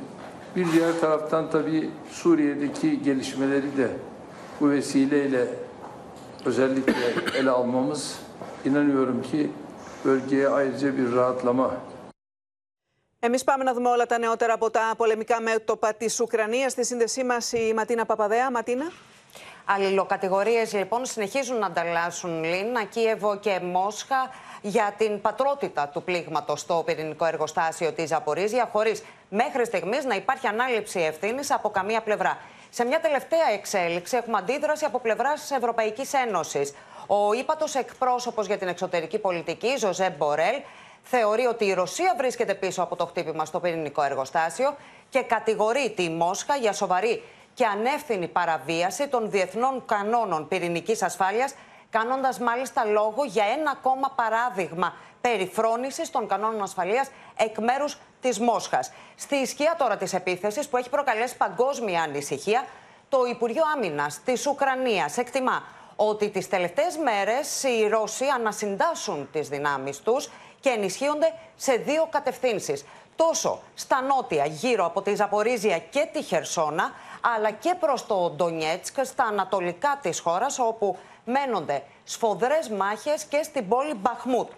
Bir 0.56 0.72
diğer 0.72 1.00
taraftan 1.00 1.50
tabii 1.50 1.90
Suriye'deki 2.10 3.02
gelişmeleri 3.02 3.76
de 3.76 3.90
bu 4.60 4.70
vesileyle 4.70 5.48
özellikle 6.44 6.94
ele 7.38 7.50
almamız 7.50 8.18
inanıyorum 8.64 9.22
ki 9.22 9.50
bölgeye 10.05 10.49
ayrıca 10.49 10.97
bir 10.97 11.15
rahatlama 11.15 11.69
Εμείς 13.19 13.43
πάμε 13.43 13.63
να 13.63 13.73
δούμε 13.73 13.89
όλα 13.89 14.05
τα 14.05 14.17
νεότερα 14.17 14.53
από 14.53 14.69
τα 14.69 14.93
πολεμικά 14.97 15.41
μέτωπα 15.41 15.93
της 15.93 16.19
Ουκρανίας. 16.19 16.71
Στη 16.71 16.85
σύνδεσή 16.85 17.23
μας 17.23 17.51
η 17.51 17.73
Ματίνα 17.75 18.05
Παπαδέα. 18.05 18.51
Ματίνα. 18.51 18.91
Αλληλοκατηγορίες 19.65 20.73
λοιπόν 20.73 21.05
συνεχίζουν 21.05 21.57
να 21.57 21.65
ανταλλάσσουν 21.65 22.43
Λίνα, 22.43 22.83
Κίεβο 22.83 23.37
και 23.37 23.59
Μόσχα 23.63 24.29
για 24.61 24.93
την 24.97 25.21
πατρότητα 25.21 25.87
του 25.87 26.03
πλήγματος 26.03 26.59
στο 26.59 26.83
πυρηνικό 26.85 27.25
εργοστάσιο 27.25 27.91
της 27.91 28.07
Ζαπορίζια, 28.07 28.69
χωρίς 28.71 29.03
μέχρι 29.29 29.65
στιγμής 29.65 30.05
να 30.05 30.15
υπάρχει 30.15 30.47
ανάληψη 30.47 30.99
ευθύνης 30.99 31.51
από 31.51 31.69
καμία 31.69 32.01
πλευρά. 32.01 32.37
Σε 32.69 32.85
μια 32.85 32.99
τελευταία 32.99 33.49
εξέλιξη 33.53 34.17
έχουμε 34.17 34.37
αντίδραση 34.37 34.85
από 34.85 34.99
πλευράς 34.99 35.47
τη 35.47 35.55
Ευρωπαϊκής 35.55 36.13
Ένωσης. 36.13 36.73
Ο 37.07 37.33
ύπατος 37.33 37.75
εκπρόσωπος 37.75 38.45
για 38.45 38.57
την 38.57 38.67
εξωτερική 38.67 39.19
πολιτική, 39.19 39.75
Ζωζέ 39.77 40.09
Μπορέλ, 40.17 40.61
θεωρεί 41.03 41.45
ότι 41.45 41.65
η 41.65 41.73
Ρωσία 41.73 42.13
βρίσκεται 42.17 42.53
πίσω 42.53 42.83
από 42.83 42.95
το 42.95 43.05
χτύπημα 43.05 43.45
στο 43.45 43.59
πυρηνικό 43.59 44.01
εργοστάσιο 44.03 44.75
και 45.09 45.21
κατηγορεί 45.21 45.93
τη 45.95 46.09
Μόσχα 46.09 46.55
για 46.55 46.73
σοβαρή 46.73 47.23
και 47.53 47.65
ανεύθυνη 47.65 48.27
παραβίαση 48.27 49.07
των 49.07 49.29
διεθνών 49.29 49.85
κανόνων 49.85 50.47
πυρηνικής 50.47 51.03
ασφάλειας, 51.03 51.53
κάνοντας 51.89 52.39
μάλιστα 52.39 52.85
λόγο 52.85 53.23
για 53.25 53.45
ένα 53.57 53.71
ακόμα 53.71 54.13
παράδειγμα 54.15 54.93
περιφρόνησης 55.21 56.11
των 56.11 56.27
κανόνων 56.27 56.61
ασφαλείας 56.61 57.09
εκ 57.35 57.57
μέρους 57.57 57.97
της 58.21 58.39
Μόσχας. 58.39 58.91
Στη 59.15 59.35
ισχύα 59.35 59.75
τώρα 59.77 59.97
της 59.97 60.13
επίθεσης 60.13 60.67
που 60.67 60.77
έχει 60.77 60.89
προκαλέσει 60.89 61.37
παγκόσμια 61.37 62.01
ανησυχία, 62.01 62.65
το 63.09 63.25
Υπουργείο 63.29 63.63
Άμυνας 63.75 64.19
της 64.25 64.47
Ουκρανίας 64.47 65.17
εκτιμά 65.17 65.63
ότι 65.95 66.29
τις 66.29 66.49
τελευταίες 66.49 66.97
μέρες 66.97 67.63
οι 67.63 67.87
Ρώσοι 67.87 68.25
ανασυντάσσουν 68.35 69.29
τις 69.31 69.47
δυνάμεις 69.49 69.99
τους 69.99 70.29
και 70.59 70.69
ενισχύονται 70.69 71.33
σε 71.55 71.75
δύο 71.75 72.07
κατευθύνσεις. 72.11 72.85
Τόσο 73.15 73.61
στα 73.73 74.01
νότια 74.01 74.45
γύρω 74.45 74.85
από 74.85 75.01
τη 75.01 75.15
Ζαπορίζια 75.15 75.77
και 75.77 76.07
τη 76.13 76.21
Χερσόνα, 76.21 76.91
αλλά 77.35 77.51
και 77.51 77.75
προς 77.79 78.05
το 78.05 78.29
Ντονιέτσκ 78.29 78.95
στα 79.05 79.23
ανατολικά 79.23 79.99
της 80.01 80.19
χώρας 80.19 80.59
όπου 80.59 80.97
μένονται 81.25 81.83
σφοδρές 82.03 82.69
μάχες 82.69 83.23
και 83.23 83.43
στην 83.43 83.67
πόλη 83.67 83.93
Μπαχμούτ. 83.93 84.49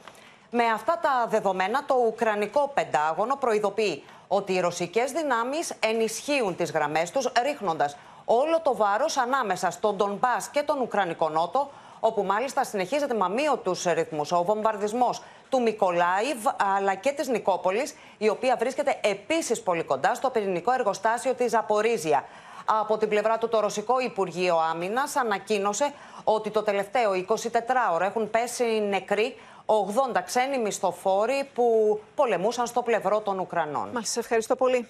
Με 0.51 0.63
αυτά 0.63 0.99
τα 1.01 1.27
δεδομένα 1.29 1.85
το 1.85 1.95
Ουκρανικό 2.07 2.71
Πεντάγωνο 2.73 3.35
προειδοποιεί 3.35 4.03
ότι 4.27 4.53
οι 4.53 4.59
ρωσικές 4.59 5.11
δυνάμεις 5.11 5.73
ενισχύουν 5.79 6.55
τις 6.55 6.71
γραμμές 6.71 7.11
τους 7.11 7.31
ρίχνοντας 7.41 7.97
όλο 8.29 8.61
το 8.63 8.75
βάρος 8.75 9.17
ανάμεσα 9.17 9.71
στον 9.71 9.95
Ντονμπάς 9.95 10.47
και 10.47 10.61
τον 10.61 10.81
Ουκρανικό 10.81 11.29
Νότο 11.29 11.69
όπου 11.99 12.23
μάλιστα 12.23 12.63
συνεχίζεται 12.63 13.13
με 13.13 13.23
αμύωτους 13.23 13.83
ρυθμούς 13.83 14.31
ο 14.31 14.43
βομβαρδισμός 14.43 15.21
του 15.49 15.61
Μικολάιβ 15.61 16.37
αλλά 16.75 16.95
και 16.95 17.11
της 17.11 17.27
Νικόπολης 17.27 17.95
η 18.17 18.29
οποία 18.29 18.55
βρίσκεται 18.59 18.99
επίσης 19.03 19.61
πολύ 19.61 19.83
κοντά 19.83 20.13
στο 20.13 20.29
πυρηνικό 20.29 20.71
εργοστάσιο 20.71 21.33
της 21.33 21.49
Ζαπορίζια. 21.49 22.23
Από 22.65 22.97
την 22.97 23.09
πλευρά 23.09 23.37
του, 23.37 23.49
το 23.49 23.59
Ρωσικό 23.59 23.99
Υπουργείο 23.99 24.57
Άμυνας 24.71 25.15
ανακοίνωσε 25.15 25.93
ότι 26.23 26.49
το 26.49 26.63
τελευταίο 26.63 27.11
24ωρο 27.29 28.01
έχουν 28.01 28.29
πέσει 28.29 28.63
νεκροί 28.89 29.35
80 29.65 30.21
ξένοι 30.25 30.57
μισθοφόροι 30.57 31.49
που 31.53 31.99
πολεμούσαν 32.15 32.67
στο 32.67 32.81
πλευρό 32.81 33.19
των 33.19 33.39
Ουκρανών. 33.39 33.89
Μάλιστα, 33.93 34.19
ευχαριστώ 34.19 34.55
πολύ. 34.55 34.87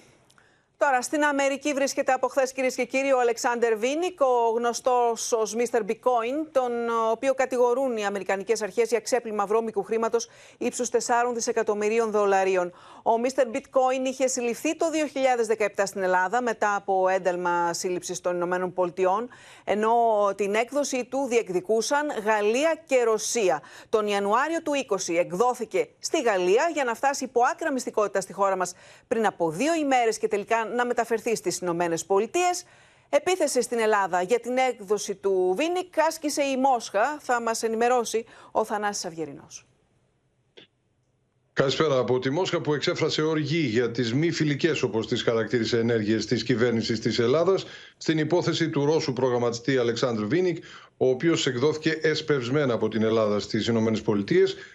Τώρα, 0.78 1.02
στην 1.02 1.24
Αμερική 1.24 1.72
βρίσκεται 1.72 2.12
από 2.12 2.28
χθες, 2.28 2.52
κυρίες 2.52 2.74
και 2.74 2.84
κύριοι, 2.84 3.12
ο 3.12 3.20
Αλεξάνδρ 3.20 3.74
Βίνικ, 3.74 4.20
ο 4.20 4.50
γνωστός 4.56 5.32
ως 5.32 5.56
Mr. 5.56 5.80
Bitcoin, 5.80 6.46
τον 6.52 6.72
οποίο 7.10 7.34
κατηγορούν 7.34 7.96
οι 7.96 8.06
Αμερικανικές 8.06 8.62
Αρχές 8.62 8.88
για 8.88 9.00
ξέπλυμα 9.00 9.46
βρώμικου 9.46 9.82
χρήματος 9.82 10.28
ύψους 10.58 10.88
4 10.88 10.96
δισεκατομμυρίων 11.32 12.10
δολαρίων. 12.10 12.72
Ο 13.10 13.20
Mr. 13.22 13.56
Bitcoin 13.56 14.06
είχε 14.06 14.26
συλληφθεί 14.26 14.76
το 14.76 14.86
2017 15.76 15.82
στην 15.84 16.02
Ελλάδα 16.02 16.42
μετά 16.42 16.74
από 16.74 17.08
ένταλμα 17.08 17.72
σύλληψης 17.72 18.20
των 18.20 18.34
Ηνωμένων 18.34 18.72
Πολιτειών, 18.72 19.28
ενώ 19.64 19.94
την 20.36 20.54
έκδοση 20.54 21.04
του 21.04 21.26
διεκδικούσαν 21.28 22.10
Γαλλία 22.24 22.78
και 22.86 23.02
Ρωσία. 23.02 23.62
Τον 23.88 24.06
Ιανουάριο 24.06 24.62
του 24.62 24.72
20 24.88 25.14
εκδόθηκε 25.18 25.88
στη 25.98 26.20
Γαλλία 26.20 26.70
για 26.72 26.84
να 26.84 26.94
φτάσει 26.94 27.24
υπό 27.24 27.40
άκρα 27.52 27.72
μυστικότητα 27.72 28.20
στη 28.20 28.32
χώρα 28.32 28.56
μας 28.56 28.74
πριν 29.08 29.26
από 29.26 29.50
δύο 29.50 29.74
ημέρες 29.74 30.18
και 30.18 30.28
τελικά 30.28 30.64
να 30.64 30.86
μεταφερθεί 30.86 31.36
στις 31.36 31.58
Ηνωμένες 31.58 32.04
Πολιτείες. 32.04 32.64
Επίθεση 33.08 33.62
στην 33.62 33.78
Ελλάδα 33.78 34.22
για 34.22 34.40
την 34.40 34.56
έκδοση 34.56 35.14
του 35.14 35.54
Βίνικ 35.56 35.98
άσκησε 35.98 36.42
η 36.42 36.56
Μόσχα. 36.56 37.18
Θα 37.20 37.40
μας 37.40 37.62
ενημερώσει 37.62 38.24
ο 38.50 38.64
Θανάσης 38.64 39.04
Αυγερινός. 39.04 39.67
Καλησπέρα 41.58 41.98
από 41.98 42.18
τη 42.18 42.30
Μόσχα 42.30 42.60
που 42.60 42.74
εξέφρασε 42.74 43.22
οργή 43.22 43.58
για 43.58 43.90
τις 43.90 44.14
μη 44.14 44.30
φιλικές, 44.30 44.82
όπως 44.82 45.06
τις 45.06 45.22
χαρακτήρισε, 45.22 45.78
ενέργειες 45.78 46.26
της 46.26 46.42
κυβέρνησης 46.42 47.00
της 47.00 47.18
Ελλάδας 47.18 47.66
στην 47.96 48.18
υπόθεση 48.18 48.68
του 48.68 48.84
Ρώσου 48.84 49.12
προγραμματιστή 49.12 49.76
Αλεξάνδρ 49.76 50.24
Βίνικ, 50.24 50.64
ο 51.00 51.08
οποίος 51.08 51.46
εκδόθηκε 51.46 51.98
εσπευσμένα 52.02 52.74
από 52.74 52.88
την 52.88 53.02
Ελλάδα 53.02 53.38
στις 53.38 53.66
ΗΠΑ 53.66 53.82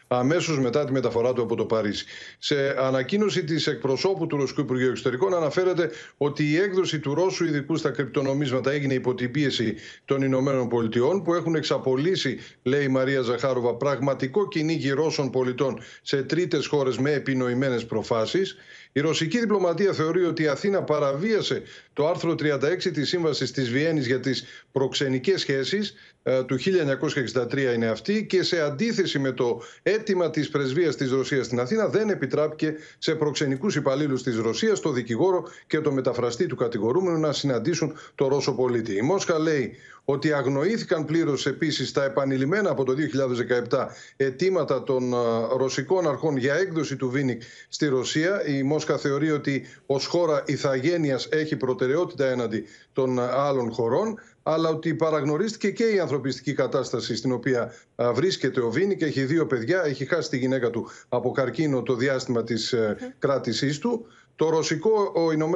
αμέσως 0.07 0.59
μετά 0.59 0.85
τη 0.85 0.91
μεταφορά 0.91 1.33
του 1.33 1.41
από 1.41 1.55
το 1.55 1.65
Παρίσι. 1.65 2.05
Σε 2.39 2.75
ανακοίνωση 2.79 3.43
της 3.43 3.67
εκπροσώπου 3.67 4.27
του 4.27 4.37
Ρωσικού 4.37 4.61
Υπουργείου 4.61 4.89
Εξωτερικών 4.89 5.33
αναφέρεται 5.33 5.91
ότι 6.17 6.51
η 6.51 6.57
έκδοση 6.57 6.99
του 6.99 7.13
Ρώσου 7.13 7.45
ειδικού 7.45 7.75
στα 7.75 7.89
κρυπτονομίσματα 7.89 8.71
έγινε 8.71 8.93
υπό 8.93 9.15
την 9.15 9.31
πίεση 9.31 9.75
των 10.05 10.21
Ηνωμένων 10.21 10.67
Πολιτειών, 10.67 11.23
που 11.23 11.33
έχουν 11.33 11.55
εξαπολύσει, 11.55 12.37
λέει 12.63 12.83
η 12.83 12.87
Μαρία 12.87 13.21
Ζαχάροβα, 13.21 13.73
πραγματικό 13.75 14.47
κυνήγι 14.47 14.89
Ρώσων 14.89 15.29
πολιτών 15.29 15.79
σε 16.01 16.23
τρίτες 16.23 16.67
χώρες 16.67 16.97
με 16.97 17.11
επινοημένες 17.11 17.85
προφάσεις. 17.85 18.57
Η 18.95 18.99
ρωσική 18.99 19.39
διπλωματία 19.39 19.93
θεωρεί 19.93 20.23
ότι 20.23 20.43
η 20.43 20.47
Αθήνα 20.47 20.83
παραβίασε 20.83 21.61
το 21.93 22.07
άρθρο 22.07 22.35
36 22.39 22.91
της 22.93 23.09
Σύμβασης 23.09 23.51
της 23.51 23.69
Βιέννης 23.69 24.05
για 24.05 24.19
τις 24.19 24.45
προξενικές 24.71 25.41
σχέσεις 25.41 25.89
ε, 25.89 26.12
του 26.45 26.57
1963 27.33 27.73
είναι 27.75 27.87
αυτή 27.87 28.25
και 28.25 28.43
σε 28.43 28.61
αντίθεση 28.61 29.19
με 29.19 29.31
το 29.31 29.61
αίτημα 29.83 30.29
της 30.29 30.49
πρεσβείας 30.49 30.95
της 30.95 31.11
Ρωσίας 31.11 31.45
στην 31.45 31.59
Αθήνα 31.59 31.87
δεν 31.87 32.09
επιτράπηκε 32.09 32.75
σε 32.97 33.15
προξενικούς 33.15 33.75
υπαλλήλους 33.75 34.23
της 34.23 34.37
Ρωσίας, 34.37 34.79
το 34.79 34.91
δικηγόρο 34.91 35.47
και 35.67 35.79
το 35.79 35.91
μεταφραστή 35.91 36.45
του 36.45 36.55
κατηγορούμενου 36.55 37.19
να 37.19 37.33
συναντήσουν 37.33 37.97
το 38.15 38.27
Ρώσο 38.27 38.53
πολίτη. 38.55 38.95
Η 38.95 39.01
Μόσχα 39.01 39.39
λέει 39.39 39.75
ότι 40.05 40.33
αγνοήθηκαν 40.33 41.05
πλήρως 41.05 41.45
επίσης 41.45 41.91
τα 41.91 42.03
επανειλημμένα 42.03 42.69
από 42.69 42.83
το 42.83 42.93
2017 43.69 43.87
αιτήματα 44.17 44.83
των 44.83 45.13
ρωσικών 45.57 46.07
αρχών 46.07 46.37
για 46.37 46.53
έκδοση 46.55 46.95
του 46.95 47.09
Βίνικ 47.09 47.41
στη 47.69 47.87
Ρωσία. 47.87 48.47
Η 48.47 48.63
Μόσχα 48.63 48.97
θεωρεί 48.97 49.31
ότι 49.31 49.65
ως 49.85 50.05
χώρα 50.05 50.43
ηθαγένειας 50.45 51.27
έχει 51.31 51.55
προτεραιότητα 51.55 52.25
έναντι 52.25 52.65
των 52.93 53.19
άλλων 53.19 53.71
χωρών. 53.71 54.19
Αλλά 54.43 54.69
ότι 54.69 54.93
παραγνωρίστηκε 54.93 55.71
και 55.71 55.83
η 55.83 55.99
ανθρωπιστική 55.99 56.53
κατάσταση 56.53 57.15
στην 57.15 57.31
οποία 57.31 57.73
βρίσκεται 58.13 58.61
ο 58.61 58.69
Βίνικ. 58.69 59.01
Έχει 59.01 59.23
δύο 59.23 59.45
παιδιά, 59.45 59.83
έχει 59.85 60.05
χάσει 60.05 60.29
τη 60.29 60.37
γυναίκα 60.37 60.69
του 60.69 60.89
από 61.09 61.31
καρκίνο 61.31 61.81
το 61.81 61.95
διάστημα 61.95 62.43
της 62.43 62.75
κράτησής 63.19 63.79
του. 63.79 64.05
Το 64.35 64.49
ρωσικό 64.49 65.13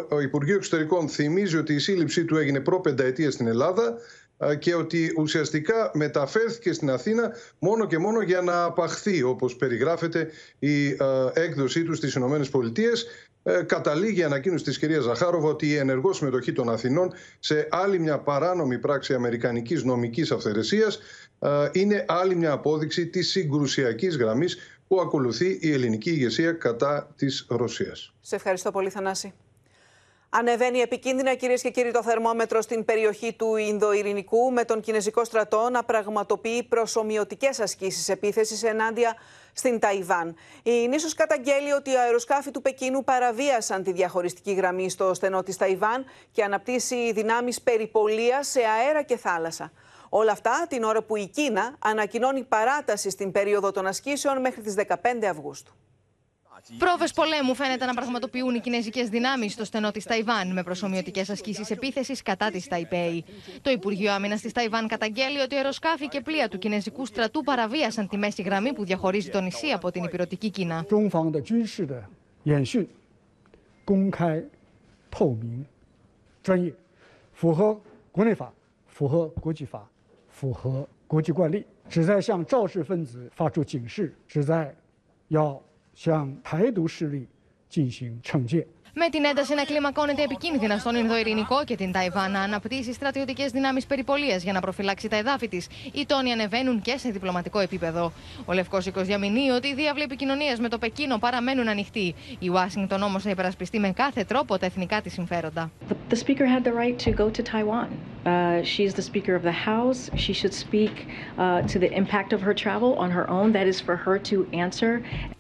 ο 0.10 0.20
Υπουργείο 0.20 0.56
Εξωτερικών 0.56 1.10
θυμίζει 1.10 1.58
ότι 1.58 1.74
η 1.74 1.80
σύλληψή 1.80 2.26
του 2.26 2.38
έγινε 2.38 2.60
προ 2.60 2.80
πενταετία 2.80 3.32
στην 3.32 3.48
Ελλάδα 3.48 3.98
και 4.60 4.76
ότι 4.76 5.14
ουσιαστικά 5.18 5.92
μεταφέρθηκε 5.94 6.74
στην 6.74 6.90
Αθήνα 6.90 7.32
μόνο 7.60 7.88
και 7.88 7.98
μόνο 7.98 8.22
για 8.22 8.42
να 8.42 8.64
απαχθεί, 8.64 9.24
όπως 9.24 9.56
περιγράφεται 9.56 10.30
η 10.60 10.98
έκδοσή 11.34 11.84
του 11.84 11.94
στις 11.94 12.14
Ηνωμένες 12.14 12.50
Πολιτείες. 12.50 13.06
Ε, 13.48 13.64
καταλήγει 13.64 14.20
η 14.20 14.24
ανακοίνωση 14.24 14.64
της 14.64 14.78
κυρίας 14.78 15.04
Ζαχάροβα 15.04 15.48
ότι 15.48 15.68
η 15.68 15.76
ενεργό 15.76 16.14
συμμετοχή 16.14 16.52
των 16.52 16.70
Αθηνών 16.70 17.14
σε 17.40 17.68
άλλη 17.72 18.00
μια 18.00 18.20
παράνομη 18.20 18.80
πράξη 18.80 19.14
αμερικανικής 19.14 19.84
νομικής 19.84 20.32
αυθαιρεσίας 20.32 21.00
είναι 21.72 22.06
άλλη 22.08 22.36
μια 22.36 22.52
απόδειξη 22.52 23.08
της 23.08 23.30
συγκρουσιακής 23.30 24.18
γραμμής 24.18 24.58
που 24.88 25.02
ακολουθεί 25.02 25.58
η 25.62 25.72
ελληνική 25.72 26.10
ηγεσία 26.10 26.52
κατά 26.52 27.14
της 27.16 27.46
Ρωσίας. 27.50 28.14
Σε 28.22 28.36
ευχαριστώ 28.36 28.72
πολύ 28.72 28.90
Θανάση. 28.90 29.34
Ανεβαίνει 30.30 30.80
επικίνδυνα, 30.80 31.36
κυρίες 31.36 31.62
και 31.62 31.70
κύριοι, 31.70 31.92
το 31.92 32.04
θερμόμετρο 32.04 32.62
στην 32.62 32.86
περιοχή 32.86 33.34
του 33.34 33.56
Ινδοειρηνικού 33.56 34.52
με 34.52 34.64
τον 34.64 34.82
Κινέζικο 34.82 35.24
στρατό 35.24 35.70
να 35.72 35.84
πραγματοποιεί 35.84 36.64
προσωμιωτικές 36.64 37.60
ασκήσεις 37.60 38.10
επίθεσης 38.10 38.64
ενάντια 38.64 39.16
στην 39.54 39.80
Ταϊβάν. 39.80 40.36
Η 40.64 40.88
νήσος 40.88 41.14
καταγγέλει 41.14 41.72
ότι 41.72 41.92
οι 41.92 41.98
αεροσκάφη 41.98 42.52
του 42.52 42.62
Πεκίνου 42.62 43.04
παραβίασαν 43.04 43.84
τη 43.84 43.92
διαχωριστική 43.92 44.54
γραμμή 44.54 44.90
στο 44.90 45.14
στενό 45.14 45.44
της 45.44 45.58
Ταϊβάν 45.58 46.06
και 46.32 46.44
αναπτύσσει 46.44 47.12
δυνάμεις 47.12 47.62
περιπολίας 47.62 48.48
σε 48.48 48.60
αέρα 48.60 49.02
και 49.02 49.18
θάλασσα. 49.18 49.72
Όλα 50.10 50.32
αυτά 50.32 50.66
την 50.70 50.84
ώρα 50.84 51.02
που 51.02 51.16
η 51.16 51.28
Κίνα 51.28 51.76
ανακοινώνει 51.80 52.44
παράταση 52.44 53.10
στην 53.10 53.32
περίοδο 53.32 53.72
των 53.72 53.88
ασκήσεων 53.88 54.42
μέχρι 54.42 54.62
τις 54.62 54.76
15 54.88 54.96
Αυγούστου. 55.30 55.76
Πρόβες 56.78 57.14
πολέμου 57.14 57.56
φαίνεται 57.56 57.86
να 57.86 57.94
πραγματοποιούν 57.94 58.56
οι 58.56 58.60
κινέζικες 58.60 59.10
δυνάμεις 59.10 59.54
στο 59.54 59.66
στενό 59.66 59.92
της 59.92 60.04
Ταϊβάν 60.04 60.54
με 60.54 60.64
προσωμιωτικές 60.64 61.30
ασκήσεις 61.30 61.72
επίθεσης 61.72 62.22
κατά 62.22 62.50
της 62.50 62.68
Ταϊπέη. 62.68 63.26
Το 63.62 63.70
Υπουργείο 63.70 64.12
Άμυνας 64.12 64.42
της 64.42 64.52
Ταϊβάν 64.52 64.88
καταγγέλει 64.88 65.40
ότι 65.40 65.56
αεροσκάφη 65.56 66.08
και 66.08 66.22
πλοία 66.22 66.48
του 66.48 66.58
κινέζικου 66.58 67.06
στρατού 67.06 67.44
παραβίασαν 67.44 68.08
τη 68.08 68.18
μέση 68.18 68.42
γραμμή 68.42 68.74
που 68.74 68.86
διαχωρίζει 68.86 69.30
το 69.30 69.42
νησί 69.42 69.68
από 69.68 69.92
την 69.92 70.04
υπηρετική 70.04 70.50
Κίνα. 70.50 70.86
Με 89.00 89.10
την 89.12 89.26
ένταση 89.26 89.54
να 89.54 89.64
κλιμακώνεται 89.64 90.24
επικίνδυνα 90.24 90.78
στον 90.78 90.96
Ινδοειρηνικό 90.96 91.64
και 91.64 91.76
την 91.76 91.92
Ταϊβάν 91.92 92.32
να 92.32 92.40
αναπτύσσει 92.40 92.94
στρατιωτικές 92.94 93.52
δυνάμεις 93.52 93.86
περιπολίας 93.86 94.44
για 94.44 94.54
να 94.54 94.60
προφυλάξει 94.60 95.08
τα 95.08 95.16
εδάφη 95.16 95.48
της, 95.48 95.68
οι 95.94 96.06
τόνοι 96.06 96.32
ανεβαίνουν 96.32 96.82
και 96.82 96.98
σε 96.98 97.10
διπλωματικό 97.10 97.60
επίπεδο. 97.60 98.12
Ο 98.46 98.54
Λευκός 98.54 98.86
Οίκος 98.86 99.06
διαμηνύει 99.08 99.50
ότι 99.50 99.68
οι 99.68 99.74
διάβλοι 99.74 100.04
επικοινωνίας 100.04 100.60
με 100.60 100.70
το 100.70 100.78
Πεκίνο 100.78 101.18
παραμένουν 101.18 101.68
ανοιχτοί. 101.68 102.16
Η 102.40 102.50
Ουάσιγκτον 102.50 103.02
όμως 103.02 103.24
θα 103.24 103.30
υπερασπιστεί 103.30 103.80
με 103.80 103.92
κάθε 103.92 104.24
τρόπο 104.24 104.58
τα 104.58 104.66
εθνικά 104.66 105.02
της 105.02 105.14
συμφέροντα. 105.14 105.72
The 106.10 106.16
speaker 106.16 106.46
had 106.46 106.64
the 106.64 106.74
right 106.74 106.98
to 107.08 107.12
go 107.12 107.30
to 107.30 107.44
Taiwan. 107.44 107.88
Uh, 108.26 108.64
she 108.64 108.84
is 108.88 108.94
the 108.94 109.08
speaker 109.12 109.34
of 109.40 109.44
the 109.44 109.58
House. 109.72 110.00
She 110.24 110.34
should 110.34 110.56
speak 110.66 110.96
uh, 111.38 111.62
to 111.72 111.78
the 111.80 111.92
impact 112.02 112.30
of 112.34 112.42
her 112.48 112.54
travel 112.64 112.92
on 113.04 113.10
her 113.18 113.26
own. 113.38 113.48
That 113.58 113.68
is 113.74 113.80
for 113.88 113.96
her 114.06 114.18
to 114.30 114.36
answer. 114.64 114.92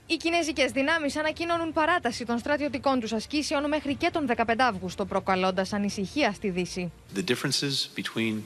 Οι 0.10 0.18
κινέζικε 0.18 0.66
δυνάμει 0.66 1.12
ανακοίνωνουν 1.18 1.74
παράταση 1.74 2.26
των 2.26 2.38
στρατιωτικών 2.39 2.99
του 2.99 3.16
ασκήσεων 3.16 3.68
μέχρι 3.68 3.95
και 3.95 4.10
τον 4.14 4.28
15 4.36 4.55
Αύγουστο, 4.58 5.05
προκαλώντα 5.05 5.66
ανησυχία 5.72 6.34
στη 6.34 6.49
Δύση. 6.49 6.91
The 7.16 7.24
differences 7.24 7.89
between 7.95 8.43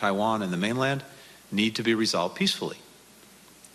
Taiwan 0.00 0.42
and 0.42 0.52
the 0.52 0.56
mainland 0.56 1.00
need 1.50 1.74
to 1.74 1.82
be 1.82 1.94
resolved 1.94 2.34
peacefully. 2.34 2.78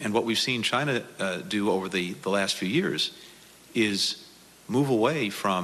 And 0.03 0.13
what 0.13 0.23
we've 0.25 0.43
seen 0.49 0.61
China 0.61 0.93
uh, 1.01 1.37
do 1.55 1.69
over 1.75 1.87
the, 1.89 2.05
the 2.21 2.29
last 2.29 2.53
few 2.55 2.71
years 2.81 3.01
is 3.73 3.99
move 4.67 4.89
away 4.89 5.29
from 5.29 5.61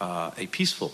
uh, 0.00 0.44
a 0.44 0.46
peaceful 0.58 0.92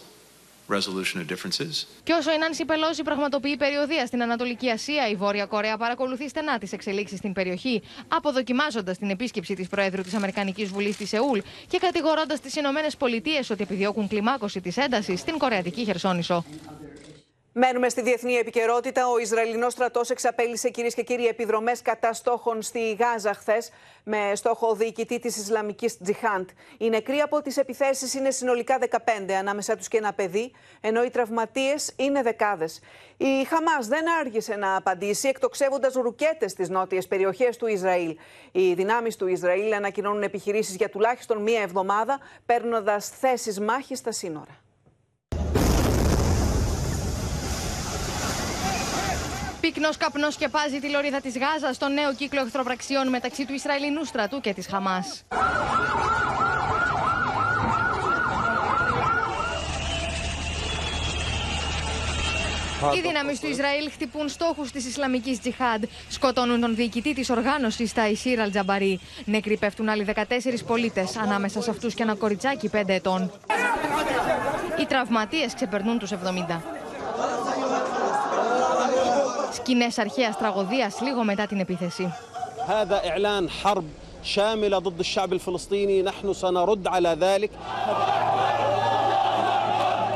resolution 0.68 1.18
of 1.20 1.32
differences. 1.32 1.86
Και 2.02 2.12
όσο 2.12 2.32
η 2.32 2.38
Νάνση 2.38 2.64
Πελώση 2.64 3.02
πραγματοποιεί 3.02 3.56
περιοδία 3.56 4.06
στην 4.06 4.22
Ανατολική 4.22 4.70
Ασία, 4.70 5.08
η 5.08 5.14
Βόρεια 5.14 5.46
Κορέα 5.46 5.76
παρακολουθεί 5.76 6.28
στενά 6.28 6.58
τις 6.58 6.72
εξελίξεις 6.72 7.18
στην 7.18 7.32
περιοχή, 7.32 7.82
αποδοκιμάζοντας 8.08 8.98
την 8.98 9.10
επίσκεψη 9.10 9.54
της 9.54 9.68
Προέδρου 9.68 10.02
της 10.02 10.14
Αμερικανικής 10.14 10.68
Βουλής 10.68 10.94
στη 10.94 11.06
Σεούλ 11.06 11.38
και 11.68 11.78
κατηγορώντας 11.78 12.40
τις 12.40 12.56
Ηνωμένες 12.56 12.96
Πολιτείες 12.96 13.50
ότι 13.50 13.62
επιδιώκουν 13.62 14.08
κλιμάκωση 14.08 14.60
της 14.60 14.76
έντασης 14.76 15.20
στην 15.20 15.38
Κορεατική 15.38 15.84
Χερσόνησο. 15.84 16.44
Μένουμε 17.54 17.88
στη 17.88 18.02
διεθνή 18.02 18.34
επικαιρότητα. 18.34 19.08
Ο 19.08 19.18
Ισραηλινός 19.18 19.72
στρατός 19.72 20.10
εξαπέλυσε 20.10 20.70
κυρίες 20.70 20.94
και 20.94 21.02
κύριοι 21.02 21.26
επιδρομές 21.26 21.82
κατά 21.82 22.12
στόχων 22.12 22.62
στη 22.62 22.92
Γάζα 22.92 23.34
χθες, 23.34 23.70
με 24.04 24.32
στόχο 24.34 24.74
διοικητή 24.74 25.18
της 25.18 25.36
Ισλαμικής 25.36 25.98
Τζιχάντ. 25.98 26.48
Οι 26.78 26.88
νεκροί 26.88 27.20
από 27.20 27.42
τις 27.42 27.56
επιθέσεις 27.56 28.14
είναι 28.14 28.30
συνολικά 28.30 28.78
15, 28.78 29.32
ανάμεσά 29.32 29.76
τους 29.76 29.88
και 29.88 29.96
ένα 29.96 30.12
παιδί, 30.12 30.52
ενώ 30.80 31.04
οι 31.04 31.10
τραυματίες 31.10 31.92
είναι 31.96 32.22
δεκάδες. 32.22 32.80
Η 33.16 33.44
Χαμάς 33.44 33.86
δεν 33.86 34.04
άργησε 34.20 34.56
να 34.56 34.76
απαντήσει, 34.76 35.28
εκτοξεύοντας 35.28 35.94
ρουκέτες 35.94 36.50
στις 36.50 36.68
νότιες 36.68 37.06
περιοχές 37.06 37.56
του 37.56 37.66
Ισραήλ. 37.66 38.16
Οι 38.52 38.74
δυνάμεις 38.74 39.16
του 39.16 39.26
Ισραήλ 39.26 39.72
ανακοινώνουν 39.72 40.22
επιχειρήσεις 40.22 40.76
για 40.76 40.88
τουλάχιστον 40.88 41.42
μία 41.42 41.60
εβδομάδα, 41.60 42.18
παίρνοντας 42.46 43.08
θέσεις 43.08 43.60
μάχης 43.60 43.98
στα 43.98 44.12
σύνορα. 44.12 44.61
Πύκνο 49.62 49.88
καπνός 49.98 50.34
σκεπάζει 50.34 50.80
τη 50.80 50.88
λωρίδα 50.90 51.20
της 51.20 51.34
Γάζας 51.38 51.76
στο 51.76 51.88
νέο 51.88 52.14
κύκλο 52.14 52.40
εχθροπραξιών 52.40 53.08
μεταξύ 53.08 53.46
του 53.46 53.52
Ισραηλινού 53.52 54.04
στρατού 54.04 54.40
και 54.40 54.54
της 54.54 54.66
Χαμάς. 54.66 55.24
Οι 62.96 63.00
δυνάμει 63.00 63.38
του 63.38 63.46
Ισραήλ 63.46 63.90
χτυπούν 63.90 64.28
στόχους 64.28 64.70
της 64.70 64.86
Ισλαμικής 64.86 65.40
Τζιχάντ. 65.40 65.84
Σκοτώνουν 66.08 66.60
τον 66.60 66.74
διοικητή 66.74 67.14
της 67.14 67.30
οργάνωσης, 67.30 67.92
τα 67.92 68.08
Ισίρ 68.08 68.40
Αλτζαμπαρί. 68.40 69.00
Νεκροί 69.24 69.56
πέφτουν 69.56 69.88
άλλοι 69.88 70.04
14 70.04 70.64
πολίτες, 70.66 71.16
ανάμεσα 71.16 71.62
σε 71.62 71.70
αυτούς 71.70 71.94
και 71.94 72.02
ένα 72.02 72.14
κοριτσάκι 72.14 72.68
5 72.68 72.92
ετών. 72.92 73.32
Οι 74.80 74.86
τραυματίες 74.86 75.54
ξεπερνούν 75.54 75.98
τους 75.98 76.10
70. 76.10 76.62
Σκηνές 79.53 79.97
αρχαίας 79.97 80.37
τραγωδίας 80.37 81.01
λίγο 81.01 81.23
μετά 81.23 81.45
την 81.45 81.59
επίθεση. 81.59 82.13
هذا 82.67 83.01
إعلان 83.09 83.49
حرب 83.49 83.85
شاملة 84.21 84.77
ضد 84.77 84.99
الشعب 84.99 85.33
الفلسطيني 85.33 86.01
نحن 86.01 86.33
سنرد 86.33 86.87
على 86.87 87.15
ذلك 87.19 87.51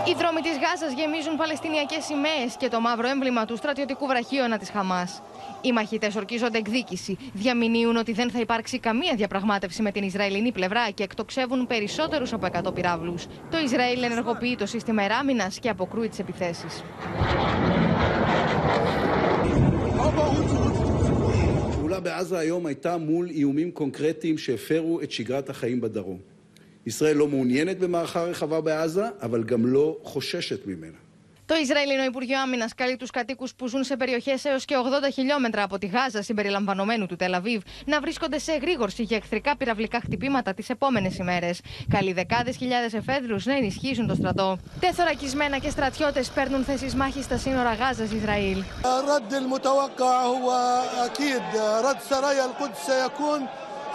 οι 0.06 0.14
δρόμοι 0.14 0.42
της 0.42 0.52
Γάζας 0.52 0.94
γεμίζουν 0.94 1.36
Παλαιστινιακές 1.36 2.04
σημαίες 2.06 2.56
και 2.58 2.68
το 2.68 2.80
μαύρο 2.80 3.08
έμβλημα 3.08 3.46
του 3.46 3.56
στρατιωτικού 3.58 4.08
βραχίωνα 4.08 4.58
της 4.58 4.70
Χαμάς. 4.70 5.22
Οι 5.62 5.72
μαχητές 5.72 6.16
ορκίζονται 6.16 6.58
εκδίκηση, 6.58 7.18
διαμηνύουν 7.34 7.96
ότι 7.96 8.12
δεν 8.14 8.32
θα 8.32 8.40
υπάρξει 8.40 8.80
καμία 8.80 9.14
διαπραγμάτευση 9.16 9.82
με 9.82 9.92
την 9.92 10.04
Ισραηλινή 10.04 10.52
πλευρά 10.52 10.90
και 10.90 11.04
εκτοξεύουν 11.04 11.68
περισσότερους 11.68 12.34
από 12.34 12.46
100 12.46 12.74
πυράβλους. 12.74 13.26
Το 13.52 13.58
Ισραήλ 13.58 14.04
ενεργοποιεί 14.04 14.56
το 14.56 14.66
σύστημα 14.66 15.04
εράμινας 15.04 15.60
και 15.60 15.70
αποκρούει 15.70 16.10
τις 16.10 16.20
επιθέσεις. 16.20 16.84
בעזה 22.07 22.39
היום 22.39 22.67
הייתה 22.67 22.97
מול 22.97 23.31
איומים 23.31 23.71
קונקרטיים 23.71 24.39
שהפרו 24.39 25.01
את 25.03 25.13
שגרת 25.13 25.51
החיים 25.51 25.81
בדרום. 25.81 26.19
ישראל 26.87 27.17
לא 27.17 27.29
מעוניינת 27.29 27.79
במערכה 27.79 28.23
רחבה 28.23 28.61
בעזה, 28.61 29.05
אבל 29.23 29.45
גם 29.45 29.67
לא 29.67 29.99
חוששת 30.03 30.67
ממנה. 30.67 30.97
Το 31.47 31.55
Ισραηλινό 31.55 32.05
Υπουργείο 32.05 32.41
Άμυνας 32.41 32.75
καλεί 32.75 32.97
τους 32.97 33.11
κατοίκους 33.11 33.55
που 33.55 33.67
ζουν 33.67 33.85
σε 33.85 33.97
περιοχές 33.97 34.45
έως 34.45 34.65
και 34.65 34.75
80 35.09 35.13
χιλιόμετρα 35.13 35.63
από 35.63 35.79
τη 35.79 35.87
Γάζα, 35.87 36.23
συμπεριλαμβανομένου 36.23 37.07
του 37.07 37.17
Τελαβίβ, 37.17 37.63
να 37.85 38.01
βρίσκονται 38.01 38.39
σε 38.39 38.53
εγρήγορση 38.53 39.03
για 39.03 39.17
εχθρικά 39.17 39.57
πυραυλικά 39.57 40.01
χτυπήματα 40.01 40.55
τις 40.55 40.71
επόμενες 40.71 41.19
ημέρες. 41.19 41.61
Καλεί 41.89 42.13
δεκάδες 42.13 42.57
χιλιάδες 42.57 42.95
εφέδρους 42.95 43.45
να 43.47 43.57
ενισχύσουν 43.57 44.07
το 44.07 44.15
στρατό. 44.15 44.59
Τεθωρακισμένα 44.81 45.59
και 45.59 45.71
στρατιώτες 45.71 46.29
παίρνουν 46.29 46.65
θέσεις 46.65 46.95
μάχης 46.95 47.25
στα 47.25 47.37
σύνορα 47.37 47.73
Γάζα-Ισραήλ. 47.75 48.63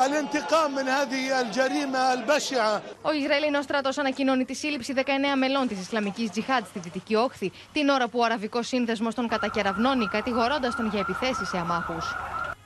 الانتقام 0.07 0.71
من 0.79 0.87
هذه 0.89 1.41
الجريمة 1.41 2.13
البشعة 2.13 2.83
Ο 3.03 3.13
Ισραηλινός 3.13 3.65
στρατός 3.65 3.99
ανακοινώνει 3.99 4.45
τη 4.45 4.55
σύλληψη 4.55 4.95
19 4.97 5.01
μελών 5.39 5.69
της 5.69 5.81
Ισλαμικής 5.81 6.31
Τζιχάντ 6.31 6.65
στη 6.67 6.79
Δυτική 6.79 7.15
Όχθη, 7.15 7.53
την 7.73 7.89
ώρα 7.89 8.09
που 8.09 8.19
ο 8.19 8.25
Αραβικός 8.25 8.67
Σύνδεσμος 8.67 9.15
τον 9.15 9.29
κατακεραυνώνει, 9.29 10.07
κατηγορώντας 10.07 10.77
τον 10.77 10.89
για 10.89 11.01
επιθέσεις 11.01 11.49
σε 11.49 11.59
αμάχους. 11.59 12.15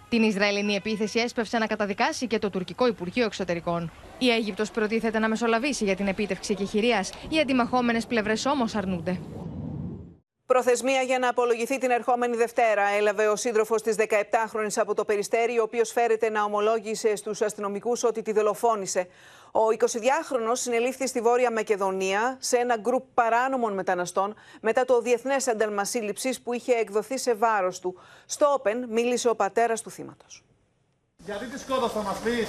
Την 0.09 0.23
Ισραηλινή 0.23 0.75
επίθεση 0.75 1.19
έσπευσε 1.19 1.59
να 1.59 1.67
καταδικάσει 1.67 2.27
και 2.27 2.39
το 2.39 2.51
τουρκικό 2.51 2.87
Υπουργείο 2.87 3.25
Εξωτερικών. 3.25 3.91
Η 4.19 4.31
Αίγυπτος 4.31 4.71
προτίθεται 4.71 5.19
να 5.19 5.29
μεσολαβήσει 5.29 5.85
για 5.85 5.97
την 5.97 6.07
επίτευξη 6.07 6.53
εκεχηρίας. 6.53 7.11
Οι 7.29 7.41
αντιμαχόμενες 7.41 8.07
πλευρές 8.07 8.47
όμως 8.47 8.75
αρνούνται. 8.75 9.21
Προθεσμία 10.46 11.02
για 11.02 11.20
να 11.20 11.30
απολογηθεί 11.30 11.78
την 11.78 11.92
ερχόμενη 11.92 12.36
Δευτέρα 12.36 12.82
έλαβε 12.82 13.28
ο 13.28 13.36
σύντροφος 13.36 13.82
της 13.82 13.96
17χρονη 14.00 14.68
από 14.76 14.94
το 14.94 15.06
Περιστέρι, 15.06 15.60
ο 15.60 15.64
οποίος 15.64 15.92
φέρεται 15.92 16.30
να 16.30 16.44
ομολόγησε 16.44 17.16
στους 17.16 17.42
αστυνομικούς 17.42 18.04
ότι 18.04 18.22
τη 18.22 18.32
δολοφόνησε. 18.32 19.08
Ο 19.52 19.62
22χρονο 19.80 20.52
συνελήφθη 20.52 21.08
στη 21.08 21.22
Βόρεια 21.22 21.52
Μακεδονία 21.52 22.38
σε 22.40 22.58
ένα 22.58 22.78
γκρουπ 22.78 23.04
παράνομων 23.14 23.74
μεταναστών 23.74 24.36
μετά 24.62 24.86
το 24.86 25.02
διεθνές 25.02 25.48
ένταλμα 25.48 25.86
σύλληψης 25.86 26.42
που 26.42 26.54
είχε 26.54 26.74
εκδοθεί 26.74 27.18
σε 27.18 27.34
βάρος 27.34 27.80
του. 27.80 28.00
Στο 28.26 28.54
Όπεν 28.54 28.86
μίλησε 28.90 29.30
ο 29.30 29.36
πατέρας 29.36 29.82
του 29.82 29.90
θύματος. 29.90 30.44
Γιατί 31.18 31.46
τη 31.46 31.60
σκότωσα, 31.60 32.02
μας 32.02 32.20
πεις; 32.20 32.48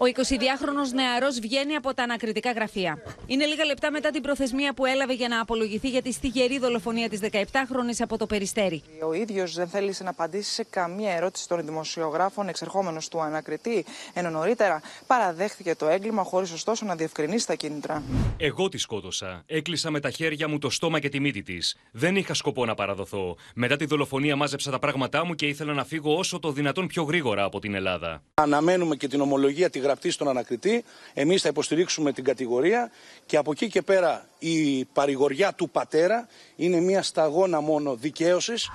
Ο 0.00 0.04
22χρονο 0.04 0.92
νεαρός 0.94 1.38
βγαίνει 1.40 1.74
από 1.74 1.94
τα 1.94 2.02
ανακριτικά 2.02 2.52
γραφεία. 2.52 3.02
Είναι 3.26 3.44
λίγα 3.44 3.64
λεπτά 3.64 3.90
μετά 3.90 4.10
την 4.10 4.22
προθεσμία 4.22 4.74
που 4.74 4.86
έλαβε 4.86 5.14
για 5.14 5.28
να 5.28 5.40
απολογηθεί 5.40 5.88
για 5.88 6.02
τη 6.02 6.12
στιγερή 6.12 6.58
δολοφονία 6.58 7.08
της 7.08 7.20
17χρονη 7.22 7.94
από 7.98 8.18
το 8.18 8.26
Περιστέρι. 8.26 8.82
Ο 9.08 9.12
ίδιος 9.12 9.54
δεν 9.54 9.68
θέλησε 9.68 10.04
να 10.04 10.10
απαντήσει 10.10 10.52
σε 10.52 10.64
καμία 10.70 11.12
ερώτηση 11.12 11.48
των 11.48 11.64
δημοσιογράφων 11.64 12.48
εξερχόμενος 12.48 13.08
του 13.08 13.20
ανακριτή, 13.20 13.84
ενώ 14.14 14.30
νωρίτερα 14.30 14.82
παραδέχθηκε 15.06 15.74
το 15.74 15.88
έγκλημα 15.88 16.22
χωρίς 16.22 16.52
ωστόσο 16.52 16.84
να 16.84 16.94
διευκρινίσει 16.94 17.46
τα 17.46 17.54
κίνητρα. 17.54 18.02
Εγώ 18.36 18.68
τη 18.68 18.78
σκότωσα. 18.78 19.42
Έκλεισα 19.46 19.90
με 19.90 20.00
τα 20.00 20.10
χέρια 20.10 20.48
μου 20.48 20.58
το 20.58 20.70
στόμα 20.70 20.98
και 21.00 21.08
τη 21.08 21.20
μύτη 21.20 21.42
της. 21.42 21.76
Δεν 21.92 22.16
είχα 22.16 22.34
σκοπό 22.34 22.64
να 22.64 22.74
παραδοθώ. 22.74 23.36
Μετά 23.54 23.76
τη 23.76 23.84
δολοφονία 23.84 24.36
μάζεψα 24.36 24.70
τα 24.70 24.78
πράγματά 24.78 25.24
μου 25.24 25.34
και 25.34 25.46
ήθελα 25.46 25.72
να 25.72 25.84
φύγω 25.84 26.16
όσο 26.16 26.38
το 26.38 26.52
δυνατόν 26.52 26.86
πιο 26.86 27.02
γρήγορα 27.02 27.44
από 27.44 27.58
την 27.60 27.74
Ελλάδα. 27.74 28.22
Αναμένουμε 28.34 28.96
και 28.96 29.08
την 29.08 29.20
ομολογία 29.20 29.70
τη 29.70 29.78
γραπτή 29.88 30.10
στον 30.10 30.28
ανακριτή. 30.28 30.84
Εμείς 31.14 31.42
θα 31.42 31.48
υποστηρίξουμε 31.48 32.12
την 32.12 32.24
κατηγορία 32.24 32.90
και 33.26 33.36
από 33.36 33.50
εκεί 33.50 33.68
και 33.68 33.82
πέρα 33.82 34.28
η 34.38 34.84
παρηγοριά 34.84 35.52
του 35.52 35.70
πατέρα 35.70 36.28
είναι 36.56 36.80
μια 36.80 37.02
σταγόνα 37.02 37.60
μόνο 37.60 37.94
δικαίωσης. 37.96 38.68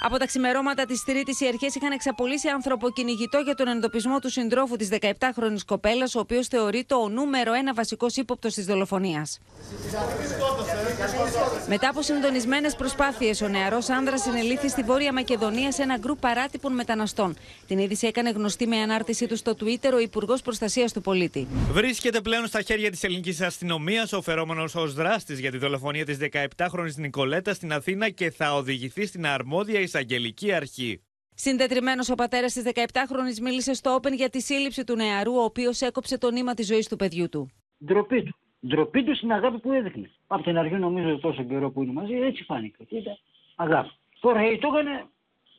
Από 0.00 0.18
τα 0.18 0.26
ξημερώματα 0.26 0.84
της 0.84 1.04
Τρίτης, 1.04 1.40
οι 1.40 1.46
αρχές 1.46 1.74
είχαν 1.74 1.92
εξαπολύσει 1.92 2.48
ανθρωποκυνηγητό 2.48 3.38
για 3.38 3.54
τον 3.54 3.68
εντοπισμό 3.68 4.18
του 4.18 4.30
συντρόφου 4.30 4.76
της 4.76 4.88
17χρονη 4.92 5.58
κοπέλας, 5.66 6.14
ο 6.14 6.18
οποίος 6.18 6.46
θεωρείται 6.46 6.94
ο 6.94 7.08
νούμερο 7.08 7.52
ένα 7.52 7.74
βασικός 7.74 8.16
ύποπτος 8.16 8.54
της 8.54 8.66
δολοφονίας. 8.66 9.40
Μετά 11.68 11.88
από 11.88 12.02
συντονισμένες 12.02 12.76
προσπάθειες, 12.76 13.40
ο 13.40 13.48
νεαρός 13.48 13.88
άνδρας 13.88 14.22
συνελήφθη 14.22 14.68
στη 14.68 14.82
Βόρεια 14.82 15.12
Μακεδονία 15.12 15.72
σε 15.72 15.82
ένα 15.82 15.96
γκρουπ 15.98 16.20
παράτυπων 16.20 16.74
μεταναστών. 16.74 17.36
Την 17.66 17.78
είδηση 17.78 18.06
έκανε 18.06 18.30
γνωστή 18.30 18.66
με 18.66 18.76
ανάρτησή 18.76 19.26
του 19.26 19.36
στο 19.36 19.56
Twitter 19.60 19.90
ο 19.94 19.98
Υπουργός 19.98 20.42
Προστασίας 20.42 20.92
του 20.92 21.00
Πολίτη. 21.00 21.46
Βρίσκεται 21.72 22.20
πλέον 22.20 22.46
στα 22.46 22.62
χέρια 22.62 22.90
της 22.90 23.04
ελληνικής 23.04 23.40
αστυνομίας 23.40 24.12
ο 24.12 24.22
φερόμενος 24.22 24.74
ως 24.74 24.94
δράστης 24.94 25.38
για 25.38 25.50
τη 25.50 25.58
δολοφονία 25.58 26.04
της 26.04 26.18
17χρονη 26.56 26.94
Νικολέτα 26.96 27.54
στην 27.54 27.72
Αθήνα 27.72 28.08
και 28.08 28.30
θα 28.30 28.54
οδηγηθεί 28.54 29.06
στην 29.06 29.26
αρμόδια 29.26 29.80
εισαγγελική 29.88 30.52
αρχή. 30.52 31.02
Συντετριμένος 31.34 32.08
ο 32.10 32.14
πατέρας 32.14 32.52
της 32.52 32.62
17χρονη 32.74 33.38
μίλησε 33.42 33.72
στο 33.74 33.96
Open 33.96 34.12
για 34.12 34.28
τη 34.28 34.40
σύλληψη 34.40 34.84
του 34.84 34.94
νεαρού, 34.94 35.34
ο 35.34 35.42
οποίος 35.42 35.80
έκοψε 35.80 36.18
το 36.18 36.30
νήμα 36.30 36.54
της 36.54 36.66
ζωής 36.66 36.88
του 36.88 36.96
παιδιού 36.96 37.28
του. 37.28 37.50
Ντροπή 37.84 38.22
του. 38.22 38.34
Ντροπή 38.66 39.04
του 39.04 39.16
στην 39.16 39.32
αγάπη 39.32 39.58
που 39.58 39.72
έδειχνε. 39.72 40.10
Από 40.26 40.42
την 40.42 40.58
αρχή 40.58 40.74
νομίζω 40.74 41.18
τόσο 41.18 41.42
καιρό 41.42 41.70
που 41.70 41.82
είναι 41.82 41.92
μαζί, 41.92 42.14
έτσι 42.14 42.44
φάνηκε. 42.44 42.84
Κοίτα, 42.84 43.18
αγάπη. 43.56 43.90
Τώρα 44.20 44.42
γιατί 44.42 44.58
το 44.58 44.68
έκανε, 44.68 45.04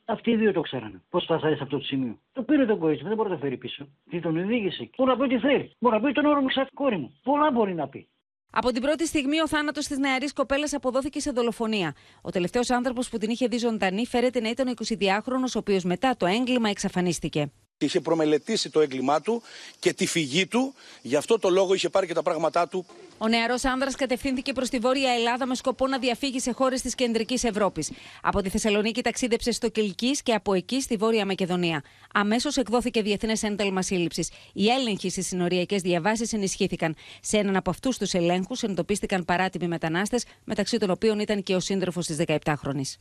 αυτοί 0.06 0.32
οι 0.32 0.36
δύο 0.36 0.52
το 0.52 0.62
ξέρανε. 0.62 1.02
Πώς 1.10 1.26
θα 1.26 1.38
φτάσει 1.38 1.56
σε 1.56 1.64
αυτό 1.64 1.78
το 1.78 1.84
σημείο. 1.84 2.20
Το 2.34 2.44
πήρε 2.44 2.66
τον 2.66 2.80
κορίτσι, 2.80 3.04
δεν 3.04 3.16
μπορεί 3.16 3.30
να 3.30 3.36
το 3.36 3.42
φέρει 3.42 3.58
πίσω. 3.58 3.88
Τι 4.10 4.20
τον 4.20 4.38
οδήγησε. 4.38 4.90
Μπορεί 4.98 5.10
να 5.10 5.18
πει 5.18 5.24
ό,τι 5.24 5.40
θέλει. 5.40 5.72
Μπορεί 5.80 5.96
να 5.96 6.02
πει 6.02 6.12
τον 6.12 6.26
όρο 6.26 6.42
μου 6.42 6.48
κόρη 6.74 6.98
μου. 6.98 7.20
Πολλά 7.24 7.52
μπορεί 7.52 7.74
να 7.74 7.88
πει. 7.88 8.08
Από 8.52 8.72
την 8.72 8.82
πρώτη 8.82 9.08
στιγμή, 9.08 9.42
ο 9.42 9.48
θάνατος 9.48 9.88
της 9.88 9.98
νεαρής 9.98 10.34
κοπέλας 10.34 10.74
αποδόθηκε 10.74 11.20
σε 11.20 11.32
δολοφονία. 11.32 11.96
Ο 12.22 12.30
τελευταίος 12.30 12.70
άνθρωπος 12.70 13.10
που 13.10 13.18
την 13.18 13.30
είχε 13.30 13.48
δει 13.48 13.58
ζωντανή 13.58 14.06
φέρεται 14.06 14.40
να 14.40 14.50
ήταν 14.50 14.68
ο 14.68 14.72
22χρονο, 14.72 15.50
ο 15.56 15.60
οποίος 15.60 15.84
μετά 15.84 16.16
το 16.18 16.26
έγκλημα 16.26 16.70
εξαφανίστηκε. 16.70 17.52
Είχε 17.82 18.00
προμελετήσει 18.00 18.70
το 18.70 18.80
έγκλημά 18.80 19.22
του 19.22 19.42
και 19.80 19.94
τη 19.94 20.06
φυγή 20.06 20.48
του. 20.48 20.74
Γι' 21.02 21.16
αυτό 21.16 21.40
το 21.40 21.50
λόγο 21.50 21.74
είχε 21.74 21.90
πάρει 21.90 22.08
και 22.08 22.14
τα 22.14 22.22
πράγματά 22.22 22.68
του. 22.68 22.86
Ο 23.18 23.28
νεαρός 23.28 23.66
άνδρας 23.66 23.96
κατευθύνθηκε 23.96 24.54
προς 24.54 24.70
τη 24.70 24.78
Βόρεια 24.78 25.12
Ελλάδα 25.12 25.46
με 25.46 25.56
σκοπό 25.56 25.88
να 25.88 26.00
διαφύγει 26.00 26.40
σε 26.40 26.52
χώρες 26.52 26.82
της 26.82 26.96
κεντρικής 26.96 27.44
Ευρώπης. 27.44 27.92
Από 28.22 28.42
τη 28.42 28.50
Θεσσαλονίκη 28.50 29.02
ταξίδεψε 29.02 29.52
στο 29.52 29.70
Κυλκή 29.70 30.12
και 30.24 30.34
από 30.34 30.54
εκεί 30.54 30.82
στη 30.82 30.96
Βόρεια 30.96 31.26
Μακεδονία. 31.26 31.84
Αμέσως 32.14 32.58
εκδόθηκε 32.58 33.02
διεθνές 33.02 33.44
ένταλμα 33.44 33.82
σύλληψης. 33.82 34.30
Οι 34.54 34.68
έλεγχοι 34.68 35.10
στις 35.10 35.28
συνοριακές 35.28 35.82
διαβάσεις 35.82 36.34
ενισχύθηκαν. 36.34 36.96
Σε 37.22 37.38
έναν 37.38 37.56
από 37.56 37.70
αυτούς 37.70 37.98
τους 37.98 38.14
ελέγχους 38.14 38.64
εντοπίστηκαν 38.64 39.26
παράτιμοι 39.26 39.68
μετανάστες, 39.68 40.26
μεταξύ 40.44 40.78
των 40.78 40.90
οποίων 40.90 41.20
ήταν 41.20 41.44
και 41.44 41.56
ο 41.56 41.60
σύντροφος 41.60 42.06
της 42.06 42.18
17χρονη. 42.28 43.00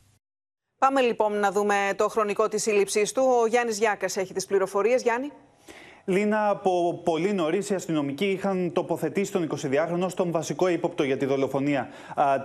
Πάμε 0.79 1.01
λοιπόν 1.01 1.39
να 1.39 1.51
δούμε 1.51 1.93
το 1.95 2.07
χρονικό 2.07 2.47
της 2.47 2.61
σύλληψής 2.61 3.11
του. 3.11 3.23
Ο 3.41 3.45
Γιάννης 3.47 3.77
Γιάκας 3.77 4.17
έχει 4.17 4.33
τις 4.33 4.45
πληροφορίες. 4.45 5.01
Γιάννη. 5.01 5.31
Λίνα, 6.05 6.49
από 6.49 7.01
πολύ 7.03 7.33
νωρίς 7.33 7.69
οι 7.69 7.73
αστυνομικοί 7.73 8.25
είχαν 8.25 8.71
τοποθετήσει 8.73 9.31
τον 9.31 9.49
22χρονο 9.55 10.05
στον 10.07 10.31
βασικό 10.31 10.67
ύποπτο 10.67 11.03
για 11.03 11.17
τη 11.17 11.25
δολοφονία 11.25 11.89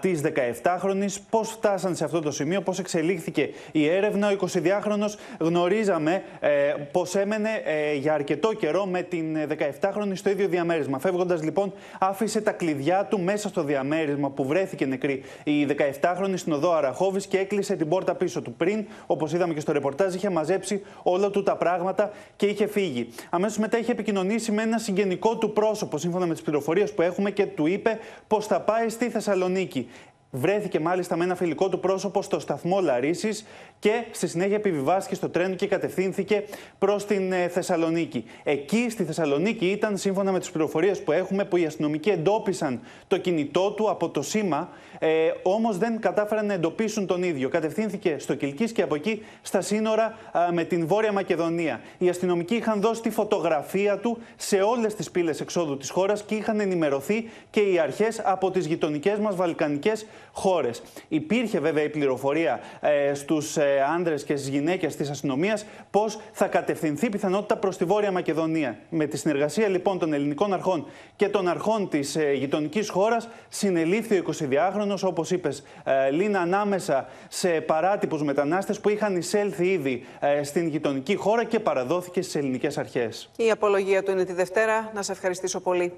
της 0.01 0.21
17χρονη. 0.63 1.07
Πώς 1.31 1.51
φτάσαν 1.51 1.97
σε 1.97 2.05
αυτό 2.05 2.21
το 2.21 2.31
σημείο, 2.31 2.61
πώς 2.61 2.79
εξελίχθηκε 2.79 3.51
η 3.73 3.89
έρευνα. 3.89 4.29
Ο 4.29 4.37
22χρονο 4.41 5.07
γνωρίζαμε 5.39 6.23
ε, 6.41 6.51
πως 6.93 7.15
έμενε 7.15 7.49
ε, 7.65 7.95
για 7.95 8.15
αρκετό 8.15 8.53
καιρό 8.53 8.87
με 8.87 9.03
την 9.03 9.37
17χρονη 9.81 10.13
στο 10.15 10.31
ίδιο 10.31 10.49
διαμέρισμα. 10.49 10.99
Φεύγοντας 10.99 11.43
λοιπόν, 11.43 11.73
άφησε 11.99 12.41
τα 12.41 12.53
κλειδιά 12.53 13.07
του 13.11 13.21
μέσα 13.21 13.49
στο 13.49 13.63
διαμέρισμα 13.63 14.31
που 14.31 14.45
βρέθηκε 14.47 14.87
νεκρή 14.87 15.23
η 15.45 15.67
17χρονη 16.01 16.35
στην 16.35 16.53
οδό 16.53 16.73
Αραχώβης 16.73 17.27
και 17.27 17.39
έκλεισε 17.39 17.77
την 17.77 17.89
πόρτα 17.89 18.15
πίσω 18.15 18.43
του. 18.43 18.53
Πριν, 18.53 18.87
όπως 19.07 19.33
είδαμε 19.33 19.55
και 19.55 19.61
στο 19.61 19.73
ρεπορτάζ, 19.73 20.15
είχε 20.15 20.31
μαζέψει 20.31 20.83
όλα 21.03 21.31
του 21.31 21.43
τα 21.43 21.57
πράγματα 21.57 22.11
και 22.37 22.47
είχε 22.47 22.67
φύγει. 22.67 23.09
Αμέσως 23.45 23.63
μετά 23.63 23.79
είχε 23.79 23.93
επικοινωνήσει 23.93 24.53
με 24.53 24.63
ένα 24.63 24.79
συγγενικό 24.79 25.37
του 25.37 25.53
πρόσωπο, 25.53 25.99
σύμφωνα 25.99 26.27
με 26.27 26.33
τις 26.33 26.43
πληροφορίες 26.43 26.93
που 26.93 27.03
έχουμε, 27.03 27.31
και 27.31 27.47
του 27.47 27.67
είπε 27.67 27.99
πως 28.27 28.47
θα 28.47 28.61
πάει 28.61 28.89
στη 28.89 29.09
Θεσσαλονίκη. 29.11 29.89
Βρέθηκε 30.31 30.81
μάλιστα 30.81 31.17
με 31.17 31.25
ένα 31.25 31.35
φιλικό 31.35 31.69
του 31.69 31.81
πρόσωπο 31.81 32.23
στο 32.23 32.39
σταθμό 32.39 32.81
Λαρίσης 32.81 33.47
και 33.79 34.05
στη 34.11 34.27
συνέχεια 34.27 34.57
επιβιβάστηκε 34.57 35.15
στο 35.15 35.29
τρένο 35.29 35.55
και 35.55 35.67
κατευθύνθηκε 35.67 36.45
προς 36.79 37.07
την 37.07 37.33
ε, 37.33 37.49
Θεσσαλονίκη. 37.49 38.25
Εκεί 38.45 38.87
στη 38.91 39.05
Θεσσαλονίκη 39.05 39.67
ήταν, 39.67 39.97
σύμφωνα 39.97 40.33
με 40.33 40.39
τις 40.39 40.51
πληροφορίες 40.51 41.03
που 41.03 41.13
έχουμε, 41.13 41.45
που 41.45 41.57
οι 41.57 41.67
αστυνομικοί 41.67 42.11
εντόπισαν 42.11 42.81
το 43.07 43.19
κινητό 43.19 43.71
του 43.71 43.91
από 43.91 44.09
το 44.09 44.23
σήμα, 44.23 44.69
ε, 44.99 45.09
όμως 45.43 45.79
δεν 45.79 46.01
κατάφεραν 46.01 46.47
να 46.47 46.53
εντοπίσουν 46.53 47.07
τον 47.07 47.23
ίδιο. 47.23 47.49
Κατευθύνθηκε 47.49 48.17
στο 48.19 48.35
Κυλκής 48.35 48.73
και 48.73 48.83
από 48.83 48.95
εκεί 48.95 49.23
στα 49.43 49.61
σύνορα 49.61 50.15
με 50.53 50.65
την 50.65 50.87
Βόρεια 50.87 51.13
Μακεδονία. 51.13 51.81
Οι 51.99 52.09
αστυνομικοί 52.09 52.55
είχαν 52.55 52.81
δώσει 52.81 53.03
τη 53.03 53.11
φωτογραφία 53.11 53.99
του 53.99 54.19
σε 54.37 54.57
όλες 54.57 54.95
τις 54.95 55.11
πύλες 55.11 55.41
εξόδου 55.41 55.77
της 55.77 55.91
χώρας 55.91 56.23
και 56.23 56.35
είχαν 56.35 56.61
ενημερωθεί 56.61 57.31
και 57.51 57.61
οι 57.61 57.79
αρχές 57.79 58.21
από 58.25 58.51
τις 58.51 58.67
γειτονικές 58.67 59.19
μας 59.19 59.37
βαλκανικές 59.37 60.07
χώρες. 60.33 60.83
Υπήρχε 61.09 61.59
βέβαια 61.61 61.83
η 61.85 61.89
πληροφορία 61.89 62.61
ε, 62.81 63.15
στους 63.15 63.57
ε, 63.57 63.85
άνδρε 63.95 64.15
και 64.15 64.37
στις 64.37 64.49
γυναίκες 64.49 64.97
της 64.97 65.11
αστυνομίας 65.11 65.67
πώς 65.91 66.19
θα 66.33 66.47
κατευθυνθεί 66.47 67.09
πιθανότητα 67.09 67.57
προς 67.57 67.77
τη 67.77 67.85
Βόρεια 67.85 68.13
Μακεδονία. 68.13 68.79
Με 68.89 69.07
τη 69.07 69.17
συνεργασία 69.17 69.69
λοιπόν 69.69 69.99
των 69.99 70.13
ελληνικών 70.13 70.53
αρχών 70.53 70.87
και 71.17 71.29
των 71.29 71.49
αρχών 71.49 71.89
της 71.89 72.17
ε, 72.17 72.33
γειτονικής 72.33 72.89
χώρας, 72.89 73.29
συνελήφθη 73.49 74.19
ο 74.19 74.25
22χρονο, 74.27 74.84
όπως 75.03 75.31
είπες, 75.31 75.63
ε, 75.85 76.11
Λίνα, 76.11 76.41
ανάμεσα 76.41 77.09
σε 77.29 77.49
παράτυπους 77.49 78.23
μετανάστες 78.23 78.81
που 78.81 78.89
είχαν 78.89 79.17
εισέλθει 79.17 79.67
ήδη 79.67 80.07
ε, 80.21 80.43
στην 80.43 80.69
γειτονική 80.69 81.15
χώρα 81.15 81.45
και 81.45 81.61
παραδόθηκε 81.61 82.23
στις 82.23 82.35
ελληνικές 82.35 82.79
αρχές. 82.79 83.31
Η 83.37 83.51
απολογία 83.51 84.03
του 84.03 84.11
είναι 84.11 84.25
τη 84.25 84.33
Δευτέρα. 84.33 84.91
Να 84.95 85.03
σε 85.03 85.13
ευχαριστήσω 85.13 85.61
πολύ. 85.61 85.93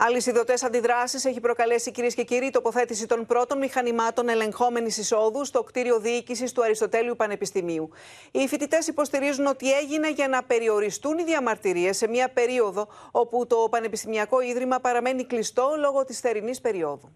Αλυσιδωτέ 0.00 0.54
αντιδράσεις 0.64 1.24
έχει 1.24 1.40
προκαλέσει, 1.40 1.90
κυρίες 1.90 2.14
και 2.14 2.24
κύριοι, 2.24 2.46
η 2.46 2.50
τοποθέτηση 2.50 3.06
των 3.06 3.26
πρώτων 3.26 3.58
μηχανημάτων 3.58 4.28
ελεγχόμενης 4.28 4.96
εισόδου 4.96 5.44
στο 5.44 5.62
κτίριο 5.62 6.00
διοίκησης 6.00 6.52
του 6.52 6.62
Αριστοτέλειου 6.62 7.16
Πανεπιστημίου. 7.16 7.90
Οι 8.30 8.46
φοιτητές 8.48 8.86
υποστηρίζουν 8.86 9.46
ότι 9.46 9.72
έγινε 9.72 10.10
για 10.10 10.28
να 10.28 10.42
περιοριστούν 10.42 11.18
οι 11.18 11.24
διαμαρτυρίες 11.24 11.96
σε 11.96 12.08
μια 12.08 12.28
περίοδο 12.28 12.88
όπου 13.10 13.46
το 13.46 13.56
Πανεπιστημιακό 13.70 14.40
Ίδρυμα 14.40 14.80
παραμένει 14.80 15.24
κλειστό 15.24 15.74
λόγω 15.78 16.04
της 16.04 16.20
θερινής 16.20 16.60
περίοδου. 16.60 17.12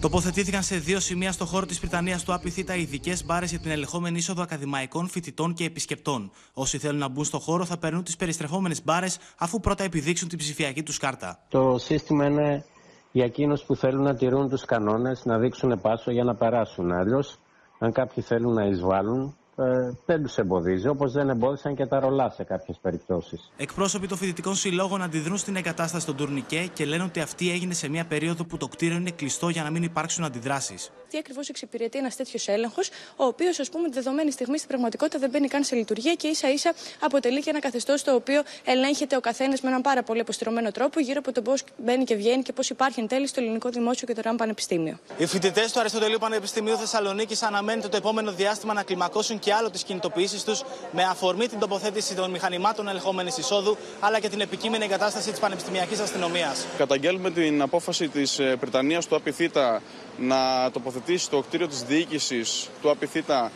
Τοποθετήθηκαν 0.00 0.62
σε 0.62 0.76
δύο 0.76 1.00
σημεία 1.00 1.32
στο 1.32 1.44
χώρο 1.44 1.66
της 1.66 1.80
Πριτανίας 1.80 2.24
του 2.24 2.32
ΑΠΙΘΙΤΑ 2.32 2.74
ειδικές 2.74 3.24
μπάρες 3.24 3.50
για 3.50 3.58
την 3.58 3.70
ελεγχόμενη 3.70 4.18
είσοδο 4.18 4.42
ακαδημαϊκών, 4.42 5.08
φοιτητών 5.08 5.54
και 5.54 5.64
επισκεπτών. 5.64 6.30
Όσοι 6.52 6.78
θέλουν 6.78 6.98
να 6.98 7.08
μπουν 7.08 7.24
στο 7.24 7.38
χώρο 7.38 7.64
θα 7.64 7.78
παίρνουν 7.78 8.04
τις 8.04 8.16
περιστρεφόμενες 8.16 8.84
μπάρες 8.84 9.18
αφού 9.38 9.60
πρώτα 9.60 9.84
επιδείξουν 9.84 10.28
την 10.28 10.38
ψηφιακή 10.38 10.82
τους 10.82 10.98
κάρτα. 10.98 11.38
Το 11.48 11.78
σύστημα 11.78 12.24
είναι 12.24 12.64
για 13.12 13.24
εκείνους 13.24 13.62
που 13.62 13.76
θέλουν 13.76 14.02
να 14.02 14.14
τηρούν 14.14 14.48
τους 14.48 14.64
κανόνες, 14.64 15.24
να 15.24 15.38
δείξουν 15.38 15.80
πάσο 15.80 16.10
για 16.10 16.24
να 16.24 16.34
περάσουν. 16.34 16.92
Αλλιώς, 16.92 17.38
αν 17.78 17.92
κάποιοι 17.92 18.22
θέλουν 18.22 18.54
να 18.54 18.64
εισβάλλουν, 18.64 19.36
ε, 19.60 19.96
δεν 20.06 20.22
τους 20.22 20.38
εμποδίζει, 20.38 20.88
όπως 20.88 21.12
δεν 21.12 21.28
εμπόδισαν 21.28 21.74
και 21.74 21.86
τα 21.86 22.00
ρολά 22.00 22.30
σε 22.30 22.44
κάποιες 22.44 22.78
περιπτώσεις. 22.82 23.50
Εκπρόσωποι 23.56 24.06
των 24.06 24.18
φοιτητικών 24.18 24.54
συλλόγων 24.54 25.02
αντιδρούν 25.02 25.36
στην 25.36 25.56
εγκατάσταση 25.56 26.06
των 26.06 26.16
τουρνικέ 26.16 26.70
και 26.72 26.84
λένε 26.84 27.02
ότι 27.02 27.20
αυτή 27.20 27.50
έγινε 27.50 27.74
σε 27.74 27.88
μια 27.88 28.04
περίοδο 28.04 28.44
που 28.44 28.56
το 28.56 28.68
κτίριο 28.68 28.96
είναι 28.96 29.10
κλειστό 29.10 29.48
για 29.48 29.62
να 29.62 29.70
μην 29.70 29.82
υπάρξουν 29.82 30.24
αντιδράσεις. 30.24 30.90
Τι 31.10 31.18
ακριβώς 31.18 31.48
εξυπηρετεί 31.48 31.98
ένας 31.98 32.16
τέτοιος 32.16 32.48
έλεγχος, 32.48 32.88
ο 33.16 33.24
οποίος, 33.24 33.58
ας 33.58 33.68
πούμε, 33.68 33.88
τη 33.88 33.94
δεδομένη 33.94 34.30
στιγμή 34.30 34.56
στην 34.56 34.68
πραγματικότητα 34.68 35.18
δεν 35.18 35.30
μπαίνει 35.30 35.48
καν 35.48 35.64
σε 35.64 35.74
λειτουργία 35.74 36.14
και 36.14 36.28
ίσα 36.28 36.52
ίσα 36.52 36.72
αποτελεί 37.00 37.40
και 37.42 37.50
ένα 37.50 37.60
καθεστώς 37.60 38.02
το 38.02 38.14
οποίο 38.14 38.42
ελέγχεται 38.64 39.16
ο 39.16 39.20
καθένας 39.20 39.60
με 39.60 39.68
έναν 39.68 39.80
πάρα 39.80 40.02
πολύ 40.02 40.20
αποστηρωμένο 40.20 40.70
τρόπο 40.70 41.00
γύρω 41.00 41.18
από 41.18 41.32
το 41.32 41.42
πώς 41.42 41.64
μπαίνει 41.76 42.04
και 42.04 42.14
βγαίνει 42.14 42.42
και 42.42 42.52
πώς 42.52 42.70
υπάρχει 42.70 43.00
εν 43.00 43.08
τέλει 43.08 43.26
στο 43.26 43.40
ελληνικό 43.40 43.68
δημόσιο 43.68 44.06
και 44.06 44.14
το 44.14 44.20
ΡΑΜ 44.24 44.36
Πανεπιστήμιο. 44.36 44.98
Οι 45.18 45.26
φοιτητές 45.26 45.72
του 45.72 45.80
Αριστοτελείου 45.80 46.18
Πανεπιστημίου 46.18 46.76
Θεσσαλονίκης 46.76 47.42
αναμένεται 47.42 47.88
το 47.88 47.96
επόμενο 47.96 48.32
διάστημα 48.32 48.74
να 48.74 48.82
κλιμακώσουν 48.82 49.38
και 49.38 49.49
άλλο 49.50 49.70
τις 49.70 49.82
κινητοποιήσεις 49.82 50.44
τους 50.44 50.62
με 50.92 51.02
αφορμή 51.02 51.46
την 51.46 51.58
τοποθέτηση 51.58 52.14
των 52.14 52.30
μηχανημάτων 52.30 52.88
ελεγχόμενης 52.88 53.36
εισόδου 53.38 53.76
αλλά 54.00 54.20
και 54.20 54.28
την 54.28 54.40
επικείμενη 54.40 54.84
εγκατάσταση 54.84 55.30
της 55.30 55.40
Πανεπιστημιακής 55.40 56.00
Αστυνομίας. 56.00 56.66
Καταγγέλουμε 56.78 57.30
την 57.30 57.62
απόφαση 57.62 58.08
της 58.08 58.40
Πριτανία 58.60 59.00
του 59.08 59.16
ΑΠΙΘΙΤΑ 59.16 59.82
να 60.18 60.70
τοποθετήσει 60.70 61.30
το 61.30 61.40
κτίριο 61.40 61.68
της 61.68 61.82
διοίκησης 61.82 62.68
του 62.82 62.90
ΑΠΙΘΙΤΑ 62.90 63.50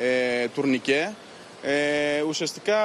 ε, 0.00 0.48
τουρνικέ. 0.48 1.14
Ε, 1.68 2.22
ουσιαστικά 2.22 2.76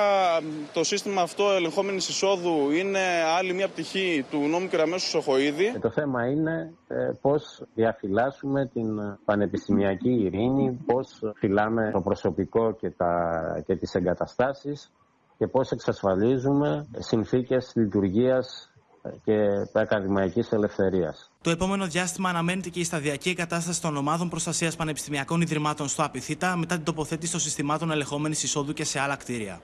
το 0.74 0.84
σύστημα 0.84 1.22
αυτό 1.22 1.52
ελεγχόμενης 1.52 2.10
εισόδου 2.10 2.72
είναι 2.72 3.00
άλλη 3.38 3.54
μια 3.54 3.68
πτυχή 3.68 4.26
του 4.32 4.38
νόμου 4.38 4.68
Κεραμέσου 4.68 5.08
Σοχοίδη. 5.08 5.80
Το 5.82 5.92
θέμα 5.92 6.26
είναι 6.28 6.74
ε, 6.88 6.96
πώς 7.22 7.64
διαφυλάσσουμε 7.74 8.66
την 8.66 8.88
πανεπιστημιακή 9.26 10.10
ειρήνη, 10.10 10.80
πώς 10.86 11.20
φυλάμε 11.36 11.92
το 11.92 12.02
προσωπικό 12.02 12.72
και, 12.74 12.90
τα, 12.90 13.64
και 13.66 13.76
τις 13.76 13.94
εγκαταστάσεις 13.94 14.92
και 15.38 15.48
πώς 15.48 15.72
εξασφαλίζουμε 15.72 16.88
συνθήκες 16.98 17.72
λειτουργίας 17.76 18.71
και 19.24 19.66
ακαδημαϊκής 19.74 20.52
ελευθερίας. 20.52 21.32
Το 21.42 21.50
επόμενο 21.50 21.86
διάστημα 21.86 22.30
αναμένεται 22.30 22.70
και 22.70 22.80
η 22.80 22.84
σταδιακή 22.84 23.30
εγκατάσταση 23.30 23.82
των 23.82 23.98
ομάδων 23.98 24.30
προστασίας 24.30 24.76
πανεπιστημιακών 24.76 25.42
ιδρυμάτων 25.42 25.88
στο 25.88 26.04
ΑΠΙΘΙΤΑ 26.04 26.56
μετά 26.56 26.76
την 26.76 26.84
τοποθέτηση 26.84 27.32
των 27.32 27.42
συστημάτων 27.42 27.92
ελεγχόμενης 27.92 28.44
εισόδου 28.44 28.74
και 28.74 28.84
σε 28.84 29.00
άλλα 29.00 29.16
κτίρια. 29.16 29.62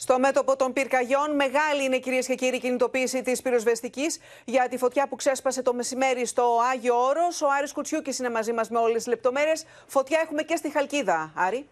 Στο 0.00 0.18
μέτωπο 0.18 0.56
των 0.56 0.72
πυρκαγιών, 0.72 1.34
μεγάλη 1.34 1.84
είναι 1.84 1.98
κυρίες 1.98 2.26
και 2.26 2.34
κύριοι 2.34 2.60
κινητοποίηση 2.60 3.22
της 3.22 3.42
πυροσβεστικής 3.42 4.18
για 4.44 4.68
τη 4.68 4.76
φωτιά 4.78 5.08
που 5.08 5.16
ξέσπασε 5.16 5.62
το 5.62 5.74
μεσημέρι 5.74 6.26
στο 6.26 6.58
Άγιο 6.72 6.94
Όρος. 6.94 7.42
Ο 7.42 7.46
Άρης 7.58 7.72
Κουτσιούκης 7.72 8.18
είναι 8.18 8.30
μαζί 8.30 8.52
μας 8.52 8.70
με 8.70 8.78
όλες 8.78 8.96
τις 8.96 9.06
λεπτομέρειες. 9.06 9.64
Φωτιά 9.86 10.20
έχουμε 10.24 10.42
και 10.42 10.56
στη 10.56 10.70
Χαλκίδα, 10.70 11.32
Άρη. 11.34 11.68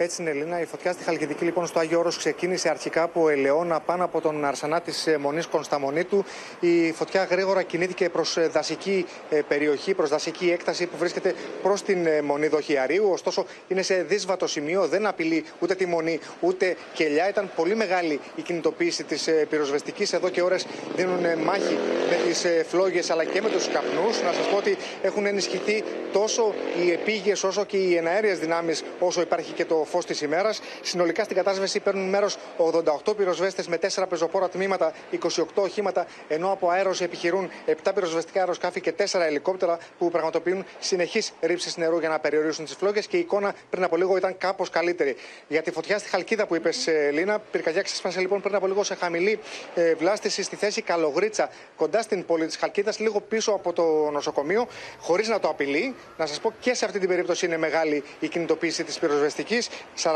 Έτσι 0.00 0.22
είναι, 0.22 0.30
Ελίνα. 0.30 0.60
Η 0.60 0.64
φωτιά 0.64 0.92
στη 0.92 1.04
Χαλκιδική 1.04 1.44
λοιπόν 1.44 1.66
στο 1.66 1.78
Άγιο 1.78 1.98
Όρος 1.98 2.16
ξεκίνησε 2.16 2.68
αρχικά 2.68 3.02
από 3.02 3.28
Ελαιώνα 3.28 3.80
πάνω 3.80 4.04
από 4.04 4.20
τον 4.20 4.44
Αρσανά 4.44 4.80
της 4.80 5.06
ε, 5.06 5.18
Μονής 5.18 5.46
Κωνσταμονίτου. 5.46 6.24
Η 6.60 6.92
φωτιά 6.92 7.24
γρήγορα 7.24 7.62
κινήθηκε 7.62 8.08
προς 8.08 8.36
ε, 8.36 8.46
δασική 8.46 9.06
ε, 9.30 9.40
περιοχή, 9.48 9.94
προς 9.94 10.08
δασική 10.10 10.50
έκταση 10.50 10.86
που 10.86 10.96
βρίσκεται 10.96 11.34
προς 11.62 11.82
την 11.82 12.06
Μονή 12.24 12.46
Δοχιαρίου. 12.46 13.08
Ωστόσο 13.12 13.46
είναι 13.68 13.82
σε 13.82 13.94
δύσβατο 13.94 14.46
σημείο, 14.46 14.86
δεν 14.86 15.06
απειλεί 15.06 15.44
ούτε 15.58 15.74
τη 15.74 15.86
Μονή 15.86 16.20
ούτε 16.40 16.76
κελιά. 16.92 17.28
Ήταν 17.28 17.50
πολύ 17.56 17.74
μεγάλη 17.74 18.20
η 18.34 18.42
κινητοποίηση 18.42 19.04
της 19.04 19.28
πυροσβεστικής. 19.48 20.12
Εδώ 20.12 20.28
και 20.28 20.42
ώρες 20.42 20.66
δίνουν 20.96 21.42
μάχη 21.44 21.78
με 22.10 22.16
τις 22.26 22.46
φλόγες 22.68 23.10
αλλά 23.10 23.24
και 23.24 23.42
με 23.42 23.48
τους 23.48 23.68
καπνούς. 23.68 24.22
Να 24.22 24.32
σας 24.32 24.46
πω 24.50 24.56
ότι 24.56 24.76
έχουν 25.02 25.26
ενισχυθεί 25.26 25.84
τόσο 26.12 26.54
οι 26.82 26.90
επίγειες 26.90 27.44
όσο 27.44 27.64
και 27.64 27.76
οι 27.76 27.96
εναέριες 27.96 28.38
δυνάμεις 28.38 28.84
όσο 28.98 29.20
υπάρχει 29.20 29.52
και 29.52 29.64
το 29.64 29.86
φως 29.88 30.06
της 30.06 30.20
ημέρας. 30.20 30.60
Συνολικά 30.82 31.24
στην 31.24 31.36
κατάσβεση 31.36 31.80
παίρνουν 31.80 32.08
μέρος 32.08 32.36
88 32.56 33.16
πυροσβέστες 33.16 33.68
με 33.68 33.76
4 33.76 34.08
πεζοπόρα 34.08 34.48
τμήματα, 34.48 34.92
28 35.10 35.44
οχήματα, 35.54 36.06
ενώ 36.28 36.52
από 36.52 36.68
αέρος 36.68 37.00
επιχειρούν 37.00 37.50
7 37.66 37.92
πυροσβεστικά 37.94 38.40
αεροσκάφη 38.40 38.80
και 38.80 38.92
4 38.92 39.20
ελικόπτερα 39.20 39.78
που 39.98 40.10
πραγματοποιούν 40.10 40.64
συνεχείς 40.78 41.32
ρήψεις 41.40 41.76
νερού 41.76 41.98
για 41.98 42.08
να 42.08 42.18
περιορίσουν 42.18 42.64
τις 42.64 42.74
φλόγες. 42.74 43.06
Και 43.06 43.16
η 43.16 43.20
εικόνα 43.20 43.54
πριν 43.70 43.84
από 43.84 43.96
λίγο 43.96 44.16
ήταν 44.16 44.38
κάπως 44.38 44.70
καλύτερη. 44.70 45.16
Για 45.48 45.62
τη 45.62 45.70
φωτιά 45.70 45.98
στη 45.98 46.08
Χαλκίδα 46.08 46.46
που 46.46 46.54
είπες, 46.54 46.88
Λίνα, 47.12 47.38
πυρκαγιά 47.38 47.82
ξέσπασε 47.82 48.20
λοιπόν 48.20 48.40
πριν 48.40 48.54
από 48.54 48.66
λίγο 48.66 48.84
σε 48.84 48.94
χαμηλή 48.94 49.38
ε, 49.74 49.94
βλάστηση 49.94 50.42
στη 50.42 50.56
θέση 50.56 50.82
Καλογρίτσα, 50.82 51.50
κοντά 51.76 52.02
στην 52.02 52.24
πόλη 52.24 52.46
της 52.46 52.56
Χαλκίδας, 52.56 52.98
λίγο 52.98 53.20
πίσω 53.20 53.52
από 53.52 53.72
το 53.72 54.10
νοσοκομείο, 54.12 54.66
χωρίς 55.00 55.28
να 55.28 55.40
το 55.40 55.48
απειλεί. 55.48 55.94
Να 56.16 56.26
σας 56.26 56.40
πω 56.40 56.52
και 56.60 56.74
σε 56.74 56.84
αυτή 56.84 56.98
την 56.98 57.08
περίπτωση 57.08 57.46
είναι 57.46 57.56
μεγάλη 57.56 58.04
η 58.20 58.28
κινητοποίηση 58.28 58.84
της 58.84 58.98
πυροσβεστικής. 58.98 59.68
41 60.02 60.08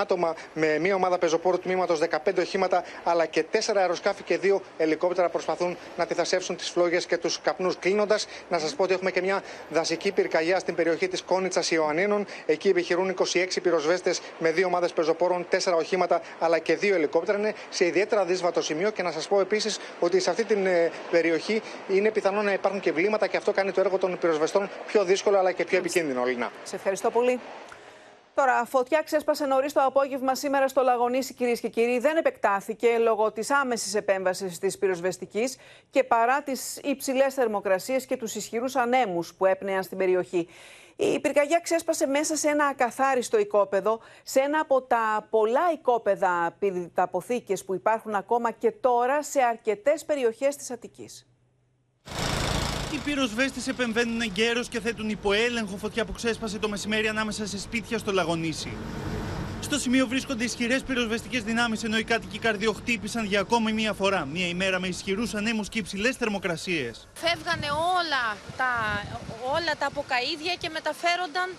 άτομα 0.00 0.34
με 0.54 0.78
μία 0.78 0.94
ομάδα 0.94 1.18
πεζοπόρου 1.18 1.58
τμήματος, 1.58 1.98
15 1.98 2.38
οχήματα, 2.38 2.84
αλλά 3.04 3.26
και 3.26 3.44
4 3.52 3.56
αεροσκάφη 3.76 4.22
και 4.22 4.38
2 4.42 4.60
ελικόπτερα 4.78 5.28
προσπαθούν 5.28 5.76
να 5.96 6.02
αντιθασέψουν 6.02 6.56
τις 6.56 6.68
φλόγες 6.70 7.06
και 7.06 7.16
τους 7.16 7.40
καπνούς. 7.40 7.76
Κλείνοντας, 7.78 8.26
να 8.48 8.58
σας 8.58 8.74
πω 8.74 8.82
ότι 8.82 8.92
έχουμε 8.92 9.10
και 9.10 9.22
μια 9.22 9.42
δασική 9.70 10.12
πυρκαγιά 10.12 10.58
στην 10.58 10.74
περιοχή 10.74 11.08
της 11.08 11.22
Κόνιτσας 11.22 11.70
Ιωαννίνων. 11.70 12.26
Εκεί 12.46 12.68
επιχειρούν 12.68 13.08
26 13.08 13.60
πυροσβέστες 13.62 14.20
με 14.38 14.50
2 14.50 14.64
ομάδες 14.66 14.92
πεζοπόρων, 14.92 15.46
4 15.50 15.76
οχήματα, 15.76 16.20
αλλά 16.38 16.58
και 16.58 16.76
2 16.76 16.94
ελικόπτερα. 16.94 17.38
Είναι 17.38 17.54
σε 17.70 17.86
ιδιαίτερα 17.86 18.24
δύσβατο 18.24 18.62
σημείο 18.62 18.90
και 18.90 19.02
να 19.02 19.10
σας 19.10 19.28
πω 19.28 19.40
επίσης 19.40 19.78
ότι 20.00 20.20
σε 20.20 20.30
αυτή 20.30 20.44
την 20.44 20.66
ε, 20.66 20.90
περιοχή 21.10 21.62
είναι 21.88 22.10
πιθανό 22.10 22.42
να 22.42 22.52
υπάρχουν 22.52 22.80
και 22.80 22.92
βλήματα 22.92 23.26
και 23.26 23.36
αυτό 23.36 23.52
κάνει 23.52 23.72
το 23.72 23.80
έργο 23.80 23.98
των 23.98 24.18
πυροσβεστών 24.18 24.70
πιο 24.86 25.04
δύσκολο 25.04 25.38
αλλά 25.38 25.52
και 25.52 25.64
πιο 25.64 25.78
επικίνδυνο. 25.78 26.24
Λινά. 26.24 26.52
Σε 26.62 26.76
ευχαριστώ 26.76 27.10
πολύ. 27.10 27.40
Τώρα, 28.34 28.64
φωτιά 28.64 29.02
ξέσπασε 29.02 29.46
νωρίς 29.46 29.72
το 29.72 29.80
απόγευμα 29.82 30.34
σήμερα 30.34 30.68
στο 30.68 30.82
Λαγονίσι, 30.82 31.34
κυρίες 31.34 31.60
και 31.60 31.68
κύριοι. 31.68 31.98
Δεν 31.98 32.16
επεκτάθηκε 32.16 32.98
λόγω 32.98 33.32
της 33.32 33.50
άμεσης 33.50 33.94
επέμβασης 33.94 34.58
της 34.58 34.78
πυροσβεστικής 34.78 35.56
και 35.90 36.04
παρά 36.04 36.42
τις 36.42 36.76
υψηλές 36.76 37.34
θερμοκρασίες 37.34 38.06
και 38.06 38.16
τους 38.16 38.34
ισχυρούς 38.34 38.76
ανέμους 38.76 39.34
που 39.34 39.46
έπνεαν 39.46 39.82
στην 39.82 39.98
περιοχή. 39.98 40.48
Η 40.96 41.20
πυρκαγιά 41.20 41.58
ξέσπασε 41.58 42.06
μέσα 42.06 42.36
σε 42.36 42.48
ένα 42.48 42.66
ακαθάριστο 42.66 43.38
οικόπεδο, 43.38 44.00
σε 44.22 44.40
ένα 44.40 44.60
από 44.60 44.82
τα 44.82 45.26
πολλά 45.30 45.72
οικόπεδα 45.72 46.56
πυρηταποθήκες 46.58 47.64
που 47.64 47.74
υπάρχουν 47.74 48.14
ακόμα 48.14 48.50
και 48.50 48.70
τώρα 48.70 49.22
σε 49.22 49.42
αρκετές 49.42 50.04
περιοχές 50.04 50.56
της 50.56 50.70
Αττικής. 50.70 51.29
Οι 52.92 52.96
πυροσβέστες 52.96 53.68
επεμβαίνουν 53.68 54.20
εγκαίρως 54.20 54.68
και 54.68 54.80
θέτουν 54.80 55.08
υπό 55.08 55.32
έλεγχο 55.32 55.76
φωτιά 55.76 56.04
που 56.04 56.12
ξέσπασε 56.12 56.58
το 56.58 56.68
μεσημέρι 56.68 57.08
ανάμεσα 57.08 57.46
σε 57.46 57.58
σπίτια 57.58 57.98
στο 57.98 58.12
Λαγονίσι. 58.12 58.72
Στο 59.60 59.78
σημείο 59.78 60.06
βρίσκονται 60.06 60.44
ισχυρές 60.44 60.82
πυροσβεστικές 60.82 61.42
δυνάμεις, 61.42 61.82
ενώ 61.84 61.98
οι 61.98 62.04
κάτοικοι 62.04 62.38
καρδιοχτύπησαν 62.38 63.24
για 63.24 63.40
ακόμη 63.40 63.72
μία 63.72 63.92
φορά. 63.92 64.24
Μία 64.24 64.46
ημέρα 64.48 64.80
με 64.80 64.88
ισχυρούς 64.88 65.34
ανέμους 65.34 65.68
και 65.68 65.78
υψηλές 65.78 66.16
θερμοκρασίες. 66.16 67.08
Φεύγανε 67.14 67.66
όλα 67.70 68.36
τα, 68.56 69.02
όλα 69.54 69.76
τα 69.78 69.86
αποκαίδια 69.86 70.54
και 70.58 70.68
μεταφέρονταν 70.68 71.50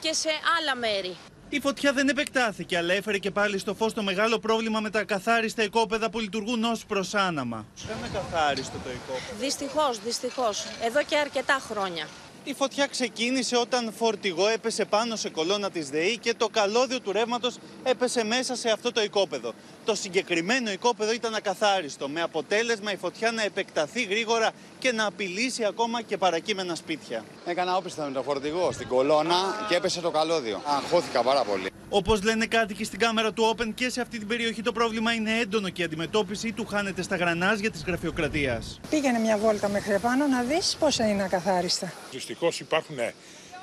και 0.00 0.12
σε 0.12 0.28
άλλα 0.58 0.76
μέρη. 0.76 1.16
Η 1.50 1.60
φωτιά 1.60 1.92
δεν 1.92 2.08
επεκτάθηκε, 2.08 2.76
αλλά 2.76 2.92
έφερε 2.92 3.18
και 3.18 3.30
πάλι 3.30 3.58
στο 3.58 3.74
φως 3.74 3.92
το 3.92 4.02
μεγάλο 4.02 4.38
πρόβλημα 4.38 4.80
με 4.80 4.90
τα 4.90 5.04
καθάριστα 5.04 5.62
οικόπεδα 5.62 6.10
που 6.10 6.18
λειτουργούν 6.18 6.64
ως 6.64 6.84
προσάναμα. 6.86 7.66
Δεν 7.86 7.96
είναι 7.98 8.08
καθάριστο 8.12 8.78
το 8.84 8.90
οικόπεδο. 8.90 9.38
Δυστυχώς, 9.40 10.00
δυστυχώς. 10.04 10.64
Εδώ 10.82 11.02
και 11.02 11.16
αρκετά 11.16 11.58
χρόνια. 11.70 12.06
Η 12.44 12.54
φωτιά 12.54 12.86
ξεκίνησε 12.86 13.56
όταν 13.56 13.92
φορτηγό 13.92 14.48
έπεσε 14.48 14.84
πάνω 14.84 15.16
σε 15.16 15.30
κολόνα 15.30 15.70
της 15.70 15.88
ΔΕΗ 15.90 16.18
και 16.18 16.34
το 16.34 16.48
καλώδιο 16.48 17.00
του 17.00 17.12
ρεύματος 17.12 17.56
έπεσε 17.82 18.24
μέσα 18.24 18.56
σε 18.56 18.70
αυτό 18.70 18.92
το 18.92 19.02
οικόπεδο. 19.02 19.52
Το 19.88 19.94
συγκεκριμένο 19.94 20.70
οικόπεδο 20.70 21.12
ήταν 21.12 21.34
ακαθάριστο, 21.34 22.08
με 22.08 22.20
αποτέλεσμα 22.22 22.92
η 22.92 22.96
φωτιά 22.96 23.30
να 23.30 23.42
επεκταθεί 23.42 24.02
γρήγορα 24.02 24.50
και 24.78 24.92
να 24.92 25.06
απειλήσει 25.06 25.64
ακόμα 25.64 26.02
και 26.02 26.16
παρακείμενα 26.16 26.74
σπίτια. 26.74 27.24
Έκανα 27.46 27.76
όπιστα 27.76 28.04
με 28.04 28.12
το 28.12 28.22
φορτηγό 28.22 28.72
στην 28.72 28.88
κολόνα 28.88 29.34
και 29.68 29.74
έπεσε 29.74 30.00
το 30.00 30.10
καλώδιο. 30.10 30.62
Αγχώθηκα 30.66 31.22
πάρα 31.22 31.42
πολύ. 31.44 31.70
Όπως 31.88 32.22
λένε 32.22 32.46
κάτοικοι 32.46 32.84
στην 32.84 32.98
κάμερα 32.98 33.32
του 33.32 33.54
Open 33.56 33.74
και 33.74 33.88
σε 33.90 34.00
αυτή 34.00 34.18
την 34.18 34.28
περιοχή 34.28 34.62
το 34.62 34.72
πρόβλημα 34.72 35.12
είναι 35.12 35.38
έντονο 35.38 35.68
και 35.68 35.82
η 35.82 35.84
αντιμετώπιση 35.84 36.52
του 36.52 36.66
χάνεται 36.66 37.02
στα 37.02 37.16
γρανάζια 37.16 37.70
της 37.70 37.84
γραφειοκρατίας. 37.86 38.80
Πήγαινε 38.90 39.18
μια 39.18 39.38
βόλτα 39.38 39.68
μέχρι 39.68 39.92
επάνω 39.92 40.26
να 40.26 40.42
δεις 40.42 40.76
πόσα 40.78 41.08
είναι 41.08 41.22
ακαθάριστα. 41.24 41.92
Δυστυχώς 42.10 42.60
υπάρχουν 42.60 42.96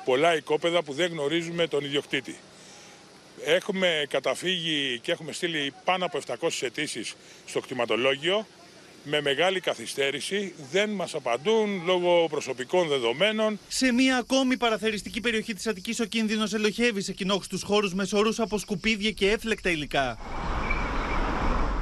πολλά 0.04 0.36
οικόπεδα 0.36 0.82
που 0.82 0.92
δεν 0.92 1.10
γνωρίζουμε 1.10 1.66
τον 1.66 1.84
ιδιοκτήτη. 1.84 2.38
Έχουμε 3.44 4.06
καταφύγει 4.08 4.98
και 5.02 5.12
έχουμε 5.12 5.32
στείλει 5.32 5.72
πάνω 5.84 6.04
από 6.04 6.18
700 6.26 6.48
αιτήσεις 6.60 7.14
στο 7.46 7.60
κτηματολόγιο 7.60 8.46
με 9.04 9.20
μεγάλη 9.20 9.60
καθυστέρηση. 9.60 10.54
Δεν 10.70 10.90
μας 10.90 11.14
απαντούν 11.14 11.82
λόγω 11.84 12.26
προσωπικών 12.30 12.88
δεδομένων. 12.88 13.58
Σε 13.68 13.92
μια 13.92 14.16
ακόμη 14.16 14.56
παραθεριστική 14.56 15.20
περιοχή 15.20 15.54
της 15.54 15.66
Αττικής 15.66 16.00
ο 16.00 16.04
κίνδυνος 16.04 16.52
ελοχεύει 16.52 17.02
σε 17.02 17.12
κοινόχρηστους 17.12 17.62
χώρους 17.62 17.94
με 17.94 18.04
σωρούς 18.04 18.40
από 18.40 18.58
σκουπίδια 18.58 19.10
και 19.10 19.30
έφλεκτα 19.30 19.70
υλικά. 19.70 20.18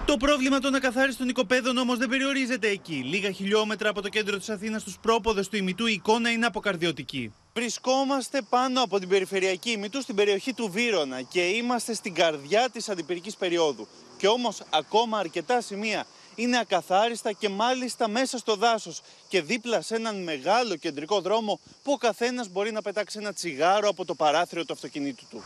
Το 0.07 0.17
πρόβλημα 0.17 0.59
των 0.59 0.75
ακαθάριστων 0.75 1.29
οικοπαίδων 1.29 1.77
όμως 1.77 1.99
δεν 1.99 2.09
περιορίζεται 2.09 2.69
εκεί. 2.69 3.03
Λίγα 3.05 3.31
χιλιόμετρα 3.31 3.89
από 3.89 4.03
το 4.03 4.09
κέντρο 4.09 4.37
της 4.37 4.49
Αθήνας, 4.49 4.83
στου 4.83 4.93
πρόποδες 5.01 5.49
του 5.49 5.57
ημιτού, 5.57 5.87
η 5.87 5.93
εικόνα 5.93 6.31
είναι 6.31 6.47
αποκαρδιωτική. 6.47 7.33
Βρισκόμαστε 7.57 8.43
πάνω 8.49 8.83
από 8.83 8.99
την 8.99 9.09
περιφερειακή 9.09 9.71
ημιτού 9.71 10.03
στην 10.03 10.15
περιοχή 10.15 10.53
του 10.53 10.71
Βύρονα 10.71 11.23
και 11.23 11.41
είμαστε 11.41 11.95
στην 11.95 12.15
καρδιά 12.15 12.69
της 12.73 12.89
αντιπυρικής 12.89 13.37
περίοδου. 13.37 13.89
Και 14.17 14.29
όμως 14.29 14.63
ακόμα 14.71 15.19
αρκετά 15.19 15.61
σημεία 15.61 16.07
είναι 16.35 16.59
ακαθάριστα 16.59 17.33
και 17.33 17.49
μάλιστα 17.49 18.09
μέσα 18.09 18.39
στο 18.39 18.57
δάσος 18.57 19.01
και 19.29 19.43
δίπλα 19.43 19.81
σε 19.81 19.95
έναν 19.95 20.23
μεγάλο 20.23 20.77
κεντρικό 20.77 21.21
δρόμο 21.21 21.61
που 21.83 21.93
ο 21.93 21.97
καθένας 21.97 22.49
μπορεί 22.49 22.73
να 22.73 22.83
πετάξει 22.83 23.19
ένα 23.19 23.33
τσιγάρο 23.33 23.89
από 23.89 24.05
το 24.05 24.15
παράθυρο 24.15 24.65
του 24.65 24.73
αυτοκινήτου 24.73 25.25
του. 25.31 25.43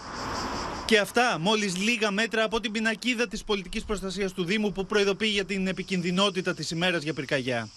Και 0.86 0.98
αυτά 0.98 1.38
μόλις 1.40 1.76
λίγα 1.76 2.11
μέτρα 2.11 2.44
από 2.44 2.61
την 2.61 2.72
πινακίδα 2.72 3.28
της 3.28 3.44
πολιτικής 3.44 3.84
προστασίας 3.84 4.32
του 4.32 4.44
Δήμου 4.44 4.72
που 4.72 4.86
προειδοποιεί 4.86 5.30
για 5.32 5.44
την 5.44 5.66
επικινδυνότητα 5.66 6.54
της 6.54 6.70
ημέρας 6.70 7.02
για 7.02 7.14
πυρκαγιά. 7.14 7.68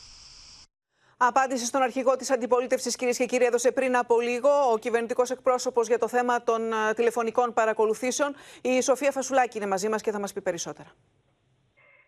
Απάντηση 1.23 1.65
στον 1.65 1.81
αρχηγό 1.81 2.15
της 2.15 2.31
αντιπολίτευσης, 2.31 2.95
κυρίες 2.95 3.17
και 3.17 3.25
κύριοι, 3.25 3.45
έδωσε 3.45 3.71
πριν 3.71 3.97
από 3.97 4.21
λίγο 4.21 4.49
ο 4.73 4.77
κυβερνητικός 4.77 5.29
εκπρόσωπος 5.29 5.87
για 5.87 5.97
το 5.97 6.07
θέμα 6.07 6.43
των 6.43 6.61
τηλεφωνικών 6.95 7.53
παρακολουθήσεων. 7.53 8.35
Η 8.61 8.81
Σοφία 8.81 9.11
Φασουλάκη 9.11 9.57
είναι 9.57 9.67
μαζί 9.67 9.89
μας 9.89 10.01
και 10.01 10.11
θα 10.11 10.19
μας 10.19 10.33
πει 10.33 10.41
περισσότερα. 10.41 10.89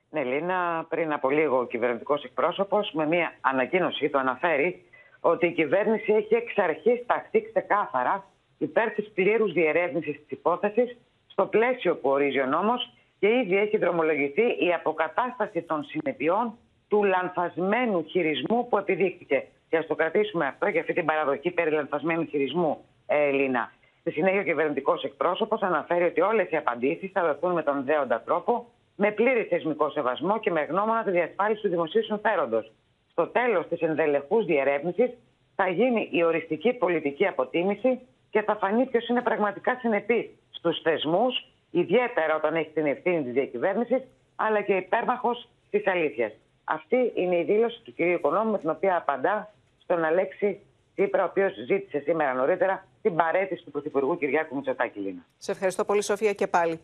Ναι, 0.09 0.23
Λίνα, 0.23 0.85
πριν 0.89 1.13
από 1.13 1.29
λίγο 1.29 1.59
ο 1.59 1.65
κυβερνητικός 1.65 2.23
εκπρόσωπος 2.23 2.91
με 2.93 3.05
μια 3.05 3.33
ανακοίνωση 3.41 4.09
του 4.09 4.17
αναφέρει 4.17 4.85
ότι 5.19 5.47
η 5.47 5.51
κυβέρνηση 5.51 6.13
έχει 6.13 6.35
εξ 6.35 6.57
αρχής 6.57 7.05
ταχθεί 7.05 7.41
ξεκάθαρα 7.51 8.27
υπέρ 8.57 8.91
της 8.91 9.11
πλήρους 9.13 9.51
διερεύνησης 9.51 10.15
της 10.15 10.29
υπόθεσης 10.29 10.97
στο 11.27 11.45
πλαίσιο 11.45 11.95
που 11.95 12.09
ορίζει 12.09 12.39
ο 12.39 12.45
νόμος 12.45 12.93
και 13.19 13.27
ήδη 13.27 13.57
έχει 13.57 13.77
δρομολογηθεί 13.77 14.65
η 14.65 14.73
αποκατάσταση 14.73 15.61
των 15.61 15.83
συνεπειών 15.83 16.57
του 16.93 17.03
λανθασμένου 17.03 18.05
χειρισμού 18.09 18.67
που 18.69 18.77
επιδείχθηκε. 18.77 19.43
Και 19.69 19.77
ας 19.77 19.87
το 19.87 19.95
κρατήσουμε 19.95 20.45
αυτό 20.47 20.67
για 20.67 20.81
αυτή 20.81 20.93
την 20.93 21.05
παραδοχή 21.05 21.51
περί 21.51 21.71
λανθασμένου 21.71 22.25
χειρισμού, 22.25 22.85
ε, 23.07 23.27
Ελίνα. 23.27 23.71
Στη 23.99 24.11
συνέχεια, 24.11 24.39
ο 24.39 24.43
κυβερνητικός 24.43 25.03
εκπρόσωπος 25.03 25.61
αναφέρει 25.61 26.03
ότι 26.03 26.21
όλες 26.21 26.49
οι 26.49 26.55
απαντήσεις 26.55 27.11
θα 27.11 27.25
δοθούν 27.25 27.51
με 27.51 27.63
τον 27.63 27.83
δέοντα 27.83 28.21
τρόπο, 28.21 28.65
με 28.95 29.11
πλήρη 29.11 29.43
θεσμικό 29.43 29.89
σεβασμό 29.89 30.39
και 30.39 30.51
με 30.51 30.61
γνώμονα 30.61 31.03
τη 31.03 31.11
διασφάλιση 31.11 31.61
του 31.61 31.69
δημοσίου 31.69 32.03
συμφέροντος. 32.03 32.71
Στο 33.11 33.27
τέλος 33.27 33.67
της 33.67 33.79
ενδελεχούς 33.81 34.45
διερεύνησης 34.45 35.09
θα 35.55 35.67
γίνει 35.69 36.09
η 36.11 36.23
οριστική 36.23 36.73
πολιτική 36.73 37.27
αποτίμηση 37.27 37.99
και 38.29 38.41
θα 38.41 38.55
φανεί 38.55 38.85
ποιος 38.85 39.07
είναι 39.07 39.21
πραγματικά 39.21 39.77
συνεπής 39.79 40.25
στους 40.51 40.81
θεσμούς, 40.81 41.47
ιδιαίτερα 41.71 42.35
όταν 42.35 42.55
έχει 42.55 42.69
την 42.73 42.85
ευθύνη 42.85 43.23
της 43.23 43.33
διακυβέρνησης, 43.33 44.01
αλλά 44.35 44.61
και 44.61 44.73
υπέρμαχος 44.73 45.49
της 45.69 45.87
αλήθειας. 45.87 46.31
Αυτή 46.63 47.11
είναι 47.15 47.37
η 47.37 47.43
δήλωση 47.43 47.81
του 47.83 47.93
κυρίου 47.93 48.13
Οικονόμου 48.13 48.51
με 48.51 48.59
την 48.59 48.69
οποία 48.69 48.97
απαντά 48.97 49.53
στον 49.81 50.03
Αλέξη 50.03 50.59
Τσίπρα, 50.95 51.23
ο 51.23 51.25
οποίος 51.25 51.53
ζήτησε 51.67 51.99
σήμερα 51.99 52.33
νωρίτερα 52.33 52.85
την 53.01 53.15
παρέτηση 53.15 53.63
του 53.63 53.71
Πρωθυπουργού 53.71 54.17
Κυριάκου 54.17 54.55
Μητσοτάκη 54.55 54.99
Λίνα. 54.99 55.25
Σε 55.37 55.51
ευχαριστώ 55.51 55.85
πολύ, 55.85 56.03
Σοφία, 56.03 56.33
και 56.33 56.47
πάλι. 56.47 56.79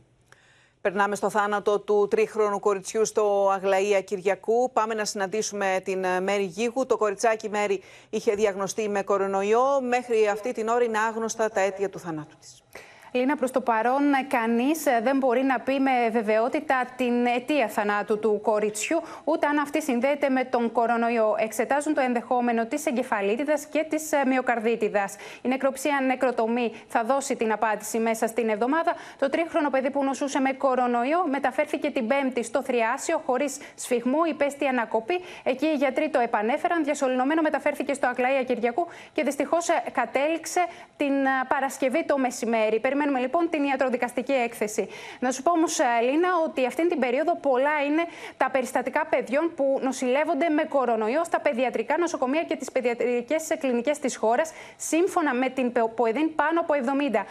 Περνάμε 0.82 1.16
στο 1.16 1.30
θάνατο 1.30 1.80
του 1.80 2.08
τρίχρονου 2.10 2.60
κοριτσιού 2.60 3.06
στο 3.06 3.50
Αγλαία 3.50 4.02
Κυριακού. 4.02 4.72
Πάμε 4.74 4.94
να 4.94 5.06
συναντήσουμε 5.06 5.82
την 5.84 6.06
Μέρη 6.22 6.44
Γίγου. 6.44 6.86
Το 6.86 6.98
κοριτσάκι 6.98 7.50
Μέρη 7.50 7.82
είχε 8.10 8.36
διαγνωστεί 8.36 8.90
με 8.90 9.04
κορονοϊό. 9.04 9.82
Μέχρι 9.82 10.28
αυτή 10.28 10.52
την 10.52 10.68
ώρα 10.68 10.84
είναι 10.84 11.00
άγνωστα 11.00 11.50
τα 11.50 11.60
αίτια 11.60 11.90
του 11.90 12.00
θανάτου 12.00 12.38
της. 12.40 12.64
Λίνα, 13.12 13.36
προς 13.36 13.52
το 13.52 13.62
παρόν, 13.62 14.02
κανείς 14.28 14.86
ε, 14.86 15.00
δεν 15.04 15.18
μπορεί 15.18 15.44
να 15.44 15.60
πει 15.60 15.80
με 15.80 16.10
βεβαιότητα 16.12 16.86
την 16.96 17.26
αιτία 17.26 17.68
θανάτου 17.68 18.20
του 18.20 18.40
κοριτσιού, 18.42 19.02
ούτε 19.24 19.48
αν 19.48 19.58
αυτή 19.58 19.82
συνδέεται 19.82 20.30
με 20.30 20.44
τον 20.44 20.72
κορονοϊό. 20.72 21.36
Εξετάζουν 21.40 21.94
το 21.94 22.02
ενδεχόμενο 22.02 22.66
της 22.66 22.86
εγκεφαλίτιδας 22.86 23.66
και 23.66 23.86
της 23.90 24.12
ε, 24.12 24.24
μυοκαρδίτιδας. 24.26 25.16
Η 25.42 25.48
νεκροψία 25.48 26.00
νεκροτομή 26.08 26.72
θα 26.88 27.04
δώσει 27.04 27.36
την 27.36 27.52
απάντηση 27.52 27.98
μέσα 28.00 28.28
στην 28.28 28.50
εβδομάδα. 28.50 28.94
Το 29.20 29.30
τρίχρονο 29.30 29.70
παιδί 29.70 29.90
που 29.90 30.04
νοσούσε 30.04 30.40
με 30.40 30.52
κορονοϊό 30.52 31.28
μεταφέρθηκε 31.28 31.90
την 31.90 32.08
Πέμπτη 32.08 32.44
στο 32.44 32.64
Θριάσιο 32.64 33.22
χωρίς 33.26 33.58
σφιγμού, 33.76 34.26
υπέστη 34.30 34.68
ανακοπή. 34.68 35.20
Εκεί 35.44 35.66
οι 35.66 35.76
γιατροί 35.76 36.10
το 36.10 36.20
επανέφεραν. 36.20 36.84
Διασωληνωμένο 36.84 37.42
μεταφέρθηκε 37.42 37.94
στο 37.94 38.08
Ακλαία 38.08 38.44
Κυριακού 38.44 38.88
και 39.14 39.24
δυστυχώς 39.24 39.70
ε, 39.70 39.84
κατέληξε 39.92 40.66
την 40.98 41.14
Παρασκευή 41.48 42.06
το 42.06 42.18
μεσημέρι. 42.18 42.80
Περιμένουμε 43.00 43.20
λοιπόν 43.20 43.50
την 43.50 43.64
ιατροδικαστική 43.64 44.32
έκθεση. 44.32 44.88
Να 45.20 45.32
σου 45.32 45.42
πω 45.42 45.52
όμως, 45.52 45.80
Ελίνα, 46.02 46.30
ότι 46.46 46.66
αυτήν 46.66 46.90
την 46.90 47.00
περίοδο 47.00 47.36
πολλά 47.36 47.84
είναι 47.88 48.04
τα 48.38 48.50
περιστατικά 48.50 49.06
παιδιών 49.06 49.52
που 49.56 49.80
νοσηλεύονται 49.82 50.50
με 50.50 50.64
κορονοϊό 50.64 51.24
στα 51.24 51.40
παιδιατρικά 51.40 51.98
νοσοκομεία 51.98 52.44
και 52.44 52.56
τις 52.56 52.72
παιδιατρικές 52.72 53.48
κλινικές 53.60 54.00
της 54.00 54.16
χώρας. 54.16 54.52
Σύμφωνα 54.78 55.34
με 55.34 55.50
την 55.50 55.72
ΠΟΕΔΗΝ, 55.96 56.36
πάνω 56.36 56.60
από 56.60 56.74
70. 56.74 57.26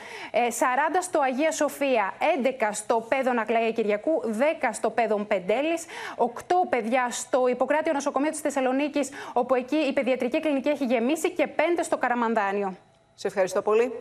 40 0.94 0.96
ε, 0.96 1.00
στο 1.00 1.20
Αγία 1.20 1.52
Σοφία, 1.52 2.14
11 2.42 2.68
στο 2.72 3.06
Πέδον 3.08 3.38
Ακλαία 3.38 3.70
Κυριακού, 3.70 4.22
10 4.62 4.68
στο 4.72 4.90
Πέδον 4.90 5.26
Πεντέλη, 5.26 5.78
8 6.16 6.26
παιδιά 6.68 7.06
στο 7.10 7.48
Ιπποκράτιο 7.48 7.92
Νοσοκομείο 7.92 8.30
της 8.30 8.40
Θεσσαλονίκης, 8.40 9.08
όπου 9.32 9.54
εκεί 9.54 9.76
η 9.76 9.92
παιδιατρική 9.92 10.40
κλινική 10.40 10.68
έχει 10.68 10.84
γεμίσει, 10.84 11.30
και 11.30 11.48
5 11.56 11.60
στο 11.82 11.96
Καραμανδάνιο. 11.96 12.76
Σε 13.14 13.26
ευχαριστώ 13.26 13.62
πολύ. 13.62 13.92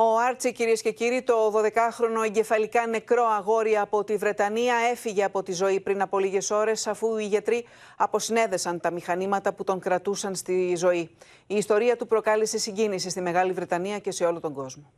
Ο 0.00 0.18
Άρτσι, 0.18 0.52
κυρίες 0.52 0.82
και 0.82 0.92
κύριοι, 0.92 1.22
το 1.22 1.52
12χρονο 1.54 2.24
εγκεφαλικά 2.24 2.86
νεκρό 2.86 3.24
αγόρι 3.24 3.76
από 3.76 4.04
τη 4.04 4.16
Βρετανία 4.16 4.74
έφυγε 4.90 5.24
από 5.24 5.42
τη 5.42 5.52
ζωή 5.52 5.80
πριν 5.80 6.02
από 6.02 6.18
λίγες 6.18 6.50
ώρες, 6.50 6.86
αφού 6.86 7.16
οι 7.16 7.24
γιατροί 7.24 7.66
αποσυνέδεσαν 7.96 8.80
τα 8.80 8.90
μηχανήματα 8.90 9.52
που 9.52 9.64
τον 9.64 9.80
κρατούσαν 9.80 10.34
στη 10.34 10.74
ζωή. 10.76 11.10
Η 11.46 11.56
ιστορία 11.56 11.96
του 11.96 12.06
προκάλεσε 12.06 12.58
συγκίνηση 12.58 13.10
στη 13.10 13.20
Μεγάλη 13.20 13.52
Βρετανία 13.52 13.98
και 13.98 14.10
σε 14.10 14.24
όλο 14.24 14.40
τον 14.40 14.52
κόσμο. 14.52 14.92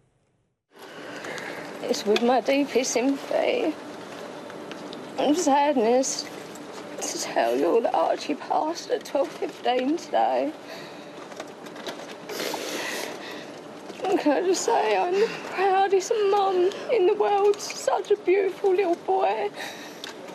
Can 14.19 14.33
I 14.39 14.47
just 14.47 14.63
say 14.65 14.97
I'm 14.97 15.15
the 15.25 15.31
proudest 15.55 16.13
mum 16.31 16.57
in 16.97 17.03
the 17.11 17.17
world. 17.25 17.57
Such 17.61 18.11
a 18.11 18.19
beautiful 18.31 18.71
little 18.81 19.01
boy. 19.07 19.51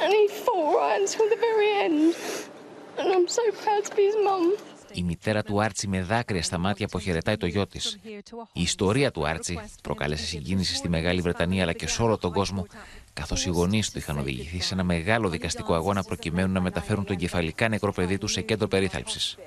And 0.01 0.11
he 0.19 0.28
fought 0.43 0.76
right 0.80 0.99
until 1.01 1.28
the 1.34 1.39
very 1.47 1.69
end. 1.86 2.15
And 2.99 3.07
I'm 3.15 3.28
so 3.28 3.43
proud 3.63 3.84
to 3.86 3.95
be 3.95 4.03
his 4.09 4.17
mum. 4.28 4.57
Η 4.93 5.03
μητέρα 5.03 5.43
του 5.43 5.61
Άρτσι 5.61 5.88
με 5.88 6.01
δάκρυα 6.01 6.43
στα 6.43 6.57
μάτια 6.57 6.86
αποχαιρετάει 6.86 7.38
το 7.38 7.45
γιο 7.45 7.67
της. 7.67 7.97
Η 8.53 8.61
ιστορία 8.61 9.11
του 9.11 9.28
Άρτσι 9.28 9.59
προκάλεσε 9.84 10.26
συγκίνηση 10.26 10.76
στη 10.76 10.89
Μεγάλη 10.89 11.21
Βρετανία 11.21 11.63
αλλά 11.63 11.73
και 11.73 11.88
σε 11.88 12.01
όλο 12.01 12.17
τον 12.17 12.32
κόσμο, 12.32 12.65
καθώς 13.13 13.45
οι 13.45 13.49
γονείς 13.49 13.91
του 13.91 13.97
είχαν 13.97 14.17
οδηγηθεί 14.17 14.61
σε 14.61 14.73
ένα 14.73 14.84
μεγάλο 14.84 15.30
δικαστικό 15.30 15.73
αγώνα 15.73 16.03
προκειμένου 16.03 16.51
να 16.51 16.61
μεταφέρουν 16.61 17.05
το 17.05 17.13
εγκεφαλικά 17.13 17.69
νεκρό 17.69 17.91
παιδί 17.91 18.17
του 18.17 18.28
σε 18.28 18.41
κέντρο 18.41 18.67
περίθαλψης. 18.67 19.38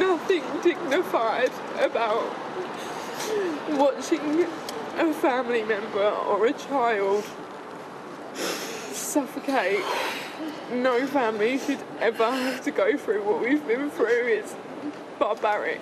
Nothing 0.00 0.42
dignified 0.62 1.50
about 1.78 2.24
watching 3.72 4.46
a 4.96 5.12
family 5.12 5.62
member 5.62 6.08
or 6.08 6.46
a 6.46 6.52
child 6.54 7.22
suffocate. 8.34 9.84
No 10.72 11.06
family 11.06 11.58
should 11.58 11.82
ever 12.00 12.30
have 12.30 12.64
to 12.64 12.70
go 12.70 12.96
through 12.96 13.22
what 13.22 13.40
we've 13.42 13.66
been 13.66 13.90
through. 13.90 14.26
It's 14.26 14.56
barbaric. 15.18 15.80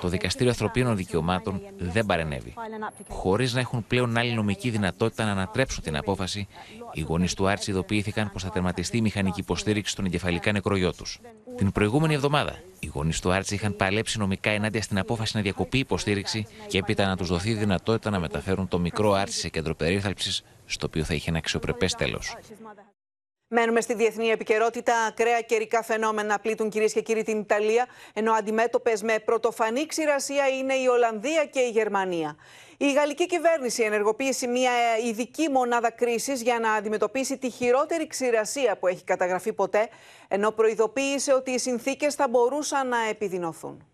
Το 0.00 0.08
Δικαστήριο 0.08 0.48
Ανθρωπίνων 0.48 0.96
Δικαιωμάτων 0.96 1.60
δεν 1.78 2.06
παρενέβη. 2.06 2.54
Χωρίς 3.08 3.54
να 3.54 3.60
έχουν 3.60 3.84
πλέον 3.86 4.16
άλλη 4.16 4.32
νομική 4.32 4.70
δυνατότητα 4.70 5.24
να 5.24 5.30
ανατρέψουν 5.30 5.82
την 5.82 5.96
απόφαση, 5.96 6.48
οι 6.92 7.00
γονείς 7.00 7.34
του 7.34 7.48
Άρτσι 7.48 7.70
ειδοποιήθηκαν 7.70 8.30
πως 8.32 8.42
θα 8.42 8.50
τερματιστεί 8.50 8.96
η 8.96 9.00
μηχανική 9.00 9.40
υποστήριξη 9.40 9.92
στον 9.92 10.04
εγκεφαλικά 10.04 10.52
νεκρογιό 10.52 10.92
τους. 10.92 11.20
Την 11.56 11.72
προηγούμενη 11.72 12.14
εβδομάδα, 12.14 12.58
οι 12.78 12.86
γονείς 12.86 13.20
του 13.20 13.32
Άρτσι 13.32 13.54
είχαν 13.54 13.76
παλέψει 13.76 14.18
νομικά 14.18 14.50
ενάντια 14.50 14.82
στην 14.82 14.98
απόφαση 14.98 15.36
να 15.36 15.42
διακοπεί 15.42 15.76
η 15.76 15.80
υποστήριξη 15.80 16.46
και 16.66 16.78
έπειτα 16.78 17.06
να 17.06 17.16
τους 17.16 17.28
δοθεί 17.28 17.50
η 17.50 17.54
δυνατότητα 17.54 18.10
να 18.10 18.20
μεταφέρουν 18.20 18.68
το 18.68 18.78
μικρό 18.78 19.12
Άρτσι 19.12 19.38
σε 19.38 19.48
κέντρο 19.48 19.74
περίθαλψης, 19.74 20.42
στο 20.66 20.86
οποίο 20.86 21.04
θα 21.04 21.14
είχε 21.14 21.28
ένα 21.28 21.38
αξιοπρεπές 21.38 21.94
τέλος. 21.94 22.36
Μένουμε 23.56 23.80
στη 23.80 23.94
διεθνή 23.94 24.28
επικαιρότητα. 24.28 24.94
Ακραία 25.08 25.40
καιρικά 25.40 25.82
φαινόμενα 25.82 26.38
πλήττουν 26.38 26.70
κυρίες 26.70 26.92
και 26.92 27.00
κύριοι 27.00 27.22
την 27.22 27.38
Ιταλία, 27.38 27.86
ενώ 28.12 28.32
αντιμέτωπες 28.32 29.02
με 29.02 29.18
πρωτοφανή 29.18 29.86
ξηρασία 29.86 30.48
είναι 30.48 30.74
η 30.74 30.86
Ολλανδία 30.86 31.44
και 31.44 31.60
η 31.60 31.68
Γερμανία. 31.68 32.36
Η 32.76 32.92
γαλλική 32.92 33.26
κυβέρνηση 33.26 33.82
ενεργοποίησε 33.82 34.46
μια 34.46 34.70
ειδική 35.06 35.48
μονάδα 35.50 35.90
κρίσης 35.90 36.42
για 36.42 36.58
να 36.58 36.72
αντιμετωπίσει 36.72 37.38
τη 37.38 37.50
χειρότερη 37.50 38.06
ξηρασία 38.06 38.76
που 38.76 38.86
έχει 38.86 39.04
καταγραφεί 39.04 39.52
ποτέ, 39.52 39.88
ενώ 40.28 40.50
προειδοποίησε 40.50 41.32
ότι 41.32 41.50
οι 41.50 41.58
συνθήκες 41.58 42.14
θα 42.14 42.28
μπορούσαν 42.28 42.88
να 42.88 43.08
επιδεινωθούν 43.08 43.86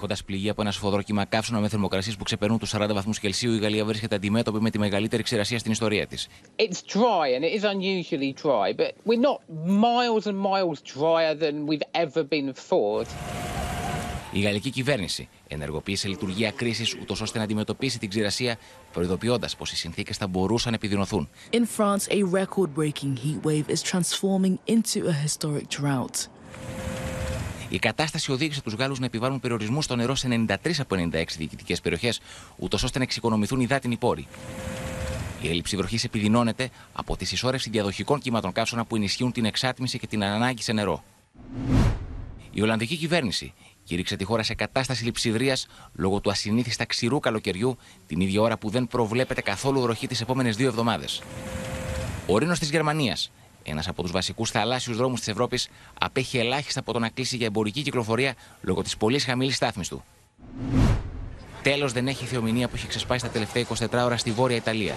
έχοντας 0.00 0.24
πληγεί 0.24 0.48
από 0.48 0.62
ένα 0.62 0.70
σφοδρό 0.70 1.02
καύσωνα 1.28 1.60
με 1.60 1.68
θερμοκρασίες 1.68 2.16
που 2.16 2.24
ξεπερνούν 2.24 2.58
τους 2.58 2.74
40 2.74 2.88
βαθμούς 2.92 3.18
Κελσίου, 3.18 3.52
η 3.52 3.58
Γαλλία 3.58 3.84
βρίσκεται 3.84 4.14
αντιμέτωπη 4.14 4.60
με 4.60 4.70
τη 4.70 4.78
μεγαλύτερη 4.78 5.22
ξηρασία 5.22 5.58
στην 5.58 5.72
ιστορία 5.72 6.06
της. 6.06 6.28
It's 6.56 6.80
dry 6.96 7.26
and 7.36 7.42
it 7.42 7.60
is 7.60 7.64
unusually 7.64 8.32
dry, 8.42 8.72
but 8.76 8.90
we're 9.06 9.24
not 9.30 9.38
miles 9.66 10.26
and 10.26 10.38
miles 10.50 10.78
drier 10.94 11.34
than 11.42 11.66
we've 11.66 11.88
ever 12.04 12.22
been 12.24 12.52
before. 12.52 13.04
Η 14.32 14.40
γαλλική 14.40 14.70
κυβέρνηση 14.70 15.28
ενεργοποίησε 15.48 16.08
λειτουργία 16.08 16.50
κρίσης 16.50 16.94
ούτως 16.94 17.20
ώστε 17.20 17.38
να 17.38 17.44
αντιμετωπίσει 17.44 17.98
την 17.98 18.08
ξηρασία, 18.08 18.58
προειδοποιώντας 18.92 19.56
πως 19.56 19.72
οι 19.72 19.76
συνθήκες 19.76 20.16
θα 20.16 20.26
μπορούσαν 20.26 20.70
να 20.70 20.76
επιδεινωθούν. 20.76 21.28
In 21.52 21.64
France, 21.78 22.12
a 22.12 22.22
record-breaking 22.22 23.16
heat 23.24 23.44
wave 23.44 23.68
is 23.68 23.82
transforming 23.82 24.58
into 24.66 25.08
a 25.08 25.14
historic 25.24 25.68
drought. 25.68 26.28
Η 27.70 27.78
κατάσταση 27.78 28.32
οδήγησε 28.32 28.62
τους 28.62 28.74
Γάλλους 28.74 28.98
να 28.98 29.06
επιβάλλουν 29.06 29.40
περιορισμούς 29.40 29.84
στο 29.84 29.96
νερό 29.96 30.14
σε 30.14 30.28
93 30.28 30.54
από 30.78 30.96
96 31.12 31.24
διοικητικές 31.38 31.80
περιοχές, 31.80 32.20
ούτως 32.56 32.82
ώστε 32.82 32.98
να 32.98 33.04
εξοικονομηθούν 33.04 33.60
υδάτινοι 33.60 33.96
πόροι. 33.96 34.26
Η 35.42 35.48
έλλειψη 35.48 35.76
βροχής 35.76 36.04
επιδεινώνεται 36.04 36.70
από 36.92 37.16
τη 37.16 37.24
συσσόρευση 37.24 37.70
διαδοχικών 37.70 38.20
κύματων 38.20 38.52
καύσωνα 38.52 38.84
που 38.84 38.96
ενισχύουν 38.96 39.32
την 39.32 39.44
εξάτμιση 39.44 39.98
και 39.98 40.06
την 40.06 40.24
ανάγκη 40.24 40.62
σε 40.62 40.72
νερό. 40.72 41.04
Η 42.50 42.62
Ολλανδική 42.62 42.96
κυβέρνηση 42.96 43.52
κήρυξε 43.84 44.16
τη 44.16 44.24
χώρα 44.24 44.42
σε 44.42 44.54
κατάσταση 44.54 45.04
λειψιδρίας 45.04 45.66
λόγω 45.92 46.20
του 46.20 46.30
ασυνήθιστα 46.30 46.84
ξηρού 46.84 47.20
καλοκαιριού, 47.20 47.76
την 48.06 48.20
ίδια 48.20 48.40
ώρα 48.40 48.58
που 48.58 48.70
δεν 48.70 48.86
προβλέπεται 48.86 49.40
καθόλου 49.40 49.80
βροχή 49.80 50.06
τις 50.06 50.20
επόμενες 50.20 50.56
δύο 50.56 50.66
εβδομάδες. 50.66 51.22
Ο 52.26 52.38
Ρήνος 52.38 52.58
της 52.58 52.70
Γερμανίας 52.70 53.30
ένας 53.62 53.88
από 53.88 54.02
τους 54.02 54.10
βασικούς 54.10 54.50
θαλάσσιους 54.50 54.96
δρόμους 54.96 55.18
της 55.18 55.28
Ευρώπης 55.28 55.68
απέχει 56.00 56.38
ελάχιστα 56.38 56.80
από 56.80 56.92
το 56.92 56.98
να 56.98 57.08
κλείσει 57.08 57.36
για 57.36 57.46
εμπορική 57.46 57.82
κυκλοφορία 57.82 58.34
λόγω 58.60 58.82
της 58.82 58.96
πολύ 58.96 59.18
χαμηλής 59.18 59.56
στάθμης 59.56 59.88
του. 59.88 60.04
Τέλος, 61.62 61.92
δεν 61.92 62.06
έχει 62.06 62.24
θεομηνία 62.24 62.68
που 62.68 62.74
έχει 62.76 62.86
ξεσπάσει 62.86 63.24
τα 63.24 63.30
τελευταία 63.30 63.62
24 63.62 64.04
ώρα 64.04 64.16
στη 64.16 64.30
Βόρεια 64.30 64.56
Ιταλία. 64.56 64.94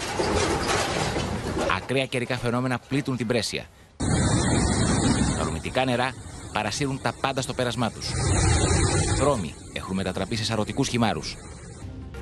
Ακραία 1.78 2.05
καιρικά 2.05 2.38
φαινόμενα 2.38 2.80
πλήττουν 2.80 3.18
την 3.18 3.28
Πρέσια. 3.28 3.66
Τα 5.38 5.43
ρομητικά 5.43 5.86
νερά 5.86 6.14
παρασύρουν 6.53 7.01
τα 7.01 7.14
πάντα 7.22 7.41
στο 7.41 7.53
πέρασμά 7.53 7.91
τους. 7.91 8.09
Δρόμοι 9.18 9.53
έχουν 9.74 9.95
μετατραπεί 9.95 10.36
σε 10.36 10.43
σαρωτικούς 10.43 10.88
χυμάρους. 10.88 11.36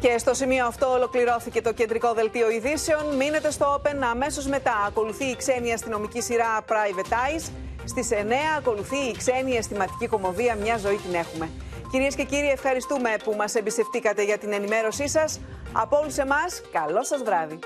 Και 0.02 0.18
στο 0.18 0.34
σημείο 0.34 0.66
αυτό 0.66 0.92
ολοκληρώθηκε 0.92 1.62
το 1.62 1.74
κεντρικό 1.74 2.14
δελτίο 2.14 2.50
ειδήσεων. 2.52 3.16
Μείνετε 3.16 3.52
στο 3.52 3.82
Open 3.82 3.98
αμέσως 4.12 4.46
μετά. 4.48 4.74
Ακολουθεί 4.88 5.26
η 5.26 5.36
ξένη 5.36 5.74
αστυνομική 5.74 6.22
σειρά 6.22 6.66
Private 6.68 7.12
Eyes. 7.12 7.52
Στις 7.86 8.10
9 8.12 8.16
ακολουθεί 8.58 8.98
η 8.98 9.16
ξένη 9.18 9.56
αισθηματική 9.56 10.08
κομμωδία 10.08 10.56
Μια 10.56 10.78
ζωή 10.78 10.96
την 10.96 11.14
έχουμε. 11.14 11.50
Κυρίες 11.92 12.16
και 12.16 12.24
κύριοι, 12.24 12.50
ευχαριστούμε 12.50 13.10
που 13.24 13.34
μας 13.38 13.56
εμπιστευτήκατε 13.56 14.24
για 14.24 14.38
την 14.38 14.54
ενημέρωσή 14.54 15.08
σας. 15.08 15.40
Από 15.72 15.98
όλους 15.98 16.18
εμάς, 16.18 16.62
καλό 16.72 17.04
σας 17.04 17.24
βράδυ. 17.24 17.60